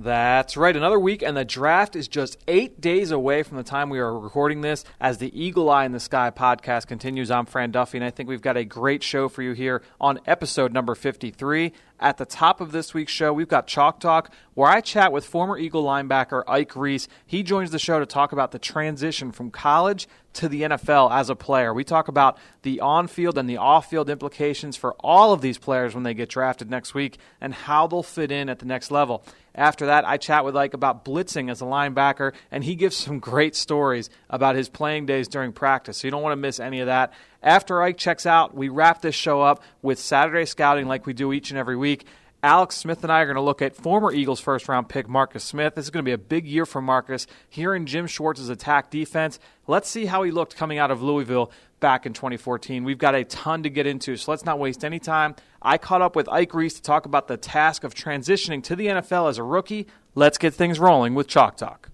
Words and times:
That's 0.00 0.56
right. 0.56 0.76
Another 0.76 0.98
week, 1.00 1.22
and 1.22 1.36
the 1.36 1.44
draft 1.44 1.96
is 1.96 2.06
just 2.06 2.38
eight 2.46 2.80
days 2.80 3.10
away 3.10 3.42
from 3.42 3.56
the 3.56 3.64
time 3.64 3.90
we 3.90 3.98
are 3.98 4.16
recording 4.16 4.60
this 4.60 4.84
as 5.00 5.18
the 5.18 5.36
Eagle 5.36 5.68
Eye 5.68 5.86
in 5.86 5.90
the 5.90 5.98
Sky 5.98 6.30
podcast 6.30 6.86
continues. 6.86 7.32
I'm 7.32 7.46
Fran 7.46 7.72
Duffy, 7.72 7.98
and 7.98 8.04
I 8.04 8.10
think 8.10 8.28
we've 8.28 8.40
got 8.40 8.56
a 8.56 8.64
great 8.64 9.02
show 9.02 9.28
for 9.28 9.42
you 9.42 9.54
here 9.54 9.82
on 10.00 10.20
episode 10.24 10.72
number 10.72 10.94
53. 10.94 11.72
At 11.98 12.16
the 12.16 12.26
top 12.26 12.60
of 12.60 12.70
this 12.70 12.94
week's 12.94 13.10
show, 13.10 13.32
we've 13.32 13.48
got 13.48 13.66
Chalk 13.66 13.98
Talk, 13.98 14.32
where 14.54 14.70
I 14.70 14.80
chat 14.80 15.10
with 15.10 15.26
former 15.26 15.58
Eagle 15.58 15.82
linebacker 15.82 16.44
Ike 16.46 16.76
Reese. 16.76 17.08
He 17.26 17.42
joins 17.42 17.72
the 17.72 17.80
show 17.80 17.98
to 17.98 18.06
talk 18.06 18.30
about 18.30 18.52
the 18.52 18.60
transition 18.60 19.32
from 19.32 19.50
college 19.50 20.06
to 20.34 20.48
the 20.48 20.62
NFL 20.62 21.10
as 21.10 21.28
a 21.28 21.34
player. 21.34 21.74
We 21.74 21.82
talk 21.82 22.06
about 22.06 22.38
the 22.62 22.78
on 22.78 23.08
field 23.08 23.36
and 23.36 23.50
the 23.50 23.56
off 23.56 23.90
field 23.90 24.08
implications 24.08 24.76
for 24.76 24.94
all 25.00 25.32
of 25.32 25.40
these 25.40 25.58
players 25.58 25.94
when 25.94 26.04
they 26.04 26.14
get 26.14 26.28
drafted 26.28 26.70
next 26.70 26.94
week 26.94 27.18
and 27.40 27.52
how 27.52 27.88
they'll 27.88 28.04
fit 28.04 28.30
in 28.30 28.48
at 28.48 28.60
the 28.60 28.66
next 28.66 28.92
level. 28.92 29.24
After 29.58 29.86
that, 29.86 30.06
I 30.06 30.18
chat 30.18 30.44
with 30.44 30.56
Ike 30.56 30.74
about 30.74 31.04
blitzing 31.04 31.50
as 31.50 31.60
a 31.60 31.64
linebacker, 31.64 32.32
and 32.52 32.62
he 32.62 32.76
gives 32.76 32.96
some 32.96 33.18
great 33.18 33.56
stories 33.56 34.08
about 34.30 34.54
his 34.54 34.68
playing 34.68 35.06
days 35.06 35.26
during 35.26 35.52
practice. 35.52 35.98
So 35.98 36.06
you 36.06 36.12
don't 36.12 36.22
want 36.22 36.32
to 36.32 36.36
miss 36.36 36.60
any 36.60 36.78
of 36.78 36.86
that. 36.86 37.12
After 37.42 37.82
Ike 37.82 37.96
checks 37.96 38.24
out, 38.24 38.54
we 38.54 38.68
wrap 38.68 39.02
this 39.02 39.16
show 39.16 39.42
up 39.42 39.64
with 39.82 39.98
Saturday 39.98 40.44
scouting 40.44 40.86
like 40.86 41.06
we 41.06 41.12
do 41.12 41.32
each 41.32 41.50
and 41.50 41.58
every 41.58 41.76
week. 41.76 42.06
Alex 42.42 42.76
Smith 42.76 43.02
and 43.02 43.10
I 43.10 43.22
are 43.22 43.26
going 43.26 43.34
to 43.34 43.40
look 43.40 43.62
at 43.62 43.74
former 43.74 44.12
Eagles 44.12 44.38
first 44.38 44.68
round 44.68 44.88
pick 44.88 45.08
Marcus 45.08 45.42
Smith. 45.42 45.74
This 45.74 45.86
is 45.86 45.90
going 45.90 46.04
to 46.04 46.08
be 46.08 46.12
a 46.12 46.18
big 46.18 46.46
year 46.46 46.64
for 46.64 46.80
Marcus 46.80 47.26
here 47.48 47.74
in 47.74 47.84
Jim 47.84 48.06
Schwartz's 48.06 48.48
attack 48.48 48.90
defense. 48.90 49.40
Let's 49.66 49.88
see 49.88 50.06
how 50.06 50.22
he 50.22 50.30
looked 50.30 50.54
coming 50.54 50.78
out 50.78 50.92
of 50.92 51.02
Louisville 51.02 51.50
back 51.80 52.06
in 52.06 52.12
2014. 52.12 52.84
We've 52.84 52.98
got 52.98 53.16
a 53.16 53.24
ton 53.24 53.64
to 53.64 53.70
get 53.70 53.86
into, 53.86 54.16
so 54.16 54.30
let's 54.30 54.44
not 54.44 54.60
waste 54.60 54.84
any 54.84 55.00
time. 55.00 55.34
I 55.60 55.78
caught 55.78 56.00
up 56.00 56.14
with 56.14 56.28
Ike 56.28 56.54
Reese 56.54 56.74
to 56.74 56.82
talk 56.82 57.06
about 57.06 57.26
the 57.26 57.36
task 57.36 57.82
of 57.82 57.92
transitioning 57.92 58.62
to 58.64 58.76
the 58.76 58.86
NFL 58.86 59.28
as 59.28 59.38
a 59.38 59.42
rookie. 59.42 59.88
Let's 60.14 60.38
get 60.38 60.54
things 60.54 60.78
rolling 60.78 61.14
with 61.14 61.26
Chalk 61.26 61.56
Talk. 61.56 61.90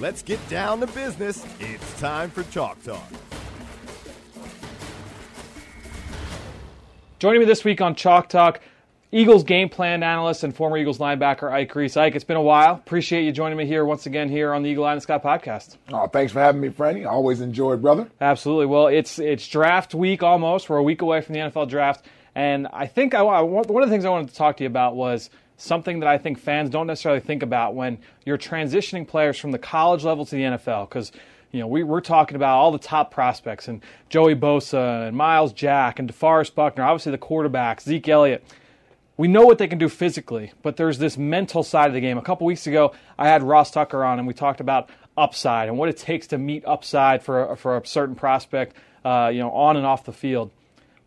Let's 0.00 0.22
get 0.22 0.46
down 0.48 0.80
to 0.80 0.86
business. 0.88 1.46
It's 1.60 2.00
time 2.00 2.30
for 2.30 2.42
Chalk 2.44 2.82
Talk. 2.82 3.08
Joining 7.26 7.40
me 7.40 7.46
this 7.46 7.64
week 7.64 7.80
on 7.80 7.96
Chalk 7.96 8.28
Talk, 8.28 8.60
Eagles 9.10 9.42
game 9.42 9.68
plan 9.68 10.04
analyst 10.04 10.44
and 10.44 10.54
former 10.54 10.78
Eagles 10.78 10.98
linebacker 10.98 11.50
Ike 11.50 11.74
Reese. 11.74 11.96
Ike, 11.96 12.14
it's 12.14 12.22
been 12.22 12.36
a 12.36 12.40
while. 12.40 12.74
Appreciate 12.74 13.24
you 13.24 13.32
joining 13.32 13.58
me 13.58 13.66
here 13.66 13.84
once 13.84 14.06
again 14.06 14.28
here 14.28 14.54
on 14.54 14.62
the 14.62 14.70
Eagle 14.70 14.84
Eye 14.84 14.94
the 14.94 15.00
Sky 15.00 15.18
podcast. 15.18 15.76
Oh, 15.92 16.06
thanks 16.06 16.32
for 16.32 16.38
having 16.38 16.60
me, 16.60 16.68
Franny. 16.68 17.04
Always 17.04 17.40
enjoyed, 17.40 17.82
brother. 17.82 18.08
Absolutely. 18.20 18.66
Well, 18.66 18.86
it's 18.86 19.18
it's 19.18 19.48
draft 19.48 19.92
week 19.92 20.22
almost. 20.22 20.70
We're 20.70 20.76
a 20.76 20.84
week 20.84 21.02
away 21.02 21.20
from 21.20 21.32
the 21.32 21.40
NFL 21.40 21.68
draft, 21.68 22.06
and 22.36 22.68
I 22.72 22.86
think 22.86 23.12
I, 23.12 23.22
I 23.22 23.40
one 23.40 23.82
of 23.82 23.88
the 23.88 23.92
things 23.92 24.04
I 24.04 24.10
wanted 24.10 24.28
to 24.28 24.34
talk 24.36 24.58
to 24.58 24.62
you 24.62 24.68
about 24.68 24.94
was 24.94 25.28
something 25.56 25.98
that 25.98 26.08
I 26.08 26.18
think 26.18 26.38
fans 26.38 26.70
don't 26.70 26.86
necessarily 26.86 27.20
think 27.20 27.42
about 27.42 27.74
when 27.74 27.98
you're 28.24 28.38
transitioning 28.38 29.04
players 29.04 29.36
from 29.36 29.50
the 29.50 29.58
college 29.58 30.04
level 30.04 30.24
to 30.26 30.36
the 30.36 30.42
NFL 30.42 30.88
because 30.88 31.10
you 31.52 31.60
know, 31.60 31.66
we, 31.66 31.82
we're 31.82 32.00
talking 32.00 32.36
about 32.36 32.56
all 32.56 32.70
the 32.70 32.78
top 32.78 33.10
prospects 33.10 33.68
and 33.68 33.82
Joey 34.08 34.34
Bosa 34.34 35.08
and 35.08 35.16
Myles 35.16 35.52
Jack 35.52 35.98
and 35.98 36.12
DeForest 36.12 36.54
Buckner, 36.54 36.84
obviously 36.84 37.12
the 37.12 37.18
quarterbacks, 37.18 37.82
Zeke 37.82 38.08
Elliott. 38.08 38.44
We 39.16 39.28
know 39.28 39.46
what 39.46 39.56
they 39.56 39.66
can 39.66 39.78
do 39.78 39.88
physically, 39.88 40.52
but 40.62 40.76
there's 40.76 40.98
this 40.98 41.16
mental 41.16 41.62
side 41.62 41.88
of 41.88 41.94
the 41.94 42.00
game. 42.00 42.18
A 42.18 42.22
couple 42.22 42.46
weeks 42.46 42.66
ago, 42.66 42.92
I 43.18 43.28
had 43.28 43.42
Ross 43.42 43.70
Tucker 43.70 44.04
on, 44.04 44.18
and 44.18 44.28
we 44.28 44.34
talked 44.34 44.60
about 44.60 44.90
upside 45.16 45.68
and 45.68 45.78
what 45.78 45.88
it 45.88 45.96
takes 45.96 46.26
to 46.28 46.38
meet 46.38 46.64
upside 46.66 47.22
for 47.22 47.52
a, 47.52 47.56
for 47.56 47.78
a 47.78 47.86
certain 47.86 48.14
prospect, 48.14 48.76
uh, 49.04 49.30
you 49.32 49.40
know, 49.40 49.50
on 49.52 49.76
and 49.76 49.86
off 49.86 50.04
the 50.04 50.12
field. 50.12 50.50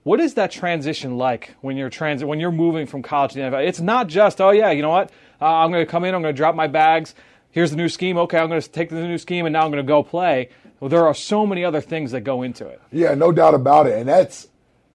What 0.04 0.20
is 0.20 0.36
that 0.36 0.50
transition 0.50 1.18
like 1.18 1.56
when 1.62 1.78
you're 1.78 1.90
trans- 1.90 2.24
when 2.24 2.40
you're 2.40 2.52
moving 2.52 2.88
from 2.88 3.04
college 3.04 3.34
to 3.34 3.40
the 3.40 3.46
NFL? 3.46 3.68
It's 3.68 3.82
not 3.82 4.08
just 4.08 4.42
oh 4.42 4.50
yeah, 4.50 4.72
you 4.72 4.82
know 4.82 4.90
what? 4.90 5.12
Uh, 5.42 5.46
I'm 5.46 5.72
going 5.72 5.86
to 5.86 5.92
come 5.92 6.04
in, 6.04 6.16
I'm 6.16 6.22
going 6.22 6.34
to 6.34 6.38
drop 6.38 6.56
my 6.56 6.68
bags. 6.68 7.14
Here's 7.52 7.72
the 7.72 7.78
new 7.78 7.90
scheme. 7.90 8.18
Okay, 8.18 8.38
I'm 8.38 8.48
going 8.48 8.62
to 8.62 8.70
take 8.70 8.90
the 8.90 8.96
new 8.96 9.18
scheme, 9.18 9.46
and 9.46 9.54
now 9.54 9.64
I'm 9.64 9.72
going 9.72 9.84
to 9.84 9.88
go 9.88 10.04
play. 10.04 10.50
Well, 10.80 10.90
there 10.90 11.06
are 11.08 11.14
so 11.14 11.46
many 11.46 11.66
other 11.66 11.82
things 11.82 12.12
that 12.12 12.22
go 12.22 12.44
into 12.44 12.68
it. 12.68 12.82
Yeah, 12.92 13.16
no 13.16 13.32
doubt 13.32 13.54
about 13.54 13.88
it, 13.88 13.98
and 13.98 14.08
that's 14.08 14.48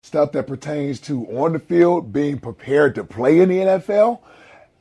stuff 0.03 0.33
that 0.33 0.47
pertains 0.47 1.01
to 1.01 1.27
on 1.39 1.53
the 1.53 1.59
field, 1.59 2.13
being 2.13 2.39
prepared 2.39 2.95
to 2.95 3.05
play 3.05 3.41
in 3.41 3.49
the 3.49 3.57
NFL, 3.57 4.21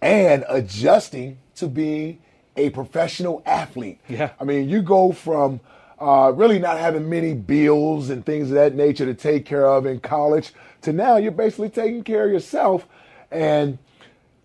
and 0.02 0.46
adjusting 0.50 1.40
to 1.56 1.68
being 1.68 2.20
a 2.56 2.70
professional 2.70 3.42
athlete. 3.46 4.00
Yeah. 4.08 4.32
I 4.40 4.44
mean, 4.44 4.70
you 4.70 4.82
go 4.82 5.12
from 5.12 5.60
uh, 6.00 6.32
really 6.36 6.60
not 6.60 6.78
having 6.78 7.10
many 7.10 7.34
bills 7.34 8.10
and 8.10 8.26
things 8.26 8.50
of 8.50 8.56
that 8.56 8.76
nature 8.76 9.06
to 9.06 9.14
take 9.14 9.46
care 9.46 9.66
of 9.66 9.86
in 9.86 10.00
college 10.00 10.54
to 10.82 10.92
now 10.92 11.18
you're 11.18 11.32
basically 11.32 11.70
taking 11.70 12.04
care 12.04 12.26
of 12.26 12.32
yourself. 12.32 12.88
And 13.32 13.78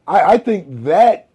I, 0.06 0.34
I 0.34 0.38
think 0.38 0.84
that 0.84 1.28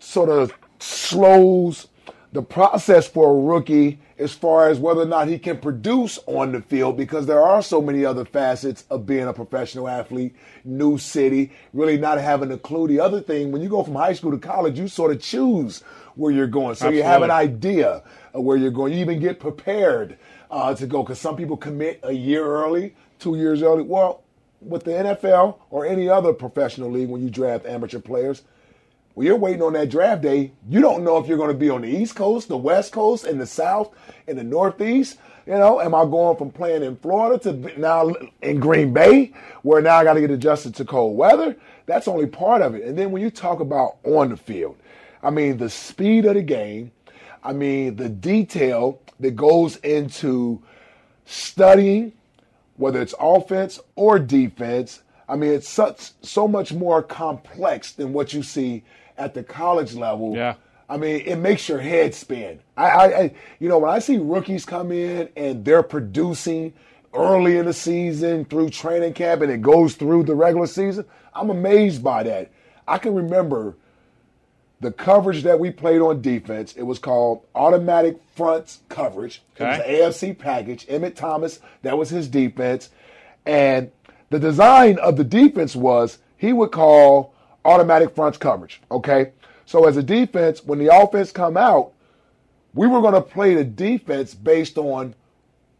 sort 0.00 0.28
of 0.28 0.52
slows 0.78 1.88
the 2.32 2.42
process 2.42 3.06
for 3.06 3.30
a 3.30 3.40
rookie 3.40 4.00
as 4.18 4.32
far 4.32 4.68
as 4.68 4.78
whether 4.78 5.02
or 5.02 5.06
not 5.06 5.28
he 5.28 5.38
can 5.38 5.58
produce 5.58 6.18
on 6.26 6.52
the 6.52 6.60
field 6.60 6.96
because 6.96 7.26
there 7.26 7.40
are 7.40 7.62
so 7.62 7.80
many 7.80 8.04
other 8.04 8.24
facets 8.24 8.84
of 8.90 9.06
being 9.06 9.26
a 9.26 9.32
professional 9.32 9.88
athlete, 9.88 10.34
new 10.64 10.98
city, 10.98 11.52
really 11.72 11.96
not 11.96 12.18
having 12.18 12.50
a 12.52 12.58
clue. 12.58 12.88
The 12.88 13.00
other 13.00 13.20
thing, 13.20 13.52
when 13.52 13.62
you 13.62 13.68
go 13.68 13.82
from 13.82 13.94
high 13.94 14.12
school 14.12 14.32
to 14.32 14.38
college, 14.38 14.78
you 14.78 14.88
sort 14.88 15.12
of 15.12 15.20
choose 15.20 15.82
where 16.16 16.32
you're 16.32 16.46
going. 16.46 16.74
So 16.74 16.86
Absolutely. 16.86 16.98
you 16.98 17.04
have 17.04 17.22
an 17.22 17.30
idea 17.30 18.02
of 18.32 18.42
where 18.44 18.56
you're 18.56 18.70
going. 18.70 18.92
You 18.92 19.00
even 19.00 19.20
get 19.20 19.38
prepared 19.40 20.18
uh, 20.50 20.74
to 20.74 20.86
go 20.86 21.02
because 21.02 21.20
some 21.20 21.36
people 21.36 21.56
commit 21.56 22.00
a 22.02 22.12
year 22.12 22.44
early, 22.44 22.94
two 23.18 23.36
years 23.36 23.62
early. 23.62 23.82
Well, 23.82 24.22
with 24.60 24.84
the 24.84 24.92
NFL 24.92 25.58
or 25.70 25.86
any 25.86 26.08
other 26.08 26.32
professional 26.32 26.90
league, 26.90 27.08
when 27.08 27.22
you 27.22 27.30
draft 27.30 27.66
amateur 27.66 28.00
players, 28.00 28.42
well, 29.14 29.26
you're 29.26 29.36
waiting 29.36 29.62
on 29.62 29.74
that 29.74 29.90
draft 29.90 30.22
day. 30.22 30.52
You 30.68 30.80
don't 30.80 31.04
know 31.04 31.18
if 31.18 31.28
you're 31.28 31.38
going 31.38 31.52
to 31.52 31.56
be 31.56 31.70
on 31.70 31.82
the 31.82 31.88
East 31.88 32.16
Coast, 32.16 32.48
the 32.48 32.56
West 32.56 32.92
Coast, 32.92 33.26
in 33.26 33.38
the 33.38 33.46
South, 33.46 33.94
in 34.26 34.36
the 34.36 34.42
Northeast. 34.42 35.18
You 35.46 35.52
know, 35.52 35.80
am 35.80 35.94
I 35.94 36.04
going 36.04 36.36
from 36.36 36.50
playing 36.50 36.82
in 36.82 36.96
Florida 36.96 37.38
to 37.44 37.78
now 37.78 38.12
in 38.42 38.58
Green 38.58 38.92
Bay, 38.92 39.32
where 39.62 39.82
now 39.82 39.96
I 39.96 40.04
got 40.04 40.14
to 40.14 40.20
get 40.20 40.30
adjusted 40.30 40.74
to 40.76 40.84
cold 40.84 41.16
weather? 41.16 41.54
That's 41.86 42.08
only 42.08 42.26
part 42.26 42.62
of 42.62 42.74
it. 42.74 42.84
And 42.84 42.98
then 42.98 43.10
when 43.10 43.22
you 43.22 43.30
talk 43.30 43.60
about 43.60 43.98
on 44.04 44.30
the 44.30 44.36
field, 44.36 44.76
I 45.22 45.30
mean, 45.30 45.58
the 45.58 45.70
speed 45.70 46.24
of 46.24 46.34
the 46.34 46.42
game, 46.42 46.90
I 47.42 47.52
mean, 47.52 47.96
the 47.96 48.08
detail 48.08 49.00
that 49.20 49.36
goes 49.36 49.76
into 49.76 50.62
studying, 51.26 52.12
whether 52.76 53.00
it's 53.00 53.14
offense 53.20 53.78
or 53.94 54.18
defense. 54.18 55.02
I 55.28 55.36
mean, 55.36 55.50
it's 55.50 55.68
such 55.68 56.10
so 56.22 56.48
much 56.48 56.72
more 56.72 57.02
complex 57.02 57.92
than 57.92 58.12
what 58.12 58.34
you 58.34 58.42
see 58.42 58.82
at 59.16 59.34
the 59.34 59.42
college 59.42 59.94
level. 59.94 60.34
Yeah. 60.36 60.54
I 60.88 60.96
mean, 60.96 61.22
it 61.24 61.36
makes 61.36 61.68
your 61.68 61.78
head 61.78 62.14
spin. 62.14 62.60
I, 62.76 62.84
I, 62.84 63.20
I, 63.20 63.34
you 63.58 63.68
know, 63.68 63.78
when 63.78 63.90
I 63.90 63.98
see 63.98 64.18
rookies 64.18 64.64
come 64.64 64.92
in 64.92 65.28
and 65.36 65.64
they're 65.64 65.82
producing 65.82 66.74
early 67.14 67.56
in 67.56 67.66
the 67.66 67.72
season 67.72 68.44
through 68.44 68.70
training 68.70 69.14
camp 69.14 69.42
and 69.42 69.50
it 69.50 69.62
goes 69.62 69.94
through 69.94 70.24
the 70.24 70.34
regular 70.34 70.66
season, 70.66 71.06
I'm 71.34 71.50
amazed 71.50 72.02
by 72.02 72.22
that. 72.24 72.50
I 72.86 72.98
can 72.98 73.14
remember 73.14 73.76
the 74.80 74.92
coverage 74.92 75.44
that 75.44 75.58
we 75.58 75.70
played 75.70 76.00
on 76.00 76.20
defense. 76.20 76.74
It 76.74 76.82
was 76.82 76.98
called 76.98 77.44
automatic 77.54 78.20
front 78.34 78.78
coverage. 78.90 79.42
Okay. 79.56 79.64
It 79.64 80.04
was 80.04 80.22
an 80.22 80.32
AFC 80.32 80.38
package. 80.38 80.86
Emmitt 80.86 81.14
Thomas, 81.14 81.60
that 81.82 81.96
was 81.96 82.10
his 82.10 82.28
defense. 82.28 82.90
And 83.46 83.90
the 84.30 84.38
design 84.38 84.98
of 84.98 85.16
the 85.16 85.24
defense 85.24 85.74
was 85.74 86.18
he 86.36 86.52
would 86.52 86.72
call 86.72 87.33
automatic 87.64 88.14
fronts 88.14 88.38
coverage. 88.38 88.80
Okay. 88.90 89.32
So 89.66 89.86
as 89.86 89.96
a 89.96 90.02
defense, 90.02 90.62
when 90.64 90.78
the 90.78 90.94
offense 90.94 91.32
come 91.32 91.56
out, 91.56 91.92
we 92.74 92.86
were 92.86 93.00
going 93.00 93.14
to 93.14 93.20
play 93.22 93.54
the 93.54 93.64
defense 93.64 94.34
based 94.34 94.76
on 94.78 95.14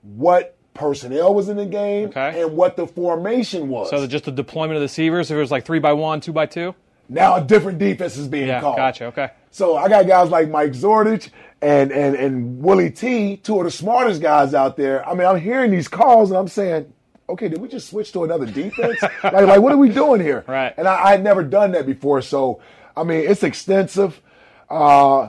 what 0.03 0.57
personnel 0.75 1.35
was 1.35 1.49
in 1.49 1.57
the 1.57 1.67
game 1.67 2.09
Okay. 2.09 2.43
and 2.43 2.57
what 2.57 2.77
the 2.77 2.87
formation 2.87 3.69
was. 3.69 3.91
So 3.91 4.07
just 4.07 4.25
the 4.25 4.33
deployment 4.33 4.77
of 4.77 4.81
the 4.81 4.85
receivers, 4.87 5.31
if 5.31 5.37
it 5.37 5.41
was 5.41 5.51
like 5.51 5.65
three 5.65 5.79
by 5.79 5.93
one, 5.93 6.21
two 6.21 6.33
by 6.33 6.47
two. 6.47 6.75
now 7.09 7.37
a 7.37 7.41
different 7.45 7.79
defense 7.79 8.17
is 8.17 8.27
being 8.29 8.49
Yeah, 8.49 8.61
called. 8.61 8.77
gotcha. 8.77 9.05
Okay. 9.07 9.31
So 9.51 9.77
I 9.77 9.89
got 9.89 10.07
guys 10.07 10.31
like 10.31 10.49
Mike 10.51 10.73
Zordich 10.73 11.29
and, 11.63 11.93
and, 11.93 12.17
and 12.17 12.61
Willie 12.61 12.91
T, 12.91 13.37
two 13.37 13.59
of 13.59 13.65
the 13.65 13.71
smartest 13.71 14.21
guys 14.23 14.53
out 14.55 14.77
there. 14.77 15.07
I 15.09 15.15
mean, 15.15 15.27
I'm 15.27 15.41
hearing 15.41 15.71
these 15.71 15.87
calls 15.89 16.31
and 16.31 16.39
I'm 16.39 16.49
saying, 16.49 16.93
okay, 17.29 17.49
did 17.49 17.61
we 17.61 17.69
just 17.69 17.89
switch 17.91 18.13
to 18.13 18.25
another 18.25 18.47
defense? 18.47 19.01
like, 19.23 19.33
like, 19.33 19.61
what 19.61 19.73
are 19.73 19.79
we 19.79 19.89
doing 19.89 20.21
here? 20.21 20.45
Right. 20.49 20.75
And 20.77 20.87
I, 20.87 21.05
I 21.05 21.11
had 21.13 21.23
never 21.25 21.43
done 21.43 21.73
that 21.73 21.87
before. 21.87 22.23
So, 22.23 22.61
I 22.97 23.03
mean, 23.05 23.21
it's 23.29 23.43
extensive. 23.43 24.21
Uh, 24.69 25.29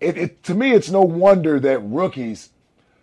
it, 0.00 0.16
it, 0.18 0.42
to 0.44 0.54
me, 0.54 0.72
it's 0.72 0.90
no 0.90 1.02
wonder 1.02 1.58
that 1.60 1.78
rookies 1.80 2.50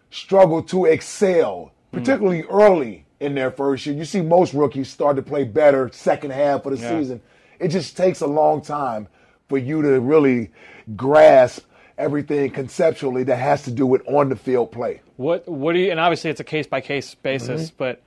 struggle 0.09 0.61
to 0.63 0.85
excel, 0.85 1.71
particularly 1.91 2.43
early 2.43 3.05
in 3.19 3.35
their 3.35 3.51
first 3.51 3.85
year. 3.85 3.95
You 3.95 4.05
see 4.05 4.21
most 4.21 4.53
rookies 4.53 4.89
start 4.89 5.15
to 5.15 5.21
play 5.21 5.43
better 5.43 5.89
second 5.93 6.31
half 6.31 6.65
of 6.65 6.77
the 6.77 6.83
Yeah. 6.83 6.99
season. 6.99 7.21
It 7.59 7.69
just 7.69 7.95
takes 7.95 8.21
a 8.21 8.27
long 8.27 8.61
time 8.61 9.07
for 9.47 9.57
you 9.57 9.81
to 9.81 9.99
really 9.99 10.51
grasp 10.95 11.63
everything 11.97 12.49
conceptually 12.51 13.23
that 13.23 13.35
has 13.35 13.63
to 13.63 13.71
do 13.71 13.85
with 13.85 14.01
on 14.07 14.29
the 14.29 14.35
field 14.35 14.71
play. 14.71 15.01
What 15.17 15.47
what 15.47 15.73
do 15.73 15.79
you? 15.79 15.91
And 15.91 15.99
obviously, 15.99 16.31
it's 16.31 16.39
a 16.39 16.43
case 16.45 16.65
by 16.65 16.81
case 16.81 17.13
basis. 17.13 17.67
Mm-hmm. 17.67 17.75
But 17.77 18.01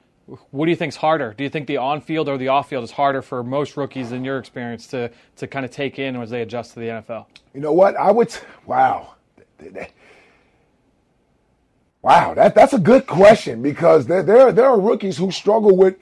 what 0.50 0.66
do 0.66 0.70
you 0.70 0.76
think's 0.76 0.96
harder? 0.96 1.34
Do 1.34 1.44
you 1.44 1.50
think 1.50 1.66
the 1.66 1.76
on 1.76 2.00
field 2.00 2.28
or 2.28 2.38
the 2.38 2.48
off 2.48 2.68
field 2.68 2.84
is 2.84 2.90
harder 2.92 3.22
for 3.22 3.42
most 3.42 3.76
rookies 3.76 4.12
in 4.12 4.24
your 4.24 4.38
experience 4.38 4.86
to 4.88 5.10
to 5.36 5.46
kind 5.46 5.64
of 5.64 5.70
take 5.70 5.98
in 5.98 6.16
as 6.16 6.30
they 6.30 6.42
adjust 6.42 6.74
to 6.74 6.80
the 6.80 6.86
NFL? 6.86 7.26
You 7.52 7.60
know 7.60 7.72
what? 7.72 7.96
I 7.96 8.10
would. 8.10 8.34
Wow. 8.66 9.14
Wow, 12.04 12.34
that, 12.34 12.54
that's 12.54 12.74
a 12.74 12.78
good 12.78 13.06
question 13.06 13.62
because 13.62 14.06
there, 14.06 14.22
there, 14.22 14.52
there 14.52 14.66
are 14.66 14.78
rookies 14.78 15.16
who 15.16 15.30
struggle 15.30 15.74
with 15.74 15.96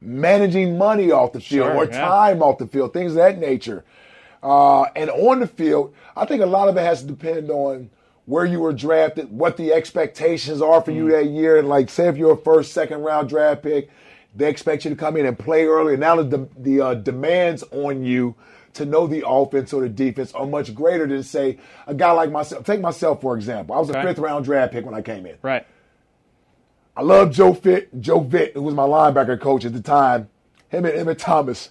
managing 0.00 0.76
money 0.76 1.12
off 1.12 1.32
the 1.32 1.40
field 1.40 1.68
Sure, 1.68 1.76
or 1.76 1.84
yeah. 1.84 2.00
time 2.00 2.42
off 2.42 2.58
the 2.58 2.66
field, 2.66 2.92
things 2.92 3.12
of 3.12 3.18
that 3.18 3.38
nature. 3.38 3.84
Uh, 4.42 4.82
and 4.96 5.10
on 5.10 5.38
the 5.38 5.46
field, 5.46 5.94
I 6.16 6.26
think 6.26 6.42
a 6.42 6.46
lot 6.46 6.68
of 6.68 6.76
it 6.76 6.80
has 6.80 7.02
to 7.02 7.06
depend 7.06 7.50
on 7.50 7.88
where 8.26 8.44
you 8.44 8.58
were 8.60 8.72
drafted, 8.72 9.30
what 9.30 9.56
the 9.56 9.72
expectations 9.72 10.62
are 10.62 10.80
for 10.80 10.90
Mm. 10.92 10.96
you 10.96 11.10
that 11.10 11.26
year. 11.26 11.58
And 11.58 11.68
like, 11.68 11.90
say 11.90 12.08
if 12.08 12.16
you're 12.16 12.32
a 12.32 12.36
first, 12.36 12.72
second 12.72 13.02
round 13.02 13.28
draft 13.28 13.62
pick, 13.62 13.90
they 14.34 14.48
expect 14.48 14.84
you 14.84 14.90
to 14.90 14.96
come 14.96 15.16
in 15.16 15.26
and 15.26 15.38
play 15.38 15.66
early. 15.66 15.94
And 15.94 16.00
now 16.00 16.20
the, 16.22 16.48
the 16.58 16.80
uh, 16.80 16.94
demands 16.94 17.62
on 17.70 18.02
you 18.04 18.34
to 18.72 18.84
know 18.84 19.06
the 19.06 19.22
offense 19.28 19.72
or 19.72 19.82
the 19.82 19.88
defense 19.88 20.32
are 20.32 20.46
much 20.46 20.74
greater 20.74 21.06
than 21.06 21.22
say 21.22 21.58
a 21.86 21.94
guy 21.94 22.10
like 22.12 22.32
myself. 22.32 22.64
Take 22.64 22.80
myself 22.80 23.20
for 23.20 23.36
example. 23.36 23.74
I 23.76 23.78
was 23.78 23.90
a 23.90 24.02
fifth 24.02 24.18
round 24.18 24.44
draft 24.44 24.72
pick 24.72 24.84
when 24.84 24.94
I 24.94 25.02
came 25.02 25.26
in. 25.26 25.36
Right. 25.42 25.64
I 26.96 27.02
love 27.02 27.30
Joe 27.32 27.54
Fit, 27.54 28.00
Joe 28.00 28.20
Vitt, 28.20 28.54
who 28.54 28.62
was 28.62 28.74
my 28.74 28.84
linebacker 28.84 29.40
coach 29.40 29.64
at 29.64 29.72
the 29.72 29.80
time. 29.80 30.28
Him 30.68 30.84
and 30.84 30.94
Emmitt 30.94 31.18
Thomas. 31.18 31.70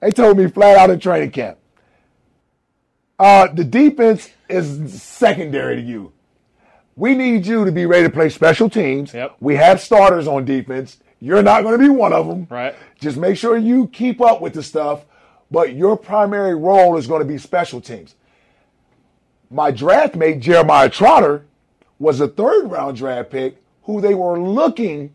They 0.00 0.10
told 0.10 0.38
me 0.38 0.48
flat 0.48 0.76
out 0.76 0.90
in 0.90 0.98
training 0.98 1.30
camp. 1.30 1.58
Uh, 3.18 3.48
the 3.52 3.64
defense 3.64 4.30
is 4.48 5.02
secondary 5.02 5.76
to 5.76 5.82
you. 5.82 6.12
We 6.96 7.14
need 7.14 7.46
you 7.46 7.64
to 7.64 7.72
be 7.72 7.86
ready 7.86 8.04
to 8.04 8.12
play 8.12 8.28
special 8.28 8.68
teams. 8.68 9.14
Yep. 9.14 9.36
We 9.40 9.56
have 9.56 9.80
starters 9.80 10.26
on 10.26 10.44
defense. 10.44 10.98
You're 11.20 11.42
not 11.42 11.62
going 11.62 11.78
to 11.78 11.84
be 11.84 11.88
one 11.88 12.12
of 12.12 12.26
them. 12.26 12.46
Right. 12.50 12.74
Just 13.00 13.16
make 13.16 13.36
sure 13.36 13.56
you 13.56 13.86
keep 13.88 14.20
up 14.20 14.40
with 14.40 14.54
the 14.54 14.62
stuff, 14.62 15.04
but 15.50 15.74
your 15.74 15.96
primary 15.96 16.54
role 16.54 16.96
is 16.96 17.06
going 17.06 17.20
to 17.20 17.28
be 17.28 17.38
special 17.38 17.80
teams. 17.80 18.14
My 19.50 19.70
draft 19.70 20.16
mate, 20.16 20.40
Jeremiah 20.40 20.90
Trotter, 20.90 21.46
was 21.98 22.20
a 22.20 22.28
third 22.28 22.66
round 22.70 22.96
draft 22.96 23.30
pick 23.30 23.62
who 23.84 24.00
they 24.00 24.14
were 24.14 24.40
looking 24.40 25.12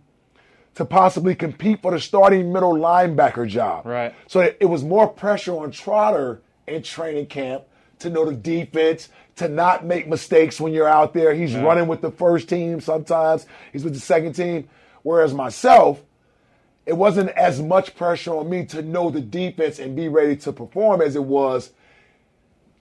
to 0.75 0.85
possibly 0.85 1.35
compete 1.35 1.81
for 1.81 1.91
the 1.91 1.99
starting 1.99 2.53
middle 2.53 2.75
linebacker 2.75 3.47
job. 3.47 3.85
Right. 3.85 4.13
So 4.27 4.39
it 4.41 4.57
it 4.59 4.65
was 4.65 4.83
more 4.83 5.07
pressure 5.07 5.57
on 5.57 5.71
Trotter 5.71 6.41
in 6.67 6.83
training 6.83 7.25
camp 7.27 7.63
to 7.99 8.09
know 8.09 8.25
the 8.25 8.35
defense, 8.35 9.09
to 9.37 9.47
not 9.47 9.85
make 9.85 10.07
mistakes 10.07 10.59
when 10.59 10.73
you're 10.73 10.87
out 10.87 11.13
there. 11.13 11.33
He's 11.33 11.55
running 11.55 11.87
with 11.87 12.01
the 12.01 12.11
first 12.11 12.49
team 12.49 12.81
sometimes, 12.81 13.45
he's 13.71 13.83
with 13.83 13.93
the 13.93 13.99
second 13.99 14.33
team. 14.33 14.69
Whereas 15.03 15.33
myself, 15.33 16.01
it 16.85 16.93
wasn't 16.93 17.29
as 17.29 17.61
much 17.61 17.95
pressure 17.95 18.35
on 18.35 18.49
me 18.49 18.65
to 18.65 18.81
know 18.81 19.09
the 19.09 19.21
defense 19.21 19.79
and 19.79 19.95
be 19.95 20.07
ready 20.07 20.35
to 20.37 20.51
perform 20.51 21.01
as 21.01 21.15
it 21.15 21.23
was 21.23 21.71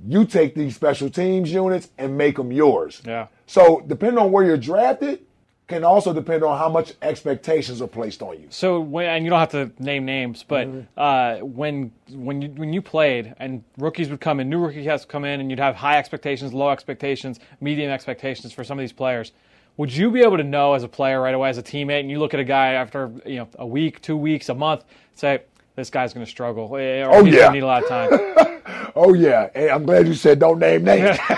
you 0.05 0.25
take 0.25 0.55
these 0.55 0.75
special 0.75 1.09
teams 1.09 1.53
units 1.53 1.89
and 1.99 2.17
make 2.17 2.37
them 2.37 2.53
yours. 2.53 3.03
Yeah. 3.05 3.29
So 3.47 3.83
depending 3.87 4.19
on 4.19 4.33
where 4.33 4.45
you're 4.45 4.57
drafted, 4.57 5.21
can 5.69 5.83
also 5.83 6.13
depend 6.13 6.45
on 6.45 6.57
how 6.57 6.69
much 6.69 6.93
expectations 7.03 7.83
are 7.83 7.89
placed 7.89 8.23
on 8.23 8.41
you. 8.41 8.47
So 8.51 8.81
when 8.81 9.07
and 9.09 9.25
you 9.25 9.31
don't 9.31 9.41
have 9.41 9.51
to 9.51 9.73
name 9.83 10.05
names, 10.05 10.45
but 10.47 10.69
Mm-hmm. 10.69 10.81
uh, 10.97 11.45
when 11.45 11.93
when 12.11 12.41
you 12.43 12.49
when 12.51 12.73
you 12.73 12.81
played 12.83 13.35
and 13.39 13.63
rookies 13.79 14.09
would 14.11 14.21
come 14.21 14.41
in, 14.41 14.49
new 14.49 14.59
rookies 14.61 14.87
has 14.87 15.05
come 15.05 15.25
in, 15.25 15.41
and 15.41 15.51
you'd 15.51 15.59
have 15.59 15.75
high 15.75 15.99
expectations, 15.99 16.53
low 16.53 16.71
expectations, 16.71 17.41
medium 17.61 17.91
expectations 17.91 18.53
for 18.53 18.65
some 18.65 18.79
of 18.79 18.83
these 18.83 18.93
players. 18.93 19.33
Would 19.77 19.95
you 19.95 20.11
be 20.11 20.21
able 20.23 20.39
to 20.39 20.45
know 20.45 20.73
as 20.75 20.85
a 20.85 20.89
player 20.89 21.21
right 21.21 21.35
away, 21.35 21.51
as 21.51 21.59
a 21.59 21.63
teammate, 21.63 22.01
and 22.01 22.11
you 22.11 22.19
look 22.19 22.33
at 22.33 22.41
a 22.41 22.45
guy 22.45 22.73
after 22.75 23.11
you 23.27 23.37
know 23.37 23.49
a 23.59 23.67
week, 23.67 24.01
two 24.01 24.17
weeks, 24.17 24.49
a 24.49 24.55
month, 24.55 24.85
say 25.15 25.43
this 25.77 25.91
guy's 25.91 26.13
going 26.13 26.25
to 26.27 26.31
struggle, 26.31 26.69
Oh, 26.73 27.25
he's 27.25 27.35
yeah. 27.35 27.51
need 27.51 27.63
a 27.63 27.67
lot 27.67 27.83
of 27.85 27.89
time. 27.89 28.53
Oh 28.99 29.13
yeah, 29.13 29.51
hey, 29.55 29.69
I'm 29.71 29.85
glad 29.85 30.07
you 30.09 30.15
said 30.15 30.39
don't 30.39 30.59
name 30.59 30.83
names 30.83 31.19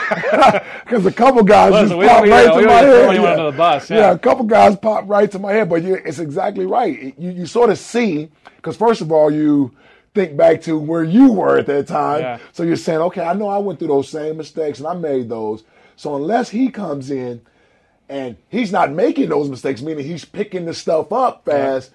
because 0.85 1.05
a 1.05 1.12
couple 1.12 1.43
guys 1.43 1.73
Listen, 1.73 1.88
just 1.88 1.99
we 1.99 2.06
pop 2.06 2.17
don't- 2.19 2.25
we 2.26 2.31
right 2.31 2.46
to 2.46 2.67
my 2.67 2.73
head. 3.26 3.38
the 3.52 3.56
bus, 3.56 3.90
yeah. 3.90 4.12
a 4.12 4.19
couple 4.19 4.44
guys 4.44 4.76
pop 4.76 5.08
right 5.08 5.29
to 5.32 5.40
my 5.40 5.52
head, 5.52 5.69
but 5.69 5.82
you, 5.82 5.94
it's 5.96 6.20
exactly 6.20 6.67
right. 6.67 7.14
You 7.19 7.31
you 7.32 7.46
sort 7.46 7.70
of 7.70 7.79
see 7.79 8.31
because 8.56 8.76
first 8.76 9.00
of 9.00 9.11
all 9.11 9.29
you 9.31 9.73
think 10.14 10.37
back 10.37 10.62
to 10.62 10.79
where 10.79 11.02
you 11.02 11.32
were 11.32 11.58
at 11.58 11.67
that 11.67 11.88
time, 11.88 12.20
Yeah. 12.20 12.38
so 12.52 12.62
you're 12.62 12.76
saying, 12.76 13.00
okay, 13.00 13.23
I 13.23 13.32
know 13.34 13.49
I 13.49 13.58
went 13.58 13.81
through 13.81 13.88
those 13.88 14.08
same 14.08 14.37
mistakes 14.37 14.79
and 14.79 14.87
I 14.87 14.94
made 14.94 15.29
those. 15.29 15.64
So 15.96 16.14
unless 16.14 16.49
he 16.50 16.69
comes 16.70 17.11
in 17.11 17.41
and 18.08 18.37
he's 18.50 18.70
not 18.70 18.93
making 18.93 19.31
those 19.31 19.49
mistakes, 19.50 19.82
meaning 19.82 20.05
he's 20.06 20.25
picking 20.25 20.64
the 20.64 20.75
stuff 20.75 21.12
up 21.12 21.44
fast, 21.44 21.91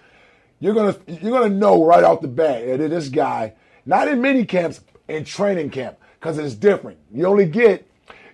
you're 0.63 0.73
gonna 0.73 0.95
you're 1.07 1.37
gonna 1.37 1.53
know 1.53 1.85
right 1.85 2.05
off 2.05 2.21
the 2.21 2.27
bat 2.29 2.65
that 2.65 2.89
this 2.89 3.09
guy, 3.09 3.53
not 3.85 4.07
in 4.07 4.21
mini 4.21 4.45
camps, 4.45 4.79
in 5.09 5.25
training 5.25 5.69
camp, 5.71 5.97
because 6.17 6.37
it's 6.37 6.55
different. 6.55 6.99
You 7.13 7.25
only 7.25 7.45
get 7.45 7.85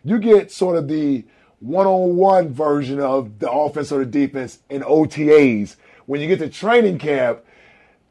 you 0.03 0.19
get 0.19 0.51
sort 0.51 0.77
of 0.77 0.87
the 0.87 1.25
one-on-one 1.59 2.53
version 2.53 2.99
of 2.99 3.39
the 3.39 3.51
offense 3.51 3.91
or 3.91 4.05
the 4.05 4.05
defense 4.05 4.59
in 4.69 4.83
OTAs. 4.83 5.75
When 6.05 6.21
you 6.21 6.27
get 6.27 6.37
to 6.39 6.49
training 6.49 6.99
camp, 6.99 7.39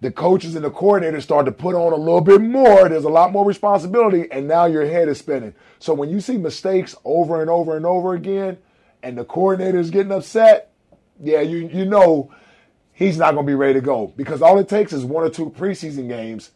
the 0.00 0.10
coaches 0.10 0.56
and 0.56 0.64
the 0.64 0.70
coordinators 0.72 1.22
start 1.22 1.46
to 1.46 1.52
put 1.52 1.76
on 1.76 1.92
a 1.92 1.96
little 1.96 2.20
bit 2.20 2.40
more. 2.40 2.88
There's 2.88 3.04
a 3.04 3.08
lot 3.08 3.30
more 3.30 3.46
responsibility, 3.46 4.26
and 4.32 4.48
now 4.48 4.66
your 4.66 4.84
head 4.84 5.08
is 5.08 5.18
spinning. 5.18 5.54
So 5.78 5.94
when 5.94 6.10
you 6.10 6.20
see 6.20 6.38
mistakes 6.38 6.96
over 7.04 7.40
and 7.40 7.48
over 7.48 7.76
and 7.76 7.86
over 7.86 8.14
again, 8.14 8.58
and 9.00 9.16
the 9.16 9.24
coordinator's 9.24 9.90
getting 9.90 10.10
upset, 10.10 10.72
yeah, 11.22 11.40
you 11.40 11.68
you 11.68 11.84
know 11.84 12.32
he's 12.98 13.16
not 13.16 13.32
going 13.34 13.46
to 13.46 13.50
be 13.50 13.54
ready 13.54 13.74
to 13.74 13.80
go 13.80 14.12
because 14.16 14.42
all 14.42 14.58
it 14.58 14.68
takes 14.68 14.92
is 14.92 15.04
one 15.04 15.22
or 15.22 15.30
two 15.30 15.50
preseason 15.50 16.08
games 16.08 16.50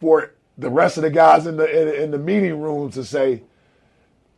for 0.00 0.34
the 0.58 0.68
rest 0.68 0.96
of 0.96 1.04
the 1.04 1.10
guys 1.10 1.46
in 1.46 1.56
the 1.56 1.70
in, 1.70 2.02
in 2.02 2.10
the 2.10 2.18
meeting 2.18 2.60
room 2.60 2.90
to 2.90 3.04
say 3.04 3.42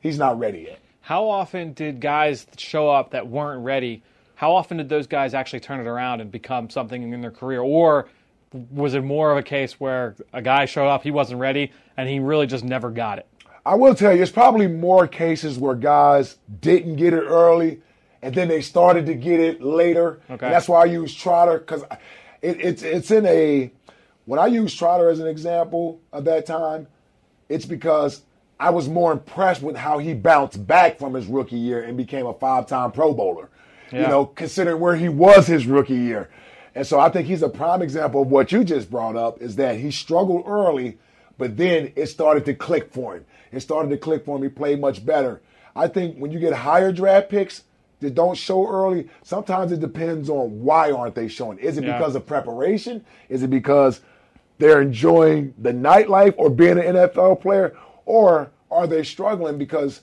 he's 0.00 0.18
not 0.18 0.38
ready 0.38 0.66
yet. 0.68 0.80
How 1.00 1.26
often 1.26 1.72
did 1.72 1.98
guys 1.98 2.46
show 2.58 2.90
up 2.90 3.12
that 3.12 3.26
weren't 3.26 3.64
ready? 3.64 4.02
How 4.34 4.52
often 4.52 4.76
did 4.76 4.90
those 4.90 5.06
guys 5.06 5.32
actually 5.32 5.60
turn 5.60 5.80
it 5.80 5.86
around 5.86 6.20
and 6.20 6.30
become 6.30 6.68
something 6.68 7.10
in 7.12 7.20
their 7.22 7.30
career? 7.30 7.60
Or 7.60 8.08
was 8.70 8.92
it 8.94 9.02
more 9.02 9.32
of 9.32 9.38
a 9.38 9.42
case 9.42 9.80
where 9.80 10.16
a 10.32 10.42
guy 10.42 10.66
showed 10.66 10.88
up, 10.88 11.02
he 11.02 11.10
wasn't 11.10 11.40
ready, 11.40 11.72
and 11.96 12.06
he 12.08 12.18
really 12.18 12.46
just 12.46 12.64
never 12.64 12.90
got 12.90 13.18
it? 13.18 13.26
I 13.64 13.76
will 13.76 13.94
tell 13.94 14.14
you, 14.14 14.22
it's 14.22 14.30
probably 14.30 14.66
more 14.66 15.06
cases 15.06 15.58
where 15.58 15.74
guys 15.74 16.36
didn't 16.60 16.96
get 16.96 17.14
it 17.14 17.22
early, 17.22 17.80
and 18.24 18.34
then 18.34 18.48
they 18.48 18.62
started 18.62 19.04
to 19.04 19.14
get 19.14 19.38
it 19.38 19.62
later. 19.62 20.20
Okay. 20.30 20.48
That's 20.48 20.66
why 20.66 20.82
I 20.82 20.84
use 20.86 21.14
Trotter 21.14 21.58
because 21.58 21.82
it, 22.40 22.58
it's 22.60 22.82
it's 22.82 23.10
in 23.10 23.26
a. 23.26 23.70
When 24.24 24.40
I 24.40 24.46
use 24.46 24.74
Trotter 24.74 25.10
as 25.10 25.20
an 25.20 25.26
example 25.26 26.00
of 26.10 26.24
that 26.24 26.46
time, 26.46 26.86
it's 27.50 27.66
because 27.66 28.22
I 28.58 28.70
was 28.70 28.88
more 28.88 29.12
impressed 29.12 29.60
with 29.60 29.76
how 29.76 29.98
he 29.98 30.14
bounced 30.14 30.66
back 30.66 30.98
from 30.98 31.12
his 31.12 31.26
rookie 31.26 31.58
year 31.58 31.82
and 31.82 31.98
became 31.98 32.24
a 32.24 32.32
five-time 32.32 32.92
Pro 32.92 33.12
Bowler. 33.12 33.50
Yeah. 33.92 34.02
You 34.02 34.08
know, 34.08 34.24
considering 34.24 34.80
where 34.80 34.96
he 34.96 35.10
was 35.10 35.46
his 35.46 35.66
rookie 35.66 35.94
year. 35.94 36.30
And 36.74 36.86
so 36.86 36.98
I 36.98 37.10
think 37.10 37.26
he's 37.26 37.42
a 37.42 37.48
prime 37.50 37.82
example 37.82 38.22
of 38.22 38.28
what 38.28 38.50
you 38.50 38.64
just 38.64 38.90
brought 38.90 39.16
up 39.16 39.42
is 39.42 39.56
that 39.56 39.76
he 39.76 39.90
struggled 39.90 40.44
early, 40.46 40.98
but 41.36 41.58
then 41.58 41.92
it 41.94 42.06
started 42.06 42.46
to 42.46 42.54
click 42.54 42.90
for 42.90 43.16
him. 43.16 43.26
It 43.52 43.60
started 43.60 43.90
to 43.90 43.98
click 43.98 44.24
for 44.24 44.38
him. 44.38 44.42
He 44.42 44.48
played 44.48 44.80
much 44.80 45.04
better. 45.04 45.42
I 45.76 45.88
think 45.88 46.16
when 46.16 46.32
you 46.32 46.38
get 46.38 46.54
higher 46.54 46.90
draft 46.90 47.28
picks 47.28 47.64
that 48.04 48.14
don't 48.14 48.36
show 48.36 48.66
early, 48.68 49.08
sometimes 49.22 49.72
it 49.72 49.80
depends 49.80 50.30
on 50.30 50.62
why 50.62 50.90
aren't 50.92 51.14
they 51.14 51.28
showing. 51.28 51.58
Is 51.58 51.76
it 51.78 51.84
Yeah. 51.84 51.98
because 51.98 52.14
of 52.14 52.24
preparation? 52.26 53.04
Is 53.28 53.42
it 53.42 53.50
because 53.50 54.00
they're 54.58 54.80
enjoying 54.80 55.52
the 55.58 55.72
nightlife 55.72 56.34
or 56.36 56.48
being 56.50 56.78
an 56.78 56.84
NFL 56.96 57.40
player? 57.40 57.74
Or 58.06 58.50
are 58.70 58.86
they 58.86 59.02
struggling 59.02 59.58
because 59.58 60.02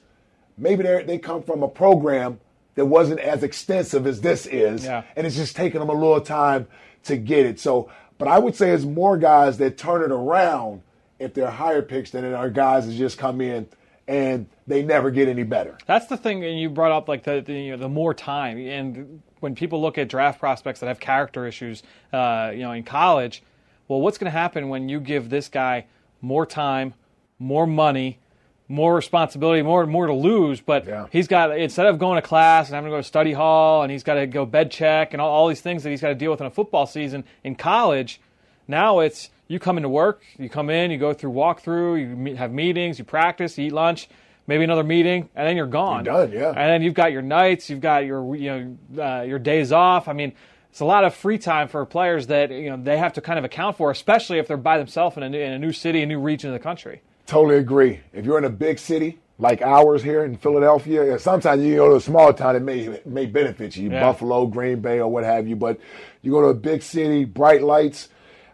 maybe 0.58 0.84
they 0.84 1.04
they 1.04 1.18
come 1.18 1.42
from 1.42 1.64
a 1.64 1.68
program 1.68 2.40
that 2.76 2.86
wasn't 2.86 3.20
as 3.20 3.44
extensive 3.44 4.06
as 4.08 4.22
this 4.22 4.46
is, 4.46 4.86
Yeah. 4.86 5.04
and 5.16 5.26
it's 5.28 5.36
just 5.36 5.56
taking 5.56 5.80
them 5.80 5.90
a 5.90 5.94
little 5.94 6.22
time 6.22 6.68
to 7.04 7.18
get 7.18 7.46
it. 7.46 7.60
So, 7.60 7.90
but 8.18 8.28
I 8.28 8.40
would 8.40 8.56
say 8.56 8.70
it's 8.72 8.84
more 8.86 9.18
guys 9.18 9.58
that 9.58 9.78
turn 9.78 10.02
it 10.04 10.12
around 10.12 10.82
if 11.20 11.34
they're 11.34 11.50
higher 11.50 11.82
picks 11.82 12.12
than 12.12 12.24
it 12.24 12.34
are 12.34 12.50
guys 12.50 12.88
that 12.88 12.94
just 12.94 13.18
come 13.18 13.42
in 13.42 13.68
and 14.08 14.48
they 14.68 14.84
never 14.84 15.12
get 15.12 15.28
any 15.28 15.44
better. 15.44 15.78
That's 15.86 16.08
the 16.08 16.18
thing, 16.18 16.44
and 16.44 16.60
you 16.60 16.70
brought 16.70 16.92
up 16.92 17.08
like 17.08 17.24
the 17.24 17.42
the, 17.42 17.54
you 17.54 17.72
know, 17.72 17.78
the 17.78 17.90
more 17.90 18.14
time, 18.14 18.58
and 18.58 19.22
when 19.40 19.56
people 19.56 19.82
look 19.82 19.98
at 19.98 20.08
draft 20.08 20.40
prospects 20.40 20.80
that 20.82 20.88
have 20.88 21.00
character 21.00 21.48
issues, 21.48 21.82
uh, 22.14 22.52
you 22.54 22.60
know, 22.62 22.72
in 22.72 22.84
college, 22.84 23.42
well, 23.88 24.00
what's 24.00 24.18
going 24.18 24.26
to 24.32 24.38
happen 24.38 24.70
when 24.70 24.88
you 24.90 25.00
give 25.00 25.30
this 25.30 25.50
guy 25.50 25.86
more 26.22 26.46
time, 26.46 26.94
more 27.40 27.66
money, 27.66 28.20
more 28.68 28.94
responsibility, 28.96 29.62
more 29.64 29.86
more 29.88 30.08
to 30.08 30.14
lose. 30.14 30.62
But 30.62 30.86
Yeah. 30.86 31.08
he's 31.12 31.28
got 31.28 31.58
instead 31.58 31.88
of 31.88 31.98
going 31.98 32.22
to 32.22 32.28
class 32.28 32.68
and 32.68 32.76
having 32.76 32.90
to 32.92 32.96
go 32.96 33.00
to 33.00 33.04
study 33.04 33.34
hall, 33.34 33.82
and 33.84 33.92
he's 33.92 34.04
got 34.04 34.14
to 34.16 34.28
go 34.28 34.46
bed 34.46 34.70
check 34.72 35.14
and 35.14 35.22
all, 35.22 35.30
all 35.30 35.48
these 35.48 35.62
things 35.62 35.84
that 35.84 35.90
he's 35.90 36.02
got 36.02 36.10
to 36.10 36.16
deal 36.16 36.32
with 36.32 36.40
in 36.42 36.48
a 36.48 36.52
football 36.52 36.86
season 36.86 37.24
in 37.44 37.56
college. 37.56 38.22
Now 38.68 39.00
it's 39.00 39.30
you 39.52 39.60
come 39.60 39.76
into 39.76 39.90
work, 39.90 40.24
you 40.40 40.50
come 40.50 40.70
in, 40.70 40.92
you 40.92 40.98
go 40.98 41.14
through 41.14 41.32
walkthrough, 41.32 42.00
you 42.00 42.08
meet, 42.16 42.38
have 42.38 42.54
meetings, 42.54 42.98
you 42.98 43.04
practice, 43.04 43.58
you 43.58 43.68
eat 43.68 43.74
lunch, 43.74 44.08
maybe 44.48 44.64
another 44.64 44.84
meeting, 44.84 45.30
and 45.36 45.46
then 45.46 45.58
you're 45.58 45.68
gone. 45.68 46.06
You're 46.06 46.14
done, 46.28 46.32
yeah. 46.32 46.50
And 46.50 46.70
then 46.72 46.82
you've 46.82 46.94
got 46.94 47.12
your 47.12 47.22
nights, 47.22 47.70
you've 47.70 47.82
got 47.82 48.06
your 48.06 48.36
you 48.36 48.78
know 48.96 49.04
uh, 49.04 49.22
your 49.24 49.40
days 49.40 49.74
off. 49.74 50.08
I 50.08 50.14
mean, 50.14 50.32
it's 50.70 50.80
a 50.80 50.86
lot 50.86 51.04
of 51.04 51.14
free 51.14 51.38
time 51.38 51.68
for 51.68 51.86
players 51.86 52.28
that 52.28 52.50
you 52.50 52.70
know 52.70 52.78
they 52.82 52.98
have 52.98 53.14
to 53.14 53.22
kind 53.22 53.38
of 53.38 53.44
account 53.44 53.76
for, 53.76 53.92
especially 53.92 54.40
if 54.40 54.48
they're 54.48 54.56
by 54.56 54.78
themselves 54.78 55.18
in 55.18 55.24
a 55.24 55.30
new, 55.30 55.40
in 55.40 55.52
a 55.52 55.60
new 55.60 55.74
city, 55.74 56.02
a 56.02 56.06
new 56.06 56.20
region 56.20 56.50
of 56.50 56.54
the 56.54 56.64
country. 56.64 57.02
Totally 57.26 57.58
agree. 57.58 58.00
If 58.14 58.26
you're 58.26 58.38
in 58.38 58.46
a 58.46 58.50
big 58.50 58.80
city 58.80 59.20
like 59.38 59.62
ours 59.62 60.02
here 60.02 60.24
in 60.24 60.38
Philadelphia, 60.38 61.20
sometimes 61.20 61.62
you 61.64 61.76
go 61.76 61.90
to 61.90 61.96
a 61.96 62.02
small 62.02 62.32
town 62.34 62.54
that 62.54 62.62
may 62.62 63.02
may 63.06 63.26
benefit 63.26 63.76
you, 63.76 63.90
Yeah. 63.90 64.00
Buffalo, 64.00 64.46
Green 64.46 64.80
Bay, 64.80 65.00
or 65.00 65.10
what 65.10 65.26
have 65.26 65.46
you. 65.46 65.58
But 65.58 65.78
you 66.22 66.32
go 66.32 66.42
to 66.42 66.48
a 66.48 66.54
big 66.54 66.84
city, 66.84 67.26
bright 67.26 67.64
lights. 67.64 68.08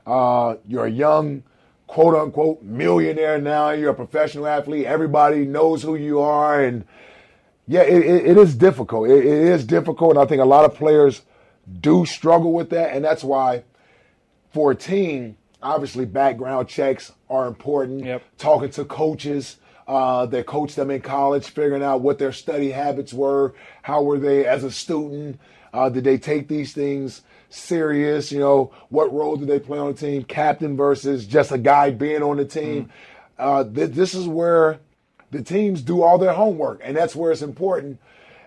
Uh, 0.08 0.56
you're 0.66 0.86
a 0.86 0.92
young, 0.92 1.44
quote 1.86 2.16
unquote, 2.16 2.64
millionaire 2.64 3.40
now. 3.40 3.72
You're 3.72 3.92
a 3.92 3.96
professional 3.96 4.48
athlete. 4.48 4.86
Everybody 4.86 5.46
knows 5.46 5.84
who 5.84 5.96
you 5.96 6.22
are, 6.22 6.64
and 6.64 6.86
yeah, 7.68 7.82
it, 7.82 8.04
it, 8.04 8.26
it 8.28 8.38
is 8.38 8.56
difficult. 8.56 9.10
It, 9.10 9.26
it 9.26 9.26
is 9.26 9.66
difficult, 9.66 10.12
and 10.12 10.20
I 10.20 10.26
think 10.26 10.42
a 10.42 10.46
lot 10.46 10.64
of 10.64 10.74
players 10.74 11.24
do 11.82 12.06
struggle 12.06 12.54
with 12.54 12.70
that, 12.70 12.96
and 12.96 13.04
that's 13.04 13.24
why 13.24 13.64
for 14.54 14.72
a 14.72 14.76
team, 14.76 15.38
obviously 15.62 16.06
background 16.06 16.70
checks 16.70 17.12
are 17.30 17.48
important. 17.48 18.06
Yep. 18.06 18.24
Talking 18.38 18.70
to 18.72 18.86
coaches 18.86 19.58
uh, 19.88 20.26
that 20.28 20.46
coached 20.46 20.78
them 20.78 20.90
in 20.90 21.02
college, 21.02 21.48
figuring 21.48 21.84
out 21.84 22.02
what 22.02 22.18
their 22.18 22.32
study 22.32 22.72
habits 22.72 23.14
were, 23.14 23.54
how 23.82 24.04
were 24.04 24.20
they 24.20 24.46
as 24.46 24.64
a 24.64 24.72
student, 24.72 25.40
uh, 25.74 25.90
did 25.90 26.04
they 26.04 26.18
take 26.18 26.48
these 26.48 26.74
things 26.74 27.22
serious? 27.50 28.32
You 28.32 28.40
know, 28.40 28.74
what 28.90 29.14
role 29.14 29.36
did 29.36 29.48
they 29.48 29.60
play 29.60 29.80
on 29.80 29.94
the 29.94 29.98
team? 30.00 30.24
Captain 30.24 30.76
versus 30.78 31.26
just 31.26 31.52
a 31.52 31.58
guy 31.58 31.92
being 31.92 32.24
on 32.24 32.38
the 32.38 32.46
team. 32.46 32.90
Uh, 33.38 33.64
th- 33.64 33.92
this 33.92 34.14
is 34.14 34.28
where 34.28 34.80
the 35.32 35.42
teams 35.42 35.82
do 35.82 36.02
all 36.02 36.18
their 36.18 36.34
homework, 36.34 36.82
and 36.84 36.96
that's 36.96 37.16
where 37.16 37.32
it's 37.32 37.42
important. 37.42 38.00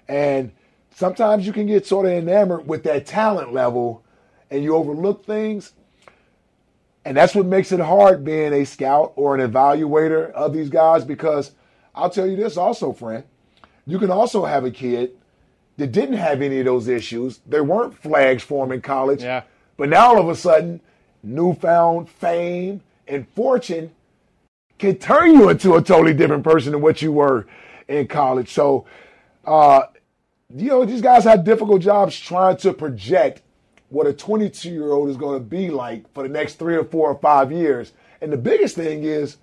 And 0.08 0.52
sometimes 0.94 1.46
you 1.46 1.52
can 1.52 1.66
get 1.66 1.86
sort 1.86 2.06
of 2.06 2.12
enamored 2.12 2.66
with 2.66 2.84
that 2.84 3.06
talent 3.06 3.52
level, 3.52 4.02
and 4.50 4.64
you 4.64 4.74
overlook 4.74 5.24
things. 5.24 5.72
And 7.04 7.16
that's 7.16 7.34
what 7.34 7.46
makes 7.46 7.72
it 7.72 7.80
hard 7.80 8.24
being 8.24 8.52
a 8.52 8.64
scout 8.64 9.12
or 9.16 9.34
an 9.34 9.50
evaluator 9.50 10.30
of 10.32 10.52
these 10.52 10.68
guys 10.68 11.04
because 11.04 11.52
I'll 11.94 12.10
tell 12.10 12.26
you 12.26 12.36
this 12.36 12.56
also, 12.56 12.92
friend. 12.92 13.24
You 13.86 13.98
can 13.98 14.10
also 14.10 14.44
have 14.44 14.64
a 14.64 14.70
kid 14.70 15.16
that 15.80 15.92
didn't 15.92 16.16
have 16.16 16.42
any 16.42 16.58
of 16.58 16.66
those 16.66 16.88
issues. 16.88 17.40
There 17.46 17.64
weren't 17.64 17.96
flags 17.96 18.42
for 18.42 18.66
him 18.66 18.72
in 18.72 18.82
college. 18.82 19.22
Yeah. 19.22 19.44
But 19.78 19.88
now 19.88 20.08
all 20.08 20.20
of 20.20 20.28
a 20.28 20.36
sudden, 20.36 20.82
newfound 21.22 22.10
fame 22.10 22.82
and 23.08 23.26
fortune 23.30 23.90
can 24.78 24.96
turn 24.96 25.34
you 25.34 25.48
into 25.48 25.76
a 25.76 25.82
totally 25.82 26.12
different 26.12 26.44
person 26.44 26.72
than 26.72 26.82
what 26.82 27.00
you 27.00 27.12
were 27.12 27.46
in 27.88 28.06
college. 28.08 28.50
So, 28.52 28.84
uh, 29.46 29.84
you 30.54 30.68
know, 30.68 30.84
these 30.84 31.00
guys 31.00 31.24
have 31.24 31.44
difficult 31.44 31.80
jobs 31.80 32.18
trying 32.20 32.58
to 32.58 32.74
project 32.74 33.40
what 33.88 34.06
a 34.06 34.12
22 34.12 34.68
year 34.68 34.92
old 34.92 35.08
is 35.08 35.16
going 35.16 35.38
to 35.38 35.44
be 35.44 35.70
like 35.70 36.12
for 36.12 36.22
the 36.22 36.28
next 36.28 36.58
three 36.58 36.76
or 36.76 36.84
four 36.84 37.08
or 37.08 37.18
five 37.20 37.50
years. 37.50 37.92
And 38.20 38.30
the 38.30 38.36
biggest 38.36 38.76
thing 38.76 39.04
is, 39.04 39.38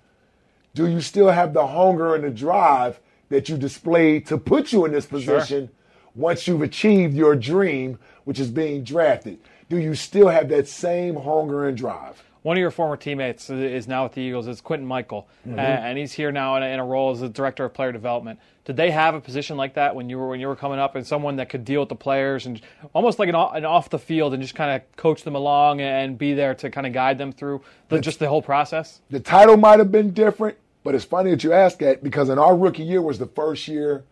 do 0.72 0.86
you 0.86 1.00
still 1.00 1.30
have 1.30 1.52
the 1.52 1.66
hunger 1.66 2.14
and 2.14 2.22
the 2.22 2.30
drive 2.30 3.00
that 3.28 3.48
you 3.48 3.58
displayed 3.58 4.24
to 4.28 4.38
put 4.38 4.72
you 4.72 4.84
in 4.84 4.92
this 4.92 5.04
position 5.04 5.70
once 6.14 6.46
you've 6.46 6.62
achieved 6.62 7.14
your 7.14 7.34
dream, 7.36 7.98
which 8.24 8.40
is 8.40 8.50
being 8.50 8.84
drafted? 8.84 9.38
Do 9.68 9.76
you 9.78 9.94
still 9.94 10.28
have 10.28 10.48
that 10.48 10.68
same 10.68 11.16
hunger 11.16 11.68
and 11.68 11.76
drive? 11.76 12.22
One 12.42 12.56
of 12.56 12.60
your 12.60 12.70
former 12.70 12.96
teammates 12.96 13.50
is 13.50 13.88
now 13.88 14.04
with 14.04 14.12
the 14.12 14.22
Eagles. 14.22 14.46
It's 14.46 14.60
Quintin 14.60 14.88
Mikell, 14.88 15.24
Mm-hmm. 15.46 15.58
and 15.58 15.98
he's 15.98 16.12
here 16.12 16.30
now 16.30 16.56
in 16.56 16.62
a, 16.62 16.66
in 16.66 16.78
a 16.78 16.84
role 16.84 17.10
as 17.10 17.20
the 17.20 17.28
director 17.28 17.64
of 17.64 17.74
player 17.74 17.90
development. 17.92 18.38
Did 18.64 18.76
they 18.76 18.90
have 18.90 19.14
a 19.14 19.20
position 19.20 19.56
like 19.56 19.74
that 19.74 19.94
when 19.94 20.08
you 20.08 20.18
were 20.18 20.28
when 20.28 20.40
you 20.40 20.46
were 20.46 20.56
coming 20.56 20.78
up, 20.78 20.94
and 20.94 21.06
someone 21.06 21.36
that 21.36 21.48
could 21.48 21.64
deal 21.64 21.80
with 21.80 21.88
the 21.88 21.94
players 21.96 22.46
and 22.46 22.60
almost 22.94 23.18
like 23.18 23.28
an, 23.28 23.34
an 23.34 23.64
off 23.64 23.90
the 23.90 23.98
field 23.98 24.32
and 24.34 24.42
just 24.42 24.54
kind 24.54 24.70
of 24.70 24.96
coach 24.96 25.24
them 25.24 25.34
along 25.34 25.80
and 25.80 26.16
be 26.16 26.32
there 26.32 26.54
to 26.54 26.70
kind 26.70 26.86
of 26.86 26.92
guide 26.92 27.18
them 27.18 27.32
through 27.32 27.60
the, 27.88 28.00
just 28.00 28.18
the 28.18 28.28
whole 28.28 28.42
process? 28.42 29.00
The 29.10 29.20
title 29.20 29.56
might 29.56 29.78
have 29.80 29.90
been 29.90 30.12
different, 30.12 30.56
but 30.84 30.94
it's 30.94 31.04
funny 31.04 31.30
that 31.30 31.42
you 31.44 31.52
ask 31.52 31.78
that 31.80 32.02
because 32.04 32.28
in 32.28 32.38
our 32.38 32.56
rookie 32.56 32.84
year 32.84 33.02
was 33.02 33.18
the 33.18 33.26
first 33.26 33.68
year 33.68 34.04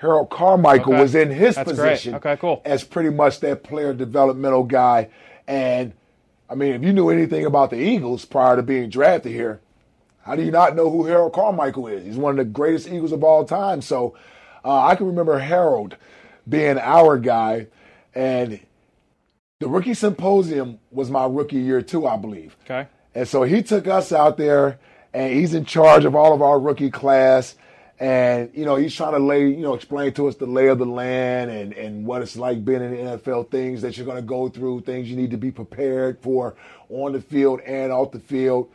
Harold 0.00 0.30
Carmichael 0.30 0.92
Okay. 0.94 1.02
was 1.02 1.14
in 1.14 1.30
his 1.30 1.54
That's 1.54 1.72
great. 1.72 1.76
position 1.90 2.14
Okay, 2.16 2.36
cool. 2.36 2.60
as 2.64 2.84
pretty 2.84 3.10
much 3.10 3.40
that 3.40 3.62
player 3.62 3.94
developmental 3.94 4.64
guy. 4.64 5.08
And 5.46 5.92
I 6.50 6.54
mean, 6.54 6.74
if 6.74 6.82
you 6.82 6.92
knew 6.92 7.08
anything 7.10 7.46
about 7.46 7.70
the 7.70 7.76
Eagles 7.78 8.24
prior 8.24 8.56
to 8.56 8.62
being 8.62 8.90
drafted 8.90 9.32
here, 9.32 9.60
how 10.22 10.36
do 10.36 10.42
you 10.42 10.50
not 10.50 10.74
know 10.76 10.90
who 10.90 11.04
Harold 11.04 11.32
Carmichael 11.32 11.86
is? 11.88 12.04
He's 12.04 12.16
one 12.16 12.32
of 12.32 12.36
the 12.38 12.44
greatest 12.50 12.88
Eagles 12.88 13.12
of 13.12 13.22
all 13.24 13.44
time. 13.44 13.80
So 13.82 14.14
uh, 14.64 14.80
I 14.86 14.94
can 14.96 15.06
remember 15.06 15.38
Harold 15.38 15.96
being 16.48 16.78
our 16.78 17.18
guy, 17.18 17.66
and 18.14 18.60
the 19.60 19.68
rookie 19.68 19.94
symposium 19.94 20.78
was 20.90 21.10
my 21.10 21.26
rookie 21.26 21.56
year 21.60 21.80
too, 21.82 22.06
I 22.06 22.16
believe. 22.16 22.56
Okay. 22.64 22.86
And 23.14 23.26
so 23.28 23.42
he 23.44 23.62
took 23.62 23.86
us 23.86 24.12
out 24.12 24.36
there, 24.36 24.78
and 25.14 25.32
he's 25.32 25.54
in 25.54 25.64
charge 25.64 26.04
of 26.04 26.14
all 26.14 26.34
of 26.34 26.42
our 26.42 26.58
rookie 26.58 26.90
class. 26.90 27.54
And 28.00 28.50
you 28.54 28.64
know, 28.64 28.76
he's 28.76 28.94
trying 28.94 29.12
to 29.12 29.18
lay, 29.18 29.48
you 29.48 29.58
know, 29.58 29.74
explain 29.74 30.12
to 30.14 30.26
us 30.26 30.34
the 30.34 30.46
lay 30.46 30.66
of 30.66 30.78
the 30.78 30.86
land 30.86 31.50
and 31.50 31.72
and 31.74 32.04
what 32.04 32.22
it's 32.22 32.36
like 32.36 32.64
being 32.64 32.82
in 32.82 32.90
the 32.90 33.18
NFL, 33.18 33.50
things 33.50 33.82
that 33.82 33.96
you're 33.96 34.06
going 34.06 34.16
to 34.16 34.22
go 34.22 34.48
through, 34.48 34.80
things 34.80 35.08
you 35.08 35.16
need 35.16 35.30
to 35.30 35.36
be 35.36 35.50
prepared 35.50 36.18
for 36.20 36.54
on 36.88 37.12
the 37.12 37.20
field 37.20 37.60
and 37.60 37.92
off 37.92 38.10
the 38.10 38.18
field. 38.18 38.70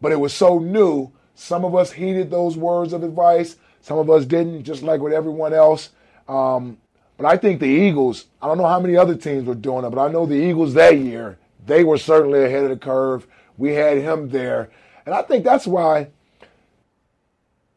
But 0.00 0.12
it 0.12 0.20
was 0.20 0.34
so 0.34 0.58
new. 0.58 1.10
Some 1.34 1.64
of 1.64 1.74
us 1.74 1.92
heeded 1.92 2.30
those 2.30 2.56
words 2.56 2.92
of 2.92 3.02
advice. 3.02 3.56
Some 3.80 3.98
of 3.98 4.08
us 4.10 4.24
didn't, 4.24 4.64
just 4.64 4.82
like 4.82 5.00
with 5.00 5.12
everyone 5.12 5.52
else. 5.52 5.90
Um, 6.28 6.78
but 7.16 7.26
I 7.26 7.36
think 7.36 7.60
the 7.60 7.66
Eagles, 7.66 8.26
I 8.40 8.46
don't 8.46 8.58
know 8.58 8.66
how 8.66 8.80
many 8.80 8.96
other 8.96 9.14
teams 9.14 9.44
were 9.44 9.54
doing 9.54 9.84
it, 9.84 9.90
but 9.90 10.00
I 10.00 10.10
know 10.10 10.26
the 10.26 10.34
Eagles 10.34 10.74
that 10.74 10.98
year, 10.98 11.38
they 11.66 11.84
were 11.84 11.98
certainly 11.98 12.44
ahead 12.44 12.64
of 12.64 12.70
the 12.70 12.76
curve. 12.76 13.26
We 13.56 13.72
had 13.72 13.98
him 13.98 14.30
there. 14.30 14.70
And 15.06 15.14
I 15.14 15.22
think 15.22 15.44
that's 15.44 15.66
why 15.66 16.08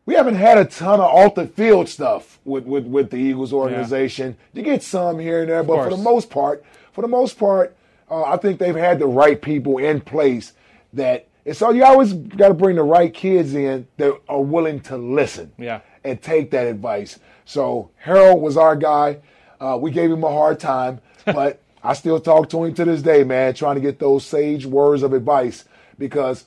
we 0.08 0.16
haven't 0.16 0.36
had 0.36 0.58
a 0.58 0.66
ton 0.66 1.00
of 1.00 1.06
off 1.06 1.36
the 1.36 1.46
field 1.46 1.88
stuff 1.90 2.40
with, 2.46 2.64
with, 2.66 2.86
with 2.88 3.12
the 3.12 3.18
Eagles 3.18 3.52
organization. 3.54 4.38
You 4.54 4.64
get 4.64 4.82
some 4.82 5.20
here 5.20 5.42
and 5.42 5.50
there, 5.50 5.62
but 5.64 5.84
for 5.84 5.90
the 5.90 6.02
most 6.02 6.30
part, 6.30 6.64
for 6.94 7.02
the 7.02 7.08
most 7.10 7.38
part, 7.38 7.76
uh, 8.10 8.24
I 8.24 8.38
think 8.38 8.58
they've 8.58 8.74
had 8.74 9.00
the 9.00 9.06
right 9.06 9.40
people 9.40 9.78
in 9.78 10.00
place 10.02 10.54
that 10.94 11.28
and 11.46 11.56
so 11.56 11.72
you 11.72 11.84
always 11.86 12.12
got 12.14 12.50
to 12.50 12.54
bring 12.54 12.76
the 12.76 12.84
right 12.84 13.14
kids 13.14 13.54
in 13.54 13.88
that 13.98 14.20
are 14.28 14.42
willing 14.42 14.82
to 14.82 14.98
listen 14.98 15.54
Yeah. 15.58 15.80
and 16.04 16.22
take 16.22 16.52
that 16.52 16.68
advice. 16.68 17.20
So 17.46 17.90
Harold 17.98 18.42
was 18.42 18.58
our 18.58 18.76
guy. 18.76 19.20
Uh, 19.60 19.78
we 19.80 19.92
gave 19.92 20.12
him 20.12 20.26
a 20.26 20.32
hard 20.32 20.60
time, 20.60 21.00
but 21.26 21.62
I 21.82 21.94
still 21.94 22.20
talk 22.20 22.50
to 22.50 22.66
him 22.66 22.74
to 22.74 22.84
this 22.84 23.02
day, 23.02 23.24
man, 23.24 23.54
trying 23.54 23.76
to 23.76 23.82
get 23.82 23.98
those 23.98 24.26
sage 24.26 24.66
words 24.66 25.04
of 25.04 25.14
advice. 25.14 25.64
Because, 25.98 26.46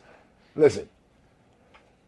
listen, 0.54 0.86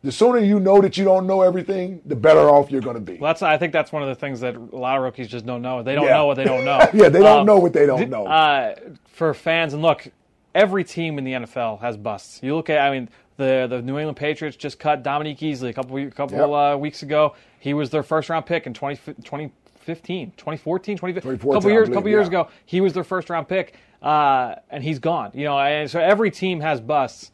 the 0.03 0.11
sooner 0.13 0.39
you 0.39 0.59
know 0.61 0.81
that 0.81 0.97
you 0.97 1.05
don't 1.05 1.27
know 1.27 1.43
everything, 1.43 2.01
the 2.07 2.17
better 2.17 2.41
off 2.51 2.71
you're 2.71 2.81
going 2.81 2.97
to 2.97 3.01
be. 3.01 3.19
Well, 3.19 3.29
that's 3.31 3.43
I 3.43 3.57
think 3.57 3.73
that's 3.73 3.93
one 3.93 4.03
of 4.03 4.09
the 4.09 4.15
things 4.15 4.41
that 4.41 4.57
a 4.57 4.59
lot 4.59 4.97
of 4.97 5.03
rookies 5.05 5.29
just 5.29 5.47
don't 5.47 5.63
know. 5.63 5.83
They 5.83 5.95
don't 5.95 6.07
Yeah. 6.07 6.15
know 6.19 6.27
what 6.27 6.37
they 6.37 6.45
don't 6.45 6.65
know. 6.65 6.79
yeah, 6.93 7.09
they 7.09 7.21
don't 7.21 7.41
Um, 7.41 7.47
know 7.47 7.59
what 7.59 7.73
they 7.73 7.87
don't 7.87 8.11
know. 8.11 8.27
uh, 8.27 8.75
for 9.07 9.33
fans. 9.35 9.75
And 9.75 9.83
look, 9.83 10.09
every 10.55 10.83
team 10.85 11.19
in 11.19 11.25
the 11.25 11.33
NFL 11.33 11.81
has 11.81 11.97
busts. 11.97 12.41
You 12.43 12.57
look 12.57 12.69
at, 12.69 12.81
I 12.81 12.91
mean, 12.91 13.09
the 13.37 13.67
the 13.71 13.81
New 13.81 13.97
England 13.99 14.17
Patriots 14.17 14.57
just 14.57 14.79
cut 14.79 15.03
Dominique 15.03 15.39
Easley 15.39 15.69
a 15.71 15.73
couple 15.73 15.97
a 15.97 16.11
couple 16.11 16.37
Yep. 16.39 16.75
uh, 16.75 16.79
weeks 16.79 17.03
ago. 17.03 17.35
He 17.61 17.73
was 17.73 17.91
their 17.91 18.03
first 18.03 18.29
round 18.29 18.45
pick 18.45 18.67
in 18.67 18.75
20, 18.75 18.97
2015, 19.23 20.33
2014, 20.37 20.97
2015, 20.97 20.97
2014, 20.97 21.53
couple 21.55 21.71
years, 21.71 21.89
couple 21.89 22.09
years 22.11 22.25
yeah. 22.27 22.41
ago. 22.43 22.49
He 22.67 22.81
was 22.81 22.93
their 22.93 23.05
first 23.05 23.31
round 23.31 23.49
pick, 23.49 23.75
uh, 24.03 24.57
and 24.71 24.83
he's 24.83 24.99
gone. 24.99 25.31
You 25.35 25.45
know, 25.45 25.59
and 25.59 25.89
so 25.91 26.01
every 26.01 26.31
team 26.31 26.61
has 26.61 26.81
busts. 26.81 27.31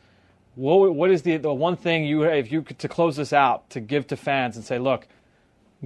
What 0.58 0.92
what 0.96 1.12
is 1.12 1.22
the 1.22 1.36
the 1.36 1.54
one 1.54 1.76
thing 1.76 2.04
you 2.04 2.24
if 2.24 2.50
you 2.50 2.62
could 2.62 2.80
to 2.80 2.88
close 2.88 3.14
this 3.14 3.32
out 3.32 3.70
to 3.70 3.80
give 3.80 4.08
to 4.08 4.16
fans 4.16 4.56
and 4.56 4.64
say, 4.64 4.80
look, 4.80 5.06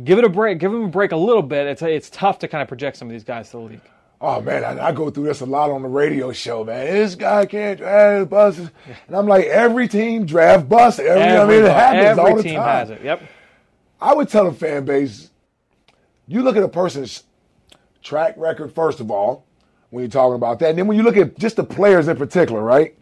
give 0.02 0.18
it 0.18 0.24
a 0.24 0.30
break, 0.30 0.58
give 0.58 0.72
them 0.72 0.84
a 0.84 0.88
break 0.88 1.12
a 1.12 1.16
little 1.16 1.42
bit. 1.42 1.66
It's 1.66 1.82
it's 1.82 2.08
tough 2.08 2.38
to 2.38 2.48
kind 2.48 2.62
of 2.62 2.68
project 2.68 2.96
some 2.96 3.08
of 3.08 3.12
these 3.12 3.22
guys 3.22 3.50
to 3.50 3.58
the 3.58 3.62
league. 3.64 3.80
Oh 4.18 4.40
man, 4.40 4.64
I, 4.64 4.86
I 4.86 4.92
go 4.92 5.10
through 5.10 5.24
this 5.24 5.42
a 5.42 5.46
lot 5.46 5.70
on 5.70 5.82
the 5.82 5.88
radio 5.88 6.32
show, 6.32 6.64
man. 6.64 6.86
This 6.86 7.16
guy 7.16 7.44
can't 7.44 7.80
draft 7.80 8.30
buses, 8.30 8.70
and 9.08 9.14
I'm 9.14 9.26
like, 9.26 9.44
every 9.44 9.88
team 9.88 10.24
draft 10.24 10.70
busts. 10.70 11.00
Every, 11.00 11.22
I 11.22 11.44
mean, 11.44 11.64
it 11.66 11.70
happens 11.70 12.04
every 12.06 12.22
all 12.22 12.36
the 12.36 12.42
team 12.42 12.54
time. 12.54 12.64
has 12.64 12.90
it. 12.90 13.02
Yep. 13.02 13.22
I 14.00 14.14
would 14.14 14.30
tell 14.30 14.50
the 14.50 14.56
fan 14.56 14.86
base, 14.86 15.30
you 16.26 16.40
look 16.42 16.56
at 16.56 16.62
a 16.62 16.68
person's 16.68 17.24
track 18.02 18.36
record 18.38 18.74
first 18.74 19.00
of 19.00 19.10
all, 19.10 19.44
when 19.90 20.02
you're 20.02 20.10
talking 20.10 20.36
about 20.36 20.60
that, 20.60 20.70
and 20.70 20.78
then 20.78 20.86
when 20.86 20.96
you 20.96 21.02
look 21.02 21.18
at 21.18 21.38
just 21.38 21.56
the 21.56 21.64
players 21.64 22.08
in 22.08 22.16
particular, 22.16 22.62
right? 22.62 22.96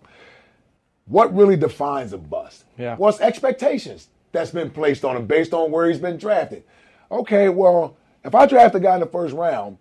What 1.11 1.35
really 1.35 1.57
defines 1.57 2.13
a 2.13 2.19
bust? 2.19 2.65
Yeah. 2.79 2.95
Well, 2.97 3.11
it's 3.11 3.21
expectations. 3.21 4.09
that's 4.31 4.53
been 4.53 4.71
placed 4.71 5.05
on 5.05 5.17
him 5.17 5.27
based 5.27 5.53
on 5.53 5.73
where 5.73 5.89
he's 5.89 5.99
been 5.99 6.17
drafted. 6.17 6.63
Okay, 7.11 7.49
well, 7.49 7.97
if 8.25 8.33
I 8.33 8.47
draft 8.47 8.77
a 8.77 8.81
guy 8.81 8.95
in 8.95 9.01
the 9.01 9.07
first 9.07 9.35
round, 9.35 9.77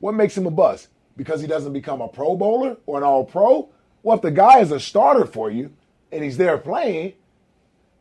what 0.00 0.12
makes 0.12 0.36
him 0.36 0.44
a 0.44 0.50
bust? 0.50 0.88
Because 1.16 1.40
he 1.40 1.46
doesn't 1.46 1.72
become 1.72 2.00
a 2.00 2.08
Pro 2.08 2.34
Bowler 2.34 2.78
or 2.86 2.98
an 2.98 3.04
All 3.04 3.24
Pro? 3.24 3.68
Well, 4.02 4.16
if 4.16 4.22
the 4.22 4.32
guy 4.32 4.58
is 4.58 4.72
a 4.72 4.80
starter 4.80 5.24
for 5.24 5.52
you 5.52 5.70
and 6.10 6.24
he's 6.24 6.36
there 6.36 6.58
playing, 6.58 7.12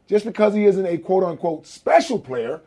just 0.08 0.26
because 0.26 0.56
he 0.56 0.66
isn't 0.66 0.86
a 0.88 0.98
quote 0.98 1.24
unquote 1.24 1.68
special 1.68 2.18
player, 2.18 2.62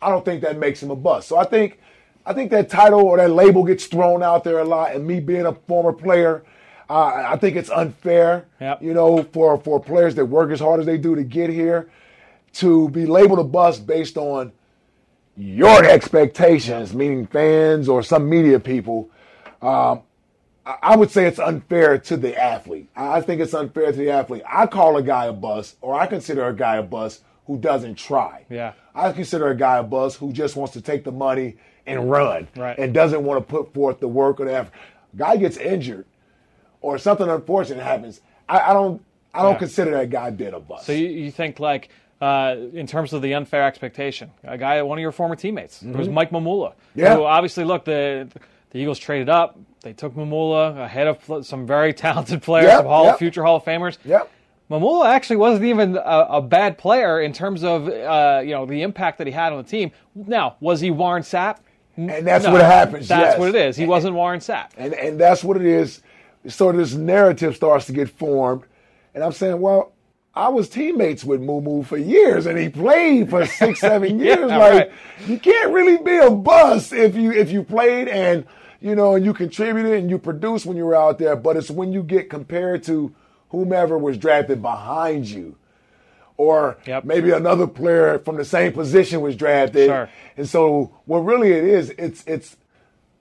I 0.00 0.08
don't 0.08 0.24
think 0.24 0.40
that 0.40 0.56
makes 0.58 0.82
him 0.82 0.90
a 0.90 0.96
bust. 0.96 1.28
So 1.28 1.36
I 1.36 1.44
think 1.44 1.78
I 2.24 2.32
think 2.32 2.50
that 2.52 2.70
title 2.70 3.02
or 3.02 3.18
that 3.18 3.30
label 3.30 3.64
gets 3.64 3.84
thrown 3.84 4.22
out 4.22 4.42
there 4.42 4.60
a 4.60 4.64
lot. 4.64 4.94
And 4.94 5.06
me 5.06 5.20
being 5.20 5.44
a 5.44 5.52
former 5.52 5.92
player, 5.92 6.44
uh, 6.90 7.24
I 7.28 7.36
think 7.36 7.56
it's 7.56 7.70
unfair, 7.70 8.46
Yep. 8.60 8.82
you 8.82 8.92
know, 8.94 9.22
for 9.32 9.56
for 9.58 9.78
players 9.80 10.14
that 10.16 10.26
work 10.26 10.50
as 10.50 10.58
hard 10.60 10.80
as 10.80 10.86
they 10.86 10.98
do 10.98 11.14
to 11.14 11.22
get 11.22 11.48
here, 11.50 11.88
to 12.54 12.88
be 12.90 13.06
labeled 13.06 13.38
a 13.38 13.44
bust 13.44 13.86
based 13.86 14.16
on 14.18 14.52
your 15.36 15.84
expectations, 15.84 16.92
meaning 16.92 17.26
fans 17.26 17.88
or 17.88 18.02
some 18.02 18.28
media 18.28 18.58
people. 18.60 19.08
Um, 19.62 20.02
I 20.66 20.76
I 20.82 20.96
would 20.96 21.10
say 21.10 21.26
it's 21.26 21.38
unfair 21.38 21.96
to 21.98 22.16
the 22.16 22.36
athlete. 22.36 22.88
I 22.96 23.18
I 23.18 23.20
think 23.20 23.40
it's 23.40 23.54
unfair 23.54 23.92
to 23.92 23.96
the 23.98 24.10
athlete. 24.10 24.42
I 24.50 24.66
call 24.66 24.96
a 24.96 25.02
guy 25.02 25.26
a 25.26 25.32
bust, 25.32 25.76
or 25.80 25.94
I 25.94 26.06
consider 26.06 26.46
a 26.48 26.54
guy 26.54 26.76
a 26.76 26.82
bust 26.82 27.22
who 27.46 27.56
doesn't 27.58 27.94
try. 27.96 28.44
Yeah. 28.50 28.72
I 28.94 29.12
consider 29.12 29.48
a 29.48 29.56
guy 29.56 29.78
a 29.78 29.82
bust 29.84 30.18
who 30.18 30.32
just 30.32 30.56
wants 30.56 30.72
to 30.74 30.80
take 30.80 31.04
the 31.04 31.12
money 31.12 31.56
and 31.86 32.10
run 32.10 32.48
Right. 32.56 32.76
and 32.78 32.92
doesn't 32.92 33.22
want 33.24 33.38
to 33.46 33.50
put 33.50 33.72
forth 33.72 34.00
the 34.00 34.08
work 34.08 34.40
or 34.40 34.44
the 34.46 34.54
effort. 34.54 34.72
Guy 35.16 35.36
gets 35.36 35.56
injured 35.56 36.04
or 36.80 36.98
something 36.98 37.28
unfortunate 37.28 37.82
happens. 37.82 38.20
I, 38.48 38.70
I 38.70 38.72
don't 38.72 39.02
I 39.34 39.42
don't 39.42 39.52
Yeah. 39.52 39.58
consider 39.58 39.90
that 39.92 40.10
guy 40.10 40.30
being 40.30 40.54
a 40.54 40.60
bust. 40.60 40.86
So 40.86 40.92
you, 40.92 41.08
you 41.08 41.30
think 41.30 41.60
like 41.60 41.88
uh, 42.20 42.56
in 42.74 42.86
terms 42.86 43.12
of 43.12 43.22
the 43.22 43.32
unfair 43.34 43.64
expectation, 43.66 44.30
a 44.44 44.58
guy, 44.58 44.82
one 44.82 44.98
of 44.98 45.02
your 45.02 45.12
former 45.12 45.36
teammates, 45.36 45.82
it 45.82 45.94
was 45.96 46.08
Mike 46.08 46.30
Mamula. 46.30 46.70
Mm-hmm. 46.72 47.00
Yeah. 47.00 47.14
Who 47.16 47.24
obviously, 47.24 47.64
look, 47.64 47.84
the 47.84 48.28
the 48.70 48.78
Eagles 48.78 48.98
traded 48.98 49.28
up. 49.28 49.58
They 49.82 49.92
took 49.94 50.14
Mamula 50.14 50.84
ahead 50.84 51.06
of 51.06 51.46
some 51.46 51.66
very 51.66 51.94
talented 52.04 52.42
players, 52.42 52.66
Yep, 52.68 52.76
some 52.78 52.86
Hall 52.86 53.04
yep. 53.06 53.18
future 53.18 53.42
Hall 53.44 53.56
of 53.56 53.64
Famers. 53.64 53.96
Yep. 54.04 54.30
Mamula 54.70 55.06
actually 55.06 55.36
wasn't 55.36 55.64
even 55.64 55.96
a, 55.96 56.26
a 56.30 56.42
bad 56.42 56.78
player 56.78 57.20
in 57.22 57.32
terms 57.32 57.64
of 57.64 57.88
uh, 57.88 58.40
you 58.44 58.50
know 58.52 58.66
the 58.66 58.82
impact 58.82 59.18
that 59.18 59.26
he 59.26 59.32
had 59.32 59.52
on 59.52 59.58
the 59.62 59.68
team. 59.68 59.90
Now, 60.14 60.56
was 60.60 60.80
he 60.80 60.90
Warren 60.90 61.22
Sapp? 61.22 61.58
And 61.96 62.26
that's 62.26 62.44
No, 62.44 62.52
what 62.52 62.62
happens. 62.62 63.08
That's 63.08 63.32
yes. 63.32 63.38
what 63.38 63.48
it 63.48 63.54
is. 63.56 63.76
He 63.76 63.86
wasn't 63.86 64.14
Warren 64.14 64.40
Sapp. 64.40 64.68
And 64.76 64.94
and 64.94 65.18
that's 65.18 65.42
what 65.42 65.56
it 65.56 65.66
is. 65.66 66.02
Sort 66.48 66.74
of 66.74 66.80
this 66.80 66.94
narrative 66.94 67.56
starts 67.56 67.86
to 67.86 67.92
get 67.92 68.08
formed. 68.10 68.62
And 69.14 69.22
I'm 69.22 69.32
saying, 69.32 69.60
well, 69.60 69.92
I 70.34 70.48
was 70.48 70.68
teammates 70.68 71.24
with 71.24 71.40
Moo 71.42 71.60
Moo 71.60 71.82
for 71.82 71.98
years 71.98 72.46
and 72.46 72.56
he 72.58 72.68
played 72.68 73.28
for 73.30 73.44
six, 73.46 73.80
seven 73.90 74.18
Yeah, 74.20 74.36
years. 74.36 74.50
like 74.50 74.60
right. 74.72 74.92
you 75.26 75.38
can't 75.38 75.72
really 75.72 75.98
be 75.98 76.16
a 76.16 76.30
bust 76.30 76.92
if 76.92 77.14
you 77.16 77.32
if 77.32 77.50
you 77.50 77.62
played 77.64 78.08
and 78.08 78.46
you 78.80 78.94
know 78.94 79.16
and 79.16 79.24
you 79.24 79.34
contributed 79.34 79.92
and 79.94 80.08
you 80.08 80.18
produced 80.18 80.64
when 80.66 80.76
you 80.76 80.84
were 80.86 80.94
out 80.96 81.18
there, 81.18 81.36
but 81.36 81.56
it's 81.56 81.70
when 81.70 81.92
you 81.92 82.02
get 82.02 82.30
compared 82.30 82.84
to 82.84 83.14
whomever 83.50 83.98
was 83.98 84.16
drafted 84.16 84.62
behind 84.62 85.26
you. 85.28 85.56
Or 86.36 86.78
Yep. 86.86 87.04
maybe 87.04 87.32
another 87.32 87.66
player 87.66 88.18
from 88.20 88.36
the 88.36 88.44
same 88.46 88.72
position 88.72 89.20
was 89.20 89.36
drafted. 89.36 89.88
Sure. 89.88 90.08
And 90.38 90.48
so 90.48 90.94
what 91.04 91.18
really 91.18 91.52
it 91.52 91.64
is, 91.64 91.90
it's 91.98 92.24
it's 92.26 92.56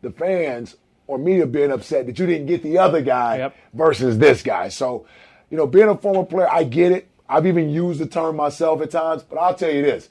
the 0.01 0.11
fans 0.11 0.77
or 1.09 1.17
media 1.17 1.47
being 1.47 1.71
upset 1.71 2.05
that 2.05 2.19
you 2.19 2.25
didn't 2.27 2.45
get 2.45 2.61
the 2.61 2.77
other 2.77 3.01
guy 3.01 3.37
Yep. 3.39 3.55
versus 3.73 4.17
this 4.19 4.43
guy. 4.43 4.69
So, 4.69 5.05
you 5.49 5.57
know, 5.57 5.65
being 5.65 5.89
a 5.89 5.97
former 5.97 6.23
player, 6.23 6.47
I 6.49 6.63
get 6.63 6.91
it. 6.91 7.07
I've 7.27 7.47
even 7.47 7.69
used 7.69 7.99
the 7.99 8.05
term 8.05 8.35
myself 8.35 8.81
at 8.81 8.91
times, 8.91 9.23
but 9.23 9.37
I'll 9.39 9.55
tell 9.55 9.71
you 9.71 9.81
this. 9.81 10.09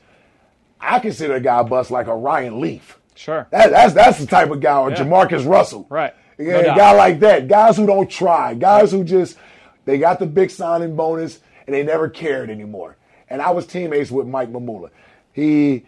I 0.80 0.98
consider 0.98 1.34
a 1.36 1.40
guy 1.40 1.62
bust 1.62 1.90
like 1.92 2.08
a 2.08 2.14
Ryan 2.16 2.60
Leaf. 2.60 2.98
Sure. 3.14 3.46
That, 3.50 3.70
that's 3.70 3.94
that's 3.94 4.18
the 4.18 4.26
type 4.26 4.50
of 4.50 4.60
guy, 4.60 4.76
or 4.78 4.90
Yeah. 4.90 4.96
JaMarcus 4.96 5.48
Russell. 5.48 5.86
Right. 5.88 6.14
Yeah, 6.36 6.60
No 6.62 6.72
a 6.72 6.76
guy 6.76 6.92
like 6.92 7.20
that. 7.20 7.46
Guys 7.48 7.76
who 7.76 7.86
don't 7.86 8.08
try. 8.10 8.54
Guys 8.54 8.90
who 8.92 9.02
just 9.04 9.36
they 9.84 9.98
got 9.98 10.18
the 10.18 10.26
big 10.26 10.50
signing 10.50 10.96
bonus 10.96 11.40
and 11.66 11.74
they 11.74 11.82
never 11.84 12.08
cared 12.08 12.50
anymore. 12.50 12.96
And 13.30 13.40
I 13.42 13.50
was 13.50 13.66
teammates 13.66 14.10
with 14.10 14.26
Mike 14.26 14.52
Mamula. 14.52 14.90
He 15.32 15.84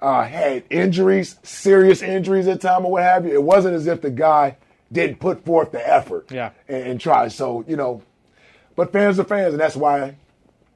uh, 0.00 0.24
had 0.24 0.64
injuries, 0.70 1.36
serious 1.42 2.02
injuries 2.02 2.46
at 2.46 2.60
time 2.60 2.84
or 2.84 2.92
what 2.92 3.02
have 3.02 3.24
you. 3.26 3.32
It 3.32 3.42
wasn't 3.42 3.74
as 3.74 3.86
if 3.86 4.00
the 4.00 4.10
guy 4.10 4.56
didn't 4.92 5.18
put 5.20 5.44
forth 5.44 5.72
the 5.72 5.86
effort 5.86 6.30
Yeah. 6.30 6.50
and, 6.68 6.82
and 6.86 7.00
try. 7.00 7.28
So, 7.28 7.64
you 7.68 7.76
know, 7.76 8.02
but 8.76 8.92
fans 8.92 9.18
are 9.18 9.24
fans, 9.24 9.54
and 9.54 9.60
that's 9.60 9.76
why 9.76 10.16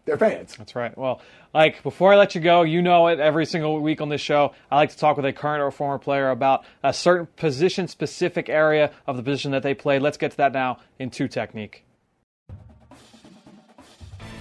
they're 0.05 0.19
fans. 0.19 0.57
That's 0.57 0.75
right. 0.75 0.97
Well, 0.99 1.21
like 1.55 1.83
before 1.83 2.13
I 2.13 2.17
let 2.17 2.35
you 2.35 2.41
go, 2.41 2.63
you 2.63 2.83
know 2.83 3.07
it. 3.09 3.21
Every 3.21 3.47
single 3.47 3.81
week 3.81 4.01
on 4.01 4.09
this 4.09 4.21
show, 4.21 4.53
I 4.71 4.77
like 4.77 4.91
to 4.91 4.99
talk 4.99 5.17
with 5.17 5.25
a 5.27 5.33
current 5.33 5.63
or 5.63 5.71
former 5.71 5.99
player 5.99 6.31
about 6.31 6.65
a 6.83 6.93
certain 6.93 7.27
position-specific 7.37 8.49
area 8.49 8.91
of 9.07 9.17
the 9.17 9.23
position 9.23 9.53
that 9.53 9.63
they 9.63 9.75
played. 9.75 10.03
Let's 10.03 10.17
get 10.17 10.33
to 10.33 10.37
that 10.39 10.53
now 10.53 10.79
in 10.99 11.11
two 11.11 11.29
technique. 11.29 11.85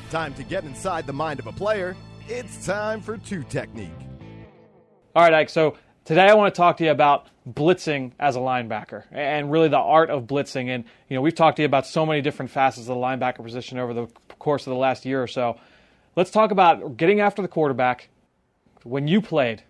Time 0.09 0.33
to 0.33 0.43
get 0.43 0.63
inside 0.63 1.05
the 1.07 1.13
mind 1.13 1.39
of 1.39 1.47
a 1.47 1.51
player. 1.53 1.95
It's 2.27 2.65
time 2.65 2.99
for 3.01 3.17
two 3.17 3.43
technique. 3.43 3.89
All 5.15 5.23
right, 5.23 5.33
Ike. 5.33 5.49
So 5.49 5.77
today 6.05 6.27
I 6.27 6.33
want 6.35 6.53
to 6.53 6.57
talk 6.57 6.77
to 6.77 6.83
you 6.85 6.91
about 6.91 7.27
blitzing 7.49 8.11
as 8.19 8.35
a 8.35 8.39
linebacker 8.39 9.03
and 9.11 9.51
really 9.51 9.67
the 9.67 9.77
art 9.77 10.09
of 10.09 10.23
blitzing. 10.23 10.69
And 10.69 10.85
you 11.09 11.15
know, 11.15 11.21
we've 11.21 11.35
talked 11.35 11.57
to 11.57 11.63
you 11.63 11.65
about 11.65 11.85
so 11.85 12.05
many 12.05 12.21
different 12.21 12.51
facets 12.51 12.87
of 12.87 12.95
the 12.95 13.01
linebacker 13.01 13.43
position 13.43 13.77
over 13.77 13.93
the 13.93 14.07
course 14.39 14.65
of 14.67 14.71
the 14.71 14.77
last 14.79 15.05
year 15.05 15.21
or 15.21 15.27
so. 15.27 15.59
Let's 16.15 16.31
talk 16.31 16.51
about 16.51 16.97
getting 16.97 17.19
after 17.19 17.41
the 17.41 17.47
quarterback. 17.47 18.09
When 18.83 19.07
you 19.07 19.21
played, 19.21 19.63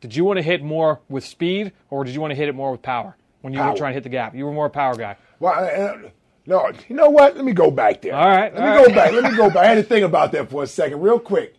did 0.00 0.14
you 0.14 0.24
want 0.24 0.38
to 0.38 0.42
hit 0.42 0.62
more 0.62 1.00
with 1.08 1.24
speed 1.24 1.72
or 1.90 2.04
did 2.04 2.14
you 2.14 2.20
want 2.20 2.30
to 2.32 2.36
hit 2.36 2.48
it 2.48 2.54
more 2.54 2.70
with 2.70 2.82
power? 2.82 3.16
When 3.40 3.52
you 3.52 3.58
were 3.60 3.74
trying 3.74 3.90
to 3.90 3.94
hit 3.94 4.04
the 4.04 4.08
gap, 4.08 4.34
you 4.36 4.44
were 4.44 4.52
more 4.52 4.66
a 4.66 4.70
power 4.70 4.94
guy. 4.94 5.16
Well, 5.40 5.52
I- 5.52 5.66
I- 6.06 6.12
no, 6.44 6.70
you 6.88 6.96
know 6.96 7.08
what? 7.08 7.36
Let 7.36 7.44
me 7.44 7.52
go 7.52 7.70
back 7.70 8.02
there. 8.02 8.14
All 8.14 8.26
right, 8.28 8.52
Let 8.52 8.62
all 8.62 8.68
me 8.70 8.76
right. 8.76 8.86
go 8.88 8.94
back. 8.94 9.12
Let 9.12 9.30
me 9.32 9.36
go 9.36 9.48
back. 9.48 9.58
I 9.58 9.66
had 9.66 9.74
to 9.76 9.82
think 9.84 10.04
about 10.04 10.32
that 10.32 10.50
for 10.50 10.64
a 10.64 10.66
second, 10.66 11.00
real 11.00 11.20
quick. 11.20 11.54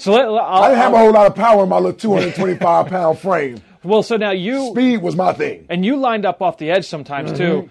So 0.00 0.12
let, 0.12 0.26
I'll, 0.26 0.38
I 0.38 0.68
didn't 0.68 0.80
have 0.82 0.92
a 0.94 0.98
whole 0.98 1.12
lot 1.12 1.26
of 1.26 1.34
power 1.34 1.62
in 1.64 1.68
my 1.68 1.76
little 1.76 1.92
225 1.98 2.86
pound 2.88 3.18
frame. 3.18 3.60
well, 3.82 4.02
so 4.02 4.16
now 4.16 4.30
you 4.30 4.70
Speed 4.70 5.02
was 5.02 5.16
my 5.16 5.32
thing. 5.32 5.66
And 5.68 5.84
you 5.84 5.96
lined 5.96 6.24
up 6.24 6.40
off 6.42 6.58
the 6.58 6.70
edge 6.70 6.86
sometimes 6.86 7.32
too. 7.32 7.44
Mm-hmm. 7.44 7.68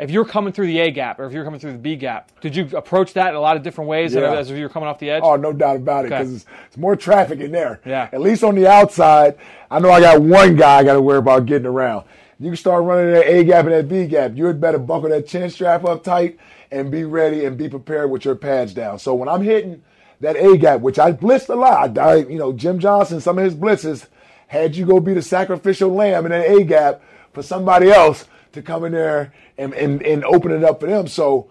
If 0.00 0.10
you're 0.10 0.24
coming 0.24 0.54
through 0.54 0.68
the 0.68 0.78
A 0.78 0.90
gap 0.90 1.18
or 1.20 1.26
if 1.26 1.34
you're 1.34 1.44
coming 1.44 1.60
through 1.60 1.72
the 1.72 1.78
B 1.78 1.94
gap, 1.94 2.30
did 2.40 2.56
you 2.56 2.66
approach 2.74 3.12
that 3.12 3.28
in 3.28 3.34
a 3.34 3.40
lot 3.40 3.58
of 3.58 3.62
different 3.62 3.90
ways 3.90 4.14
Yeah. 4.14 4.32
as 4.32 4.50
if 4.50 4.56
you 4.56 4.62
were 4.62 4.70
coming 4.70 4.88
off 4.88 4.98
the 4.98 5.10
edge? 5.10 5.22
Oh, 5.22 5.36
no 5.36 5.52
doubt 5.52 5.76
about 5.76 6.06
it, 6.06 6.08
Okay. 6.12 6.18
because 6.18 6.34
it's, 6.34 6.46
it's 6.68 6.78
more 6.78 6.96
traffic 6.96 7.40
in 7.40 7.52
there. 7.52 7.78
Yeah. 7.84 8.08
At 8.10 8.22
least 8.22 8.42
on 8.42 8.54
the 8.54 8.66
outside, 8.66 9.36
I 9.70 9.78
know 9.78 9.90
I 9.90 10.00
got 10.00 10.22
one 10.22 10.56
guy 10.56 10.78
I 10.78 10.84
got 10.84 10.94
to 10.94 11.02
worry 11.02 11.18
about 11.18 11.44
getting 11.44 11.66
around. 11.66 12.06
You 12.38 12.46
can 12.48 12.56
start 12.56 12.84
running 12.84 13.12
that 13.12 13.26
A 13.26 13.44
gap 13.44 13.66
and 13.66 13.74
that 13.74 13.86
B 13.86 14.06
gap. 14.06 14.32
You 14.34 14.46
had 14.46 14.62
better 14.62 14.78
buckle 14.78 15.10
that 15.10 15.26
chin 15.26 15.50
strap 15.50 15.84
up 15.84 16.04
tight 16.04 16.38
and 16.70 16.90
be 16.90 17.04
ready 17.04 17.44
and 17.44 17.58
be 17.58 17.68
prepared 17.68 18.10
with 18.10 18.24
your 18.24 18.36
pads 18.36 18.72
down. 18.72 18.98
So 18.98 19.14
when 19.14 19.28
I'm 19.28 19.42
hitting 19.42 19.82
that 20.20 20.36
A 20.36 20.56
gap, 20.56 20.80
which 20.80 20.98
I 20.98 21.12
blitzed 21.12 21.48
a 21.48 21.54
lot, 21.54 21.96
I, 21.98 22.16
you 22.16 22.38
know, 22.38 22.52
Jim 22.52 22.78
Johnson, 22.78 23.20
some 23.20 23.38
of 23.38 23.44
his 23.44 23.54
blitzes 23.54 24.06
had 24.48 24.76
you 24.76 24.84
go 24.86 25.00
be 25.00 25.14
the 25.14 25.22
sacrificial 25.22 25.90
lamb 25.90 26.26
in 26.26 26.32
that 26.32 26.46
A 26.48 26.64
gap 26.64 27.02
for 27.32 27.42
somebody 27.42 27.90
else 27.90 28.26
to 28.52 28.62
come 28.62 28.84
in 28.84 28.92
there 28.92 29.32
and, 29.56 29.72
and, 29.74 30.02
and 30.02 30.24
open 30.24 30.50
it 30.50 30.64
up 30.64 30.80
for 30.80 30.86
them. 30.86 31.06
So 31.06 31.50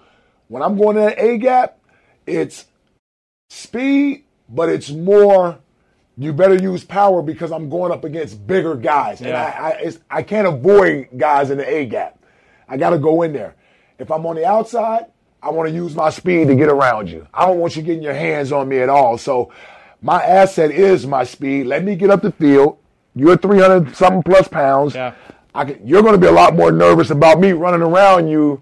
when 0.49 0.61
I'm 0.61 0.77
going 0.77 0.95
to 0.95 1.01
that 1.03 1.19
A 1.19 1.37
gap, 1.37 1.79
it's 2.27 2.65
speed, 3.49 4.25
but 4.49 4.69
it's 4.69 4.89
more. 4.89 5.59
You 6.17 6.33
better 6.33 6.55
use 6.55 6.83
power 6.83 7.21
because 7.21 7.51
I'm 7.51 7.69
going 7.69 7.93
up 7.93 8.03
against 8.03 8.45
bigger 8.45 8.75
guys, 8.75 9.21
and 9.21 9.29
Yeah. 9.29 9.41
I 9.41 9.67
I, 9.67 9.69
it's, 9.79 9.99
I 10.09 10.21
can't 10.21 10.47
avoid 10.47 11.07
guys 11.17 11.49
in 11.49 11.57
the 11.57 11.67
A 11.67 11.85
gap. 11.85 12.19
I 12.67 12.75
got 12.75 12.89
to 12.89 12.97
go 12.97 13.21
in 13.21 13.31
there. 13.31 13.55
If 13.97 14.11
I'm 14.11 14.25
on 14.25 14.35
the 14.35 14.45
outside, 14.45 15.05
I 15.41 15.51
want 15.51 15.69
to 15.69 15.75
use 15.75 15.95
my 15.95 16.09
speed 16.09 16.47
to 16.47 16.55
get 16.55 16.69
around 16.69 17.09
you. 17.09 17.27
I 17.33 17.45
don't 17.45 17.59
want 17.59 17.75
you 17.75 17.81
getting 17.81 18.03
your 18.03 18.13
hands 18.13 18.51
on 18.51 18.67
me 18.67 18.79
at 18.79 18.89
all. 18.89 19.17
So 19.17 19.51
my 20.01 20.21
asset 20.21 20.71
is 20.71 21.07
my 21.07 21.23
speed. 21.23 21.67
Let 21.67 21.83
me 21.83 21.95
get 21.95 22.09
up 22.09 22.21
the 22.21 22.31
field. 22.31 22.77
You're 23.15 23.37
300 23.37 23.95
something 23.95 24.23
plus 24.23 24.47
pounds. 24.47 24.95
Yeah. 24.95 25.13
I 25.55 25.65
can, 25.65 25.85
you're 25.85 26.01
going 26.01 26.13
to 26.13 26.19
be 26.19 26.27
a 26.27 26.31
lot 26.31 26.55
more 26.55 26.71
nervous 26.71 27.09
about 27.09 27.39
me 27.39 27.53
running 27.53 27.81
around 27.81 28.27
you 28.27 28.61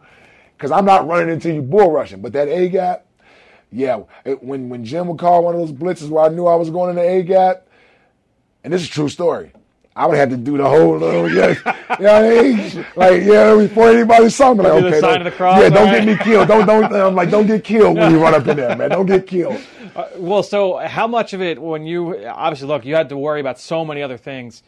because 0.55 0.71
I'm 0.71 0.85
not 0.85 1.07
running 1.07 1.29
into 1.29 1.53
you 1.53 1.61
bull 1.61 1.91
rushing. 1.91 2.21
But 2.21 2.33
that 2.33 2.47
A 2.47 2.69
gap, 2.69 3.05
yeah, 3.71 4.03
it, 4.23 4.41
when 4.41 4.69
when 4.69 4.85
Jim 4.85 5.07
would 5.07 5.19
call 5.19 5.43
one 5.43 5.55
of 5.55 5.59
those 5.59 5.71
blitzes 5.71 6.09
where 6.09 6.25
I 6.25 6.29
knew 6.29 6.45
I 6.45 6.55
was 6.55 6.69
going 6.69 6.89
in 6.89 6.95
the 6.95 7.01
A 7.01 7.23
gap, 7.23 7.67
and 8.63 8.71
this 8.71 8.81
is 8.81 8.87
a 8.87 8.91
true 8.91 9.09
story. 9.09 9.51
I 9.97 10.05
would 10.05 10.17
have 10.17 10.29
to 10.29 10.37
do 10.37 10.57
the 10.57 10.69
whole 10.69 10.97
little, 10.97 11.29
yeah, 11.33 11.55
you 11.99 12.05
know 12.05 12.15
I 12.15 12.43
mean? 12.43 12.85
Like, 12.95 13.23
yeah, 13.23 13.55
before 13.55 13.89
anybody 13.89 14.29
saw 14.29 14.53
me, 14.53 14.63
like, 14.63 14.73
Do 14.73 14.81
the 14.81 14.87
okay, 14.89 15.01
don't- 15.01 15.17
of 15.17 15.23
the 15.25 15.31
cross, 15.31 15.59
yeah, 15.61 15.69
don't 15.69 15.87
all 15.87 15.93
get 15.93 16.05
me 16.05 16.15
killed. 16.17 16.47
Don't, 16.47 16.67
don't, 16.67 16.93
I'm 17.07 17.15
like, 17.15 17.31
don't 17.31 17.47
get 17.47 17.63
killed 17.63 17.97
when 17.97 18.11
you 18.11 18.21
run 18.21 18.35
up 18.35 18.47
in 18.47 18.57
there, 18.57 18.75
man. 18.75 18.91
Don't 18.91 19.05
get 19.05 19.25
killed. 19.27 19.59
Well, 20.15 20.43
so 20.43 20.77
how 20.77 21.07
much 21.07 21.33
of 21.33 21.41
it 21.41 21.59
when 21.59 21.87
you 21.87 22.27
obviously 22.27 22.67
look, 22.67 22.85
you 22.85 22.93
had 22.93 23.09
to 23.09 23.17
worry 23.17 23.39
about 23.39 23.59
so 23.59 23.83
many 23.83 24.03
other 24.03 24.17
things. 24.17 24.61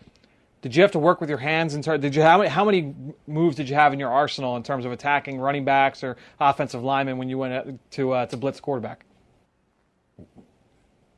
Did 0.63 0.75
you 0.75 0.81
have 0.81 0.91
to 0.93 0.99
work 0.99 1.21
with 1.21 1.29
your 1.29 1.37
hands 1.37 1.75
in 1.75 1.83
terms? 1.83 2.01
Did 2.01 2.15
you 2.15 2.23
how 2.23 2.39
many, 2.39 2.49
how 2.49 2.65
many 2.65 2.95
moves 3.27 3.55
did 3.55 3.69
you 3.69 3.75
have 3.75 3.93
in 3.93 3.99
your 3.99 4.09
arsenal 4.09 4.55
in 4.55 4.63
terms 4.63 4.85
of 4.85 4.91
attacking 4.91 5.39
running 5.39 5.65
backs 5.65 6.03
or 6.03 6.17
offensive 6.39 6.83
linemen 6.83 7.19
when 7.19 7.29
you 7.29 7.37
went 7.37 7.53
uh, 7.53 7.71
to 7.91 8.11
uh, 8.13 8.25
to 8.25 8.37
blitz 8.37 8.59
quarterback? 8.59 9.05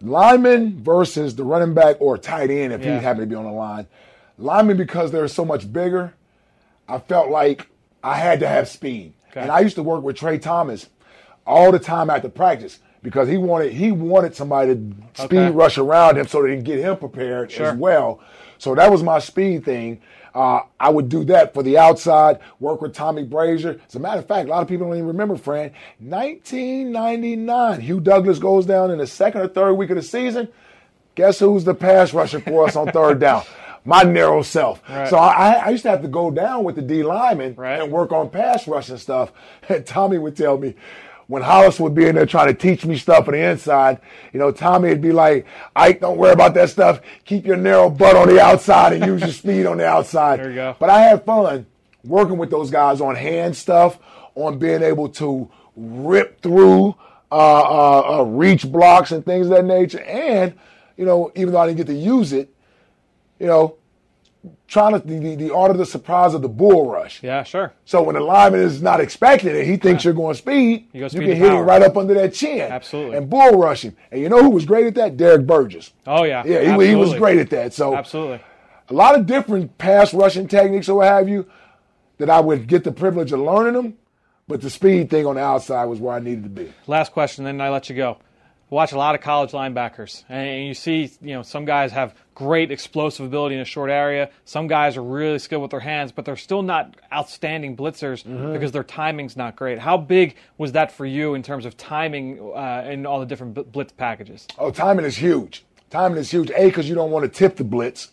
Lineman 0.01 0.81
versus 0.83 1.35
the 1.35 1.43
running 1.43 1.73
back 1.73 1.97
or 1.99 2.17
tight 2.17 2.49
end 2.49 2.73
if 2.73 2.83
Yeah. 2.83 2.97
he 2.97 3.03
happened 3.03 3.23
to 3.23 3.27
be 3.27 3.35
on 3.35 3.45
the 3.45 3.51
line. 3.51 3.87
Lineman 4.37 4.77
because 4.77 5.11
they're 5.11 5.27
so 5.27 5.45
much 5.45 5.71
bigger. 5.71 6.13
I 6.89 6.97
felt 6.99 7.29
like 7.29 7.67
I 8.03 8.15
had 8.15 8.39
to 8.39 8.47
have 8.47 8.67
speed, 8.67 9.13
Okay. 9.31 9.41
and 9.41 9.51
I 9.51 9.59
used 9.59 9.75
to 9.75 9.83
work 9.83 10.03
with 10.03 10.15
Tra 10.17 10.37
Thomas 10.37 10.87
all 11.45 11.71
the 11.71 11.79
time 11.79 12.09
after 12.09 12.29
practice 12.29 12.79
because 13.03 13.27
he 13.27 13.37
wanted 13.37 13.73
he 13.73 13.91
wanted 13.91 14.35
somebody 14.35 14.75
to 14.75 14.93
speed 15.23 15.37
Okay. 15.37 15.49
rush 15.51 15.77
around 15.77 16.17
him 16.17 16.27
so 16.27 16.41
they 16.41 16.55
can 16.55 16.63
get 16.63 16.79
him 16.79 16.97
prepared 16.97 17.51
Sure. 17.51 17.67
as 17.67 17.77
well. 17.77 18.19
So 18.57 18.75
that 18.75 18.91
was 18.91 19.03
my 19.03 19.19
speed 19.19 19.63
thing. 19.65 19.99
Uh, 20.33 20.61
I 20.79 20.89
would 20.89 21.09
do 21.09 21.23
that 21.25 21.53
for 21.53 21.61
the 21.63 21.77
outside, 21.77 22.39
work 22.59 22.81
with 22.81 22.93
Tommy 22.93 23.25
Brasher. 23.25 23.79
As 23.87 23.95
a 23.95 23.99
matter 23.99 24.19
of 24.19 24.27
fact, 24.27 24.47
a 24.47 24.51
lot 24.51 24.61
of 24.61 24.67
people 24.67 24.87
don't 24.87 24.95
even 24.95 25.07
remember, 25.07 25.35
Fran. 25.35 25.71
1999, 25.99 27.81
Hugh 27.81 27.99
Douglas 27.99 28.39
goes 28.39 28.65
down 28.65 28.91
in 28.91 28.97
the 28.97 29.07
second 29.07 29.41
or 29.41 29.47
third 29.47 29.73
week 29.73 29.89
of 29.89 29.95
the 29.97 30.01
season. 30.01 30.47
Guess 31.15 31.39
who's 31.39 31.63
the 31.65 31.73
pass 31.73 32.13
rusher 32.13 32.39
for 32.39 32.65
us 32.67 32.75
on 32.75 32.87
third 32.91 33.19
down? 33.19 33.43
My 33.85 34.03
narrow 34.03 34.43
self. 34.43 34.81
Right. 34.87 35.07
So 35.09 35.17
I, 35.17 35.53
I 35.53 35.69
used 35.69 35.83
to 35.83 35.89
have 35.89 36.03
to 36.03 36.07
go 36.07 36.29
down 36.29 36.63
with 36.63 36.75
the 36.75 36.83
D 36.83 37.01
lineman 37.03 37.55
Right. 37.55 37.81
and 37.81 37.91
work 37.91 38.11
on 38.11 38.29
pass 38.29 38.67
rush 38.67 38.89
and 38.89 38.99
stuff. 38.99 39.31
And 39.67 39.85
Tommy 39.87 40.19
would 40.19 40.37
tell 40.37 40.57
me, 40.57 40.75
when 41.31 41.41
Hollis 41.41 41.79
would 41.79 41.95
be 41.95 42.07
in 42.07 42.15
there 42.15 42.25
trying 42.25 42.47
to 42.47 42.53
teach 42.53 42.85
me 42.85 42.97
stuff 42.97 43.25
on 43.29 43.33
the 43.33 43.39
inside, 43.39 44.01
you 44.33 44.39
know, 44.39 44.51
Tommy 44.51 44.89
would 44.89 44.99
be 44.99 45.13
like, 45.13 45.45
Ike, 45.73 46.01
don't 46.01 46.17
worry 46.17 46.33
about 46.33 46.53
that 46.55 46.69
stuff. 46.69 46.99
Keep 47.23 47.45
your 47.45 47.55
narrow 47.55 47.89
butt 47.89 48.17
on 48.17 48.27
the 48.27 48.41
outside 48.41 48.91
and 48.91 49.05
use 49.05 49.21
your 49.21 49.31
speed 49.31 49.65
on 49.65 49.77
the 49.77 49.87
outside. 49.87 50.41
There 50.41 50.49
you 50.49 50.55
go. 50.55 50.75
But 50.77 50.89
I 50.89 51.03
had 51.03 51.23
fun 51.23 51.65
working 52.03 52.37
with 52.37 52.49
those 52.49 52.69
guys 52.69 52.99
on 52.99 53.15
hand 53.15 53.55
stuff, 53.55 53.97
on 54.35 54.59
being 54.59 54.83
able 54.83 55.07
to 55.07 55.49
rip 55.77 56.41
through 56.41 56.97
uh, 57.31 57.35
uh, 57.35 58.19
uh, 58.19 58.23
reach 58.23 58.69
blocks 58.69 59.13
and 59.13 59.23
things 59.23 59.47
of 59.47 59.53
that 59.53 59.63
nature. 59.63 60.01
And, 60.01 60.53
you 60.97 61.05
know, 61.05 61.31
even 61.35 61.53
though 61.53 61.59
I 61.59 61.67
didn't 61.67 61.77
get 61.77 61.87
to 61.87 61.93
use 61.93 62.33
it, 62.33 62.53
you 63.39 63.47
know, 63.47 63.77
trying 64.67 64.93
to, 64.93 64.99
the, 65.07 65.19
the, 65.19 65.35
the 65.35 65.53
art 65.55 65.71
of 65.71 65.77
the 65.77 65.85
surprise 65.85 66.33
of 66.33 66.41
the 66.41 66.49
bull 66.49 66.89
rush. 66.89 67.21
Yeah, 67.21 67.43
sure. 67.43 67.73
So 67.85 68.01
when 68.01 68.15
the 68.15 68.21
lineman 68.21 68.61
is 68.61 68.81
not 68.81 68.99
expecting 68.99 69.55
it, 69.55 69.65
he 69.65 69.77
thinks 69.77 70.03
you're 70.03 70.13
going 70.13 70.35
speed. 70.35 70.87
You 70.93 71.01
go 71.01 71.05
You 71.07 71.19
can 71.19 71.35
hit 71.37 71.49
power. 71.49 71.61
him 71.61 71.65
right 71.67 71.81
up 71.81 71.97
under 71.97 72.13
that 72.15 72.33
chin. 72.33 72.71
Absolutely. 72.71 73.17
And 73.17 73.29
bull 73.29 73.51
rush 73.59 73.83
him. 73.83 73.95
And 74.11 74.21
you 74.21 74.29
know 74.29 74.41
who 74.41 74.49
was 74.49 74.65
great 74.65 74.87
at 74.87 74.95
that? 74.95 75.17
Derrick 75.17 75.45
Burgess. 75.45 75.91
Oh 76.07 76.23
yeah. 76.23 76.43
Yeah, 76.45 76.77
he, 76.79 76.87
he 76.87 76.95
was 76.95 77.13
great 77.13 77.37
at 77.37 77.49
that. 77.51 77.73
So 77.73 77.95
Absolutely. 77.95 78.39
a 78.89 78.93
lot 78.93 79.15
of 79.19 79.25
different 79.27 79.77
pass 79.77 80.13
rushing 80.13 80.47
techniques 80.47 80.89
or 80.89 80.97
what 80.97 81.07
have 81.07 81.29
you 81.29 81.45
that 82.17 82.29
I 82.29 82.39
would 82.39 82.67
get 82.67 82.83
the 82.83 82.91
privilege 82.91 83.31
of 83.31 83.39
learning 83.39 83.73
them. 83.73 83.97
But 84.47 84.61
the 84.61 84.69
speed 84.69 85.09
thing 85.09 85.25
on 85.25 85.35
the 85.35 85.41
outside 85.41 85.85
was 85.85 85.99
where 85.99 86.13
I 86.15 86.19
needed 86.19 86.43
to 86.43 86.49
be. 86.49 86.73
Last 86.87 87.13
question, 87.13 87.45
then 87.45 87.61
I 87.61 87.69
let 87.69 87.89
you 87.89 87.95
go. 87.95 88.17
Watch 88.71 88.93
a 88.93 88.97
lot 88.97 89.15
of 89.15 89.21
college 89.21 89.51
linebackers, 89.51 90.23
and 90.29 90.65
you 90.65 90.73
see, 90.73 91.11
you 91.21 91.33
know, 91.33 91.41
some 91.43 91.65
guys 91.65 91.91
have 91.91 92.15
great 92.33 92.71
explosive 92.71 93.25
ability 93.25 93.55
in 93.55 93.59
a 93.61 93.65
short 93.65 93.89
area. 93.91 94.29
Some 94.45 94.67
guys 94.67 94.95
are 94.95 95.03
really 95.03 95.39
skilled 95.39 95.61
with 95.61 95.71
their 95.71 95.81
hands, 95.81 96.13
but 96.13 96.23
they're 96.23 96.37
still 96.37 96.61
not 96.61 96.95
outstanding 97.11 97.75
blitzers 97.75 98.23
Mm-hmm. 98.23 98.53
because 98.53 98.71
their 98.71 98.85
timing's 98.85 99.35
not 99.35 99.57
great. 99.57 99.77
How 99.79 99.97
big 99.97 100.35
was 100.57 100.71
that 100.71 100.89
for 100.89 101.05
you 101.05 101.33
in 101.33 101.43
terms 101.43 101.65
of 101.65 101.75
timing 101.75 102.39
uh, 102.55 102.87
in 102.89 103.05
all 103.05 103.19
the 103.19 103.25
different 103.25 103.73
blitz 103.73 103.91
packages? 103.91 104.47
Oh, 104.57 104.71
timing 104.71 105.03
is 105.03 105.17
huge. 105.17 105.65
Timing 105.89 106.17
is 106.17 106.31
huge. 106.31 106.49
A, 106.51 106.67
because 106.67 106.87
you 106.87 106.95
don't 106.95 107.11
want 107.11 107.23
to 107.25 107.29
tip 107.29 107.57
the 107.57 107.65
blitz. 107.65 108.11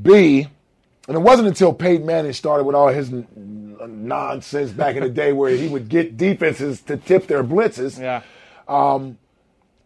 B, 0.00 0.46
and 1.06 1.14
it 1.14 1.20
wasn't 1.20 1.46
until 1.46 1.74
Peyton 1.74 2.06
Manning 2.06 2.32
started 2.32 2.64
with 2.64 2.74
all 2.74 2.88
his 2.88 3.12
n- 3.12 3.76
nonsense 3.86 4.70
back 4.70 4.96
in 4.96 5.02
the 5.02 5.10
day 5.10 5.34
where 5.34 5.50
he 5.50 5.68
would 5.68 5.90
get 5.90 6.16
defenses 6.16 6.80
to 6.82 6.96
tip 6.96 7.26
their 7.26 7.44
blitzes. 7.44 8.00
Yeah. 8.00 8.22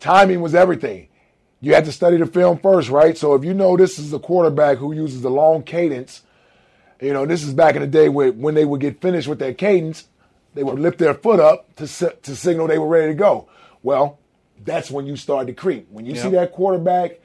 Timing 0.03 0.41
was 0.41 0.53
everything. 0.53 1.07
You 1.61 1.75
had 1.75 1.85
to 1.85 1.93
study 1.93 2.17
the 2.17 2.27
film 2.27 2.59
first, 2.59 2.89
right? 2.89 3.17
So 3.17 3.35
if 3.35 3.45
you 3.45 3.55
know 3.55 3.77
this 3.77 4.01
is 4.01 4.13
a 4.13 4.19
quarterback 4.19 4.79
who 4.79 4.93
uses 4.93 5.23
the 5.23 5.31
long 5.31 5.63
cadence, 5.63 6.23
you 7.01 7.13
know, 7.13 7.25
this 7.25 7.45
is 7.45 7.55
back 7.55 7.77
in 7.77 7.83
the 7.83 7.87
day 7.87 8.09
where 8.09 8.33
when 8.33 8.57
they 8.57 8.65
would 8.65 8.81
get 8.81 9.01
finished 9.01 9.29
with 9.29 9.39
their 9.39 9.55
cadence, 9.55 10.09
they 10.55 10.65
would 10.65 10.81
lift 10.81 10.99
their 10.99 11.15
foot 11.15 11.39
up 11.39 11.73
to 11.77 11.87
to 11.87 12.35
signal 12.35 12.67
they 12.67 12.81
were 12.81 12.89
ready 12.89 13.13
to 13.13 13.15
go. 13.15 13.49
Well, 13.85 14.19
that's 14.65 14.91
when 14.91 15.07
you 15.07 15.15
start 15.15 15.47
to 15.47 15.53
creep. 15.53 15.87
When 15.89 16.05
you 16.05 16.17
see 16.17 16.31
that 16.31 16.51
quarterback 16.51 17.21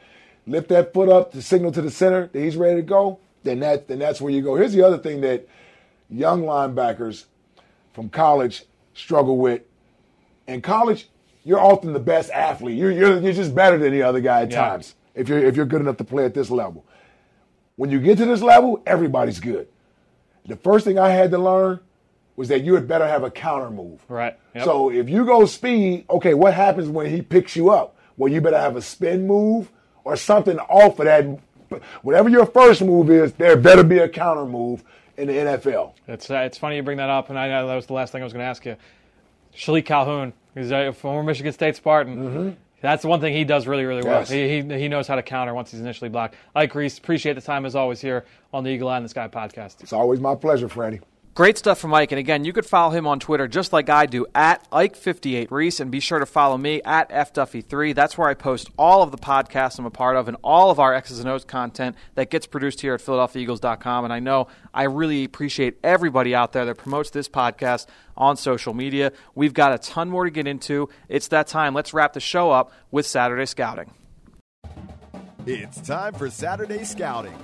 lift 0.46 0.70
that 0.70 0.94
foot 0.94 1.10
up 1.10 1.32
to 1.32 1.42
signal 1.42 1.72
to 1.72 1.82
the 1.82 1.90
center 1.90 2.28
that 2.28 2.40
he's 2.40 2.58
ready 2.58 2.76
to 2.76 2.86
go, 2.86 3.18
then 3.42 3.62
that 3.62 3.88
then 3.88 3.98
that's 3.98 4.22
where 4.22 4.32
you 4.32 4.44
go. 4.44 4.56
Here's 4.56 4.74
the 4.74 4.84
other 4.84 5.00
thing 5.00 5.22
that 5.22 5.48
young 6.12 6.44
linebackers 6.44 7.26
from 7.94 8.10
college 8.10 8.66
struggle 8.94 9.38
with. 9.38 9.64
In 10.46 10.62
college, 10.62 11.10
you're 11.48 11.60
often 11.60 11.94
the 11.94 12.00
best 12.00 12.30
athlete. 12.32 12.78
You're, 12.78 12.92
you're, 12.92 13.20
you're 13.20 13.34
just 13.34 13.56
better 13.56 13.78
than 13.78 13.92
the 13.92 14.04
other 14.04 14.20
guy 14.20 14.42
at 14.44 14.52
Yeah. 14.52 14.70
times 14.70 14.96
if 15.16 15.30
you're 15.30 15.40
if 15.40 15.56
you're 15.56 15.66
good 15.66 15.82
enough 15.82 15.98
to 15.98 16.04
play 16.04 16.26
at 16.26 16.34
this 16.34 16.50
level. 16.52 16.86
When 17.78 17.90
you 17.92 18.00
get 18.00 18.18
to 18.18 18.26
this 18.26 18.42
level, 18.42 18.82
everybody's 18.86 19.40
good. 19.40 19.68
The 20.46 20.56
first 20.58 20.86
thing 20.86 20.98
I 21.00 21.10
had 21.10 21.32
to 21.32 21.38
learn 21.38 21.80
was 22.36 22.48
that 22.50 22.64
you 22.64 22.76
had 22.76 22.88
better 22.88 23.08
have 23.08 23.24
a 23.24 23.32
counter 23.32 23.70
move. 23.70 24.00
Right. 24.10 24.38
Yep. 24.56 24.64
So 24.66 24.92
if 24.92 25.10
you 25.10 25.26
go 25.26 25.46
speed, 25.46 26.06
okay, 26.10 26.34
what 26.34 26.54
happens 26.54 26.88
when 26.90 27.08
he 27.10 27.22
picks 27.22 27.56
you 27.56 27.70
up? 27.72 27.96
Well, 28.18 28.32
you 28.32 28.42
better 28.42 28.60
have 28.60 28.76
a 28.76 28.82
spin 28.82 29.26
move 29.28 29.72
or 30.04 30.16
something 30.16 30.58
off 30.60 31.00
of 31.00 31.06
that. 31.06 31.82
Whatever 32.02 32.30
your 32.30 32.46
first 32.46 32.82
move 32.82 33.10
is, 33.12 33.34
there 33.34 33.58
better 33.58 33.84
be 33.84 34.00
a 34.00 34.08
counter 34.10 34.46
move 34.46 34.84
in 35.18 35.28
the 35.28 35.34
NFL. 35.34 35.94
It's 36.08 36.30
uh, 36.32 36.36
it's 36.40 36.58
funny 36.58 36.78
you 36.78 36.84
bring 36.84 36.98
that 36.98 37.10
up, 37.10 37.30
and 37.30 37.38
I 37.38 37.48
know 37.50 37.68
that 37.68 37.76
was 37.76 37.88
the 37.88 37.94
last 37.94 38.12
thing 38.12 38.22
I 38.22 38.24
was 38.24 38.34
going 38.34 38.44
to 38.44 38.50
ask 38.50 38.66
you. 38.66 38.76
Shilique 39.56 39.86
Calhoun, 39.86 40.34
he's 40.58 40.72
a 40.72 40.92
former 40.92 41.24
Michigan 41.24 41.54
State 41.54 41.76
Spartan. 41.76 42.18
Mm-hmm. 42.18 42.50
That's 42.82 43.02
the 43.02 43.08
one 43.08 43.20
thing 43.20 43.34
he 43.34 43.44
does 43.44 43.66
really, 43.66 43.86
really 43.86 44.04
well. 44.04 44.20
Yes. 44.20 44.30
He, 44.30 44.62
he 44.62 44.80
he 44.80 44.88
knows 44.88 45.08
how 45.08 45.16
to 45.16 45.24
counter 45.24 45.54
once 45.54 45.72
he's 45.72 45.80
initially 45.80 46.10
blocked. 46.10 46.36
Ike 46.56 46.76
Reese, 46.76 46.98
appreciate 46.98 47.34
the 47.34 47.42
time 47.42 47.66
as 47.66 47.76
always 47.76 48.00
here 48.02 48.26
on 48.54 48.64
the 48.64 48.70
Eagle 48.70 48.90
Eye 48.90 48.98
in 48.98 49.04
the 49.04 49.10
Sky 49.10 49.28
podcast. 49.28 49.82
It's 49.82 49.94
always 49.94 50.20
my 50.20 50.36
pleasure, 50.36 50.68
Franny. 50.68 51.02
Great 51.38 51.56
stuff 51.56 51.78
from 51.78 51.94
Ike. 51.94 52.12
And 52.12 52.18
again, 52.18 52.46
you 52.46 52.52
could 52.52 52.66
follow 52.66 52.90
him 52.90 53.06
on 53.06 53.20
Twitter 53.20 53.48
just 53.48 53.72
like 53.72 53.92
I 53.92 54.08
do 54.08 54.26
at 54.34 54.68
Ike58Reese. 54.72 55.80
And 55.80 55.92
be 55.92 56.00
sure 56.00 56.18
to 56.18 56.26
follow 56.26 56.58
me 56.58 56.82
at 56.84 57.12
FDuffy3. 57.12 57.94
That's 57.94 58.18
where 58.18 58.28
I 58.28 58.34
post 58.34 58.72
all 58.76 59.04
of 59.04 59.12
the 59.12 59.20
podcasts 59.20 59.78
I'm 59.78 59.86
a 59.86 59.92
part 59.92 60.16
of 60.16 60.28
and 60.28 60.36
all 60.44 60.72
of 60.72 60.80
our 60.80 60.96
X's 60.96 61.20
and 61.20 61.30
O's 61.30 61.46
content 61.46 61.96
that 62.16 62.32
gets 62.32 62.48
produced 62.48 62.82
here 62.82 62.96
at 62.96 63.02
PhiladelphiaEagles.com. 63.02 64.04
And 64.04 64.12
I 64.12 64.18
know 64.18 64.48
I 64.74 64.86
really 64.86 65.26
appreciate 65.26 65.78
everybody 65.84 66.34
out 66.34 66.54
there 66.54 66.66
that 66.66 66.80
promotes 66.80 67.12
this 67.12 67.30
podcast 67.30 67.86
on 68.18 68.36
social 68.36 68.74
media. 68.74 69.12
We've 69.36 69.54
got 69.54 69.74
a 69.74 69.78
ton 69.78 70.10
more 70.10 70.26
to 70.26 70.32
get 70.32 70.48
into. 70.48 70.90
It's 71.08 71.28
that 71.28 71.46
time. 71.46 71.76
Let's 71.76 71.94
wrap 71.94 72.14
the 72.14 72.20
show 72.20 72.50
up 72.50 72.72
with 72.90 73.06
Saturday 73.06 73.46
Scouting. 73.46 73.94
It's 75.46 75.82
time 75.82 76.16
for 76.16 76.32
Saturday 76.32 76.84
Scouting. 76.84 77.38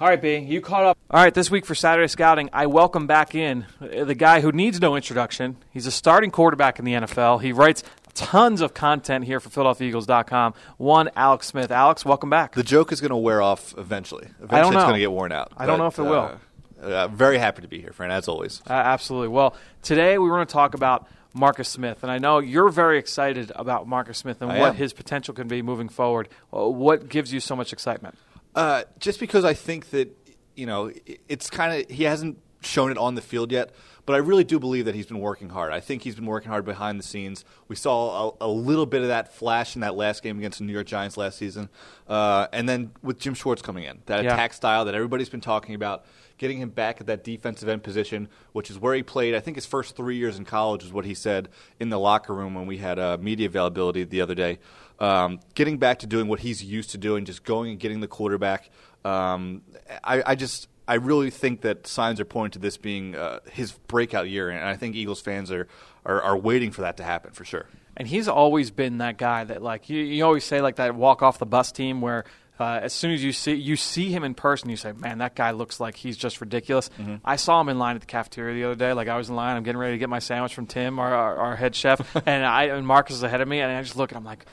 All 0.00 0.08
right, 0.08 0.20
B, 0.20 0.38
you 0.38 0.62
caught 0.62 0.84
up. 0.84 0.98
All 1.10 1.22
right, 1.22 1.34
this 1.34 1.50
week 1.50 1.66
for 1.66 1.74
Saturday 1.74 2.08
Scouting, 2.08 2.48
I 2.54 2.64
welcome 2.68 3.06
back 3.06 3.34
in 3.34 3.66
uh, 3.82 4.04
the 4.04 4.14
guy 4.14 4.40
who 4.40 4.50
needs 4.50 4.80
no 4.80 4.96
introduction. 4.96 5.58
He's 5.72 5.86
a 5.86 5.90
starting 5.90 6.30
quarterback 6.30 6.78
in 6.78 6.86
the 6.86 6.92
NFL. 6.94 7.42
He 7.42 7.52
writes 7.52 7.82
tons 8.14 8.62
of 8.62 8.72
content 8.72 9.26
here 9.26 9.40
for 9.40 9.50
PhiladelphiaEagles.com. 9.50 10.54
One, 10.78 11.10
Alex 11.16 11.48
Smith. 11.48 11.70
Alex, 11.70 12.02
welcome 12.02 12.30
back. 12.30 12.54
The 12.54 12.62
joke 12.62 12.92
is 12.92 13.02
going 13.02 13.10
to 13.10 13.16
wear 13.16 13.42
off 13.42 13.74
eventually. 13.76 14.28
Eventually, 14.42 14.58
I 14.58 14.62
don't 14.62 14.74
it's 14.74 14.84
going 14.84 14.94
to 14.94 15.00
get 15.00 15.12
worn 15.12 15.32
out. 15.32 15.52
I 15.58 15.66
don't 15.66 15.76
know 15.78 15.88
if 15.88 15.98
it 15.98 16.02
will. 16.04 16.38
Uh, 16.82 16.86
uh, 16.86 17.08
very 17.08 17.36
happy 17.36 17.60
to 17.60 17.68
be 17.68 17.82
here, 17.82 17.92
friend, 17.92 18.10
as 18.10 18.26
always. 18.26 18.62
Uh, 18.70 18.72
absolutely. 18.72 19.28
Well, 19.28 19.54
today 19.82 20.16
we 20.16 20.30
want 20.30 20.48
to 20.48 20.52
talk 20.52 20.72
about 20.72 21.08
Marcus 21.34 21.68
Smith, 21.68 22.02
and 22.02 22.10
I 22.10 22.16
know 22.16 22.38
you're 22.38 22.70
very 22.70 22.98
excited 22.98 23.52
about 23.54 23.86
Marcus 23.86 24.16
Smith 24.16 24.40
and 24.40 24.50
I 24.50 24.60
what 24.60 24.68
am. 24.70 24.76
his 24.76 24.94
potential 24.94 25.34
can 25.34 25.46
be 25.46 25.60
moving 25.60 25.90
forward. 25.90 26.30
Uh, 26.56 26.68
What 26.68 27.10
gives 27.10 27.34
you 27.34 27.40
so 27.40 27.54
much 27.54 27.74
excitement? 27.74 28.16
Uh, 28.54 28.82
just 28.98 29.20
because 29.20 29.44
I 29.44 29.54
think 29.54 29.90
that 29.90 30.16
you 30.56 30.66
know 30.66 30.90
it's 31.28 31.48
kind 31.50 31.80
of 31.82 31.90
he 31.90 32.04
hasn't 32.04 32.38
shown 32.62 32.90
it 32.90 32.98
on 32.98 33.14
the 33.14 33.22
field 33.22 33.52
yet, 33.52 33.70
but 34.04 34.12
I 34.14 34.18
really 34.18 34.44
do 34.44 34.58
believe 34.58 34.84
that 34.84 34.94
he's 34.94 35.06
been 35.06 35.20
working 35.20 35.48
hard. 35.48 35.72
I 35.72 35.80
think 35.80 36.02
he's 36.02 36.14
been 36.16 36.26
working 36.26 36.50
hard 36.50 36.64
behind 36.64 36.98
the 36.98 37.02
scenes. 37.02 37.44
We 37.68 37.76
saw 37.76 38.32
a, 38.40 38.46
a 38.46 38.48
little 38.48 38.84
bit 38.86 39.00
of 39.02 39.08
that 39.08 39.32
flash 39.32 39.74
in 39.76 39.80
that 39.80 39.94
last 39.94 40.22
game 40.22 40.36
against 40.38 40.58
the 40.58 40.64
New 40.64 40.72
York 40.72 40.86
Giants 40.86 41.16
last 41.16 41.38
season, 41.38 41.70
uh, 42.08 42.48
and 42.52 42.68
then 42.68 42.90
with 43.02 43.18
Jim 43.18 43.34
Schwartz 43.34 43.62
coming 43.62 43.84
in, 43.84 44.00
that 44.06 44.24
Yeah. 44.24 44.34
attack 44.34 44.52
style 44.52 44.84
that 44.84 44.94
everybody's 44.94 45.28
been 45.30 45.40
talking 45.40 45.74
about. 45.74 46.04
Getting 46.38 46.58
him 46.62 46.70
back 46.70 47.02
at 47.02 47.06
that 47.06 47.22
defensive 47.22 47.68
end 47.68 47.82
position, 47.82 48.26
which 48.52 48.70
is 48.70 48.78
where 48.78 48.94
he 48.94 49.02
played. 49.02 49.34
I 49.34 49.40
think 49.40 49.58
his 49.58 49.66
first 49.66 49.94
three 49.94 50.16
years 50.16 50.38
in 50.38 50.46
college 50.46 50.82
is 50.82 50.90
what 50.90 51.04
he 51.04 51.12
said 51.12 51.50
in 51.78 51.90
the 51.90 51.98
locker 51.98 52.34
room 52.34 52.54
when 52.54 52.66
we 52.66 52.78
had 52.78 52.98
uh, 52.98 53.18
media 53.20 53.46
availability 53.46 54.04
the 54.04 54.22
other 54.22 54.34
day. 54.34 54.58
Um, 55.00 55.40
getting 55.54 55.78
back 55.78 56.00
to 56.00 56.06
doing 56.06 56.28
what 56.28 56.40
he's 56.40 56.62
used 56.62 56.90
to 56.90 56.98
doing, 56.98 57.24
just 57.24 57.42
going 57.44 57.70
and 57.70 57.80
getting 57.80 58.00
the 58.00 58.08
quarterback. 58.08 58.70
Um, 59.04 59.62
I, 60.04 60.22
I 60.26 60.34
just, 60.34 60.68
I 60.86 60.94
really 60.94 61.30
think 61.30 61.62
that 61.62 61.86
signs 61.86 62.20
are 62.20 62.26
pointing 62.26 62.52
to 62.52 62.58
this 62.58 62.76
being 62.76 63.14
uh, 63.16 63.40
his 63.50 63.72
breakout 63.72 64.28
year, 64.28 64.50
and 64.50 64.62
I 64.62 64.76
think 64.76 64.96
Eagles 64.96 65.20
fans 65.22 65.50
are, 65.50 65.68
are 66.04 66.20
are 66.20 66.36
waiting 66.36 66.70
for 66.70 66.82
that 66.82 66.98
to 66.98 67.02
happen 67.02 67.30
for 67.32 67.44
sure. 67.46 67.66
And 67.96 68.06
he's 68.06 68.28
always 68.28 68.70
been 68.70 68.98
that 68.98 69.16
guy 69.18 69.44
that, 69.44 69.62
like, 69.62 69.88
you, 69.90 70.02
you 70.02 70.24
always 70.24 70.44
say, 70.44 70.60
like, 70.60 70.76
that 70.76 70.94
walk 70.94 71.22
off 71.22 71.38
the 71.38 71.46
bus 71.46 71.72
team 71.72 72.00
where 72.00 72.24
Uh, 72.60 72.78
as 72.82 72.92
soon 72.92 73.10
as 73.12 73.24
you 73.24 73.32
see 73.32 73.54
you 73.54 73.74
see 73.74 74.10
him 74.10 74.22
in 74.22 74.34
person, 74.34 74.68
you 74.68 74.76
say, 74.76 74.92
"Man, 74.92 75.16
that 75.18 75.34
guy 75.34 75.52
looks 75.52 75.80
like 75.80 75.96
he's 75.96 76.14
just 76.18 76.42
ridiculous." 76.42 76.90
Mm-hmm. 76.98 77.14
I 77.24 77.36
saw 77.36 77.58
him 77.58 77.70
in 77.70 77.78
line 77.78 77.94
at 77.94 78.02
the 78.02 78.06
cafeteria 78.06 78.54
the 78.54 78.64
other 78.64 78.74
day. 78.74 78.92
Like 78.92 79.08
I 79.08 79.16
was 79.16 79.30
in 79.30 79.34
line, 79.34 79.56
I'm 79.56 79.62
getting 79.62 79.78
ready 79.78 79.94
to 79.94 79.98
get 79.98 80.10
my 80.10 80.18
sandwich 80.18 80.54
from 80.54 80.66
Tim, 80.66 80.98
our, 80.98 81.14
our, 81.14 81.36
our 81.38 81.56
head 81.56 81.74
chef, 81.74 82.14
and 82.26 82.44
I 82.44 82.64
and 82.64 82.86
Marcus 82.86 83.16
is 83.16 83.22
ahead 83.22 83.40
of 83.40 83.48
me, 83.48 83.60
and 83.60 83.72
I 83.72 83.80
just 83.80 83.96
look 83.96 84.10
and 84.10 84.18
I'm 84.18 84.24
like. 84.26 84.44